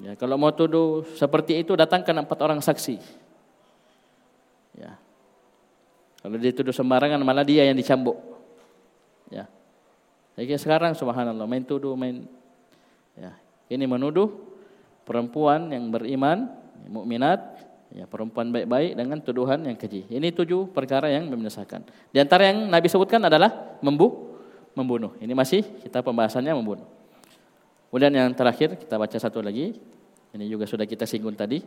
Ya, 0.04 0.14
kalau 0.20 0.36
mau 0.36 0.52
tuduh 0.52 1.08
seperti 1.16 1.64
itu 1.64 1.74
datangkan 1.74 2.28
empat 2.28 2.40
orang 2.44 2.60
saksi. 2.60 3.00
Ya. 4.76 5.00
Kalau 6.20 6.36
dia 6.36 6.52
tuduh 6.52 6.76
sembarangan 6.76 7.24
malah 7.24 7.48
dia 7.48 7.64
yang 7.64 7.80
dicambuk. 7.80 8.20
Ya. 9.32 9.48
Jadi 10.36 10.54
sekarang 10.60 10.94
subhanallah 10.94 11.48
main 11.50 11.66
tuduh 11.66 11.98
main 11.98 12.28
ya 13.18 13.34
ini 13.74 13.90
menuduh 13.90 14.30
perempuan 15.08 15.72
yang 15.72 15.90
beriman, 15.90 16.52
mukminat, 16.92 17.67
ya 17.94 18.06
perempuan 18.08 18.52
baik-baik 18.52 18.96
dengan 18.96 19.18
tuduhan 19.24 19.60
yang 19.64 19.78
keji. 19.80 20.08
Ini 20.12 20.34
tujuh 20.36 20.72
perkara 20.72 21.12
yang 21.12 21.28
membinasakan. 21.28 21.88
Di 22.12 22.20
antara 22.20 22.52
yang 22.52 22.68
Nabi 22.68 22.88
sebutkan 22.92 23.24
adalah 23.24 23.78
membu 23.80 24.36
membunuh. 24.78 25.16
Ini 25.18 25.32
masih 25.34 25.64
kita 25.84 26.04
pembahasannya 26.04 26.54
membunuh. 26.54 26.88
Kemudian 27.90 28.14
yang 28.14 28.30
terakhir 28.36 28.76
kita 28.78 29.00
baca 29.00 29.18
satu 29.18 29.40
lagi. 29.40 29.80
Ini 30.36 30.46
juga 30.52 30.68
sudah 30.68 30.84
kita 30.84 31.08
singgung 31.08 31.34
tadi. 31.34 31.64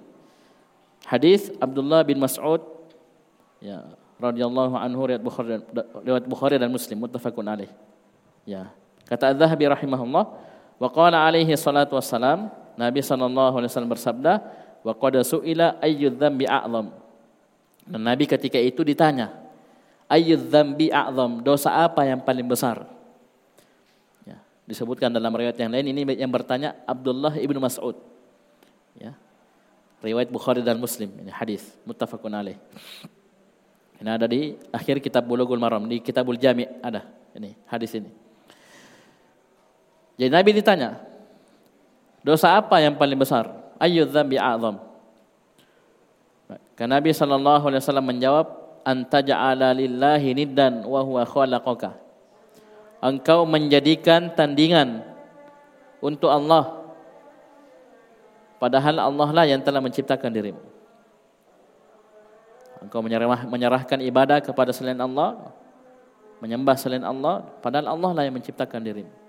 Hadis 1.09 1.49
Abdullah 1.57 2.05
bin 2.05 2.21
Mas'ud 2.21 2.61
ya 3.59 3.89
radhiyallahu 4.21 4.77
anhu 4.77 5.01
riwayat 5.09 5.25
Bukhari 5.25 5.59
riwayat 6.05 6.27
Bukhari 6.29 6.57
dan 6.61 6.69
Muslim 6.69 7.03
muttafaqun 7.03 7.49
alaih. 7.49 7.73
Ya. 8.45 8.69
Kata 9.09 9.33
Az-Zahabi 9.33 9.67
rahimahullah 9.67 10.51
Wa 10.81 10.89
qala 10.89 11.29
alaihi 11.29 11.53
salatu 11.61 12.01
wassalam, 12.01 12.49
Nabi 12.81 13.05
sallallahu 13.05 13.61
alaihi 13.61 13.69
wasallam 13.69 13.93
bersabda, 13.93 14.33
wa 14.81 14.93
qad 14.97 15.21
su'ila 15.21 15.81
a'zam. 15.81 16.87
Dan 17.91 18.01
Nabi 18.07 18.25
ketika 18.29 18.57
itu 18.57 18.87
ditanya, 18.87 19.35
ayyudz 20.09 20.53
a'zam, 20.91 21.43
dosa 21.45 21.85
apa 21.85 22.07
yang 22.07 22.21
paling 22.23 22.47
besar? 22.47 22.87
Ya, 24.25 24.41
disebutkan 24.65 25.13
dalam 25.13 25.33
riwayat 25.33 25.59
yang 25.59 25.73
lain 25.73 25.93
ini 25.93 26.03
yang 26.17 26.31
bertanya 26.31 26.77
Abdullah 26.89 27.37
ibnu 27.37 27.59
Mas'ud. 27.61 27.99
Ya. 28.97 29.15
Riwayat 30.01 30.33
Bukhari 30.33 30.65
dan 30.65 30.81
Muslim 30.81 31.13
ini 31.21 31.29
hadis 31.29 31.77
muttafaqun 31.85 32.33
alaih. 32.33 32.57
Ini 34.01 34.09
ada 34.17 34.25
di 34.25 34.57
akhir 34.73 35.05
kitab 35.05 35.29
Bulughul 35.29 35.61
Maram 35.61 35.85
di 35.85 36.01
Kitabul 36.01 36.41
Jami' 36.41 36.81
ada 36.81 37.05
ini 37.37 37.53
hadis 37.69 37.93
ini. 37.93 38.09
Jadi 40.17 40.33
Nabi 40.33 40.57
ditanya, 40.57 41.01
dosa 42.25 42.57
apa 42.57 42.81
yang 42.81 42.97
paling 42.97 43.17
besar? 43.21 43.60
Ayu 43.81 44.05
dzambi 44.05 44.37
a'zam. 44.37 44.77
Karena 46.77 47.01
Nabi 47.01 47.17
sallallahu 47.17 47.65
alaihi 47.73 47.81
wasallam 47.81 48.09
menjawab, 48.09 48.47
anta 48.85 49.21
ja'ala 49.21 49.73
lillahi 49.77 50.37
niddan 50.37 50.85
wa 50.85 51.01
huwa 51.05 51.25
khalaqaka. 51.25 51.97
Engkau 53.01 53.49
menjadikan 53.49 54.33
tandingan 54.37 55.01
untuk 56.05 56.29
Allah 56.29 56.81
padahal 58.61 59.01
Allah 59.01 59.29
lah 59.33 59.45
yang 59.49 59.65
telah 59.65 59.81
menciptakan 59.81 60.29
dirimu. 60.29 60.61
Engkau 62.81 63.01
menyerah, 63.05 63.45
menyerahkan 63.49 64.01
ibadah 64.05 64.41
kepada 64.41 64.73
selain 64.73 65.01
Allah, 65.01 65.53
menyembah 66.41 66.77
selain 66.77 67.05
Allah, 67.05 67.45
padahal 67.61 67.93
Allah 67.93 68.11
lah 68.17 68.23
yang 68.25 68.37
menciptakan 68.37 68.81
dirimu. 68.81 69.20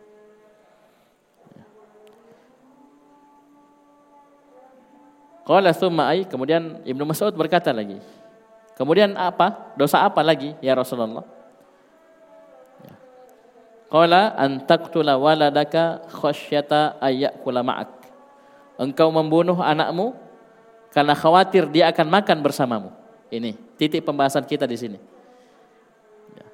Qala 5.41 5.73
thumma 5.73 6.13
ay, 6.13 6.29
kemudian 6.29 6.85
Ibnu 6.85 7.03
Mas'ud 7.05 7.33
berkata 7.33 7.73
lagi. 7.73 7.97
Kemudian 8.77 9.17
apa? 9.17 9.73
Dosa 9.73 10.05
apa 10.05 10.21
lagi 10.21 10.53
ya 10.61 10.77
Rasulullah? 10.77 11.25
Ya. 12.85 12.95
Qala 13.89 14.37
an 14.37 14.61
taqtula 14.65 15.17
waladaka 15.17 16.05
khasyata 16.09 17.01
ayyakula 17.01 17.65
ma'ak. 17.65 17.89
Engkau 18.77 19.09
membunuh 19.09 19.57
anakmu 19.61 20.13
karena 20.93 21.13
khawatir 21.17 21.69
dia 21.69 21.89
akan 21.89 22.07
makan 22.09 22.37
bersamamu. 22.41 22.89
Ini 23.31 23.57
titik 23.77 24.05
pembahasan 24.05 24.45
kita 24.45 24.69
di 24.69 24.77
sini. 24.77 24.99
Ya. 26.37 26.47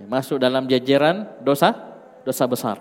Ya, 0.00 0.04
masuk 0.08 0.40
dalam 0.40 0.64
jajaran 0.64 1.28
dosa 1.44 1.76
dosa 2.24 2.44
besar. 2.48 2.76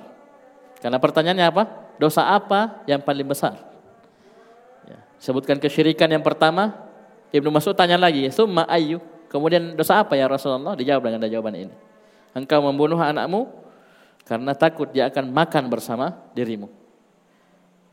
Karena 0.79 1.01
pertanyaannya 1.01 1.45
apa? 1.47 1.63
Dosa 1.97 2.23
apa 2.29 2.85
yang 2.85 3.01
paling 3.01 3.25
besar? 3.25 3.66
Sebutkan 5.18 5.57
kesyirikan 5.57 6.07
yang 6.09 6.22
pertama, 6.22 6.74
Ibnu 7.34 7.49
Mas'ud 7.49 7.74
tanya 7.74 7.97
lagi, 7.97 8.30
"Summa 8.30 8.70
ayu?" 8.70 9.01
Kemudian 9.28 9.76
dosa 9.76 9.99
apa 9.99 10.15
ya 10.15 10.26
Rasulullah? 10.32 10.74
Dijawab 10.74 11.03
dengan 11.03 11.28
jawaban 11.28 11.68
ini. 11.68 11.76
Engkau 12.32 12.63
membunuh 12.63 12.95
anakmu 12.95 13.49
karena 14.24 14.55
takut 14.55 14.88
dia 14.91 15.11
akan 15.11 15.36
makan 15.36 15.68
bersama 15.68 16.15
dirimu. 16.32 16.72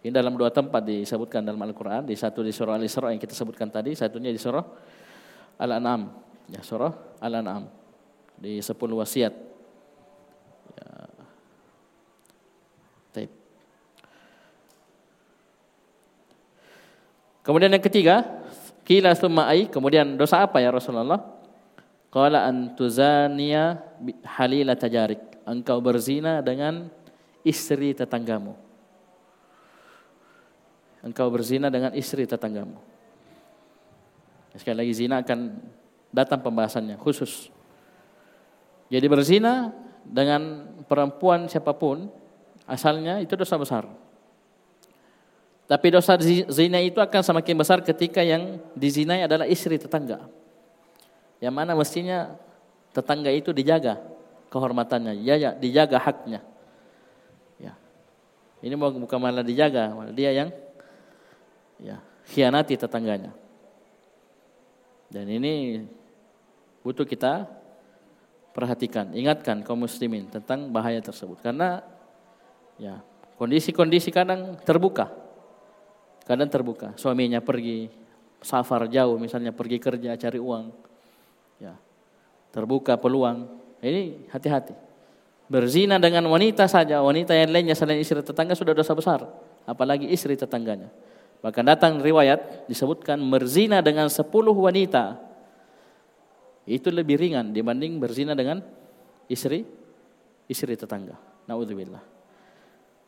Ini 0.04 0.12
dalam 0.12 0.36
dua 0.36 0.52
tempat 0.52 0.84
disebutkan 0.84 1.40
dalam 1.42 1.58
Al-Quran. 1.64 2.04
Di 2.04 2.14
satu 2.14 2.44
di 2.44 2.52
surah 2.52 2.76
Al-Isra 2.76 3.08
yang 3.08 3.18
kita 3.18 3.32
sebutkan 3.32 3.72
tadi. 3.72 3.96
Satunya 3.96 4.28
di 4.28 4.36
surah 4.36 4.62
Al-An'am. 5.58 6.12
Ya, 6.52 6.60
surah 6.60 6.92
Al-An'am. 7.24 7.72
Di 8.36 8.60
sepuluh 8.60 9.00
wasiat. 9.00 9.32
Kemudian 17.44 17.68
yang 17.76 17.84
ketiga, 17.84 18.24
kila 18.88 19.12
summa 19.12 19.44
ai, 19.52 19.68
kemudian 19.68 20.16
dosa 20.16 20.48
apa 20.48 20.64
ya 20.64 20.72
Rasulullah? 20.72 21.20
Qala 22.08 22.48
antuzania 22.48 23.84
halila 24.24 24.72
tajarik. 24.72 25.20
Engkau 25.44 25.76
berzina 25.84 26.40
dengan 26.40 26.88
istri 27.44 27.92
tetanggamu. 27.92 28.56
Engkau 31.04 31.28
berzina 31.28 31.68
dengan 31.68 31.92
istri 31.92 32.24
tetanggamu. 32.24 32.80
Sekali 34.56 34.86
lagi 34.86 34.94
zina 34.94 35.20
akan 35.20 35.60
datang 36.14 36.40
pembahasannya 36.40 36.96
khusus. 36.96 37.52
Jadi 38.88 39.04
berzina 39.10 39.74
dengan 40.06 40.70
perempuan 40.86 41.50
siapa 41.50 41.74
pun 41.74 42.08
asalnya 42.64 43.20
itu 43.20 43.34
dosa 43.34 43.58
besar. 43.58 43.84
Tapi 45.64 45.86
dosa 45.88 46.20
zina 46.52 46.76
itu 46.84 47.00
akan 47.00 47.24
semakin 47.24 47.56
besar 47.56 47.80
ketika 47.80 48.20
yang 48.20 48.60
dizinai 48.76 49.24
adalah 49.24 49.48
istri 49.48 49.80
tetangga. 49.80 50.28
Yang 51.40 51.54
mana 51.56 51.72
mestinya 51.72 52.36
tetangga 52.92 53.32
itu 53.32 53.48
dijaga 53.48 53.96
kehormatannya, 54.52 55.24
ya, 55.24 55.34
ya 55.40 55.50
dijaga 55.56 55.96
haknya. 55.96 56.44
Ya. 57.56 57.72
Ini 58.60 58.76
bukan 58.76 59.16
malah 59.16 59.40
dijaga, 59.40 59.88
dia 60.12 60.36
yang 60.36 60.52
ya 61.80 61.96
khianati 62.28 62.76
tetangganya. 62.76 63.32
Dan 65.08 65.24
ini 65.32 65.80
butuh 66.84 67.08
kita 67.08 67.48
perhatikan, 68.52 69.16
ingatkan 69.16 69.64
kaum 69.64 69.80
muslimin 69.80 70.28
tentang 70.28 70.68
bahaya 70.68 71.00
tersebut 71.00 71.40
karena 71.40 71.80
ya 72.76 73.00
kondisi-kondisi 73.40 74.12
kadang 74.12 74.60
terbuka 74.60 75.23
Kadang 76.24 76.48
terbuka, 76.48 76.96
suaminya 76.96 77.44
pergi 77.44 77.92
safar 78.40 78.88
jauh 78.88 79.16
misalnya 79.20 79.52
pergi 79.52 79.76
kerja 79.80 80.16
cari 80.16 80.40
uang. 80.40 80.64
Ya. 81.60 81.76
Terbuka 82.52 82.96
peluang. 82.96 83.48
Ini 83.84 84.32
hati-hati. 84.32 84.72
Berzina 85.44 86.00
dengan 86.00 86.24
wanita 86.32 86.64
saja, 86.64 87.04
wanita 87.04 87.36
yang 87.36 87.52
lainnya 87.52 87.76
selain 87.76 88.00
istri 88.00 88.24
tetangga 88.24 88.56
sudah 88.56 88.72
dosa 88.72 88.96
besar, 88.96 89.28
apalagi 89.68 90.08
istri 90.08 90.32
tetangganya. 90.40 90.88
Bahkan 91.44 91.64
datang 91.68 92.00
riwayat 92.00 92.64
disebutkan 92.64 93.20
berzina 93.28 93.84
dengan 93.84 94.08
sepuluh 94.08 94.56
wanita 94.56 95.20
itu 96.64 96.88
lebih 96.88 97.20
ringan 97.20 97.52
dibanding 97.52 98.00
berzina 98.00 98.32
dengan 98.32 98.64
istri 99.28 99.68
istri 100.48 100.72
tetangga. 100.72 101.20
Nauzubillah. 101.44 102.13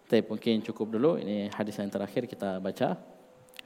Tapi 0.06 0.22
mungkin 0.22 0.62
cukup 0.62 0.86
dulu 0.94 1.18
ini 1.18 1.50
hadis 1.50 1.74
yang 1.82 1.90
terakhir 1.90 2.30
kita 2.30 2.62
baca. 2.62 2.94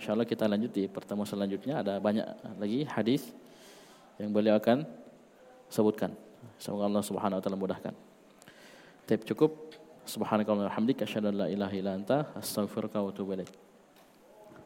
Insyaallah 0.01 0.25
kita 0.25 0.49
lanjut 0.49 0.73
di 0.73 0.89
pertemuan 0.89 1.29
selanjutnya 1.29 1.85
ada 1.85 2.01
banyak 2.01 2.25
lagi 2.57 2.89
hadis 2.89 3.29
yang 4.17 4.33
beliau 4.33 4.57
akan 4.57 4.89
sebutkan. 5.69 6.17
Semoga 6.57 6.89
Allah 6.89 7.05
Subhanahu 7.05 7.39
wa 7.39 7.43
taala 7.45 7.61
mudahkan. 7.61 7.95
Tapi 9.05 9.25
cukup. 9.29 9.69
Subhanakallahumma 10.01 10.67
wa 10.67 10.73
bihamdika 10.73 11.05
asyhadu 11.05 11.29
la 11.31 11.47
ilaha 11.53 11.77
anta 11.93 12.19
wa 12.35 13.13
atubu. 13.13 13.37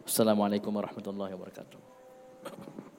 Assalamualaikum 0.06 0.70
warahmatullahi 0.72 1.34
wabarakatuh. 1.34 2.92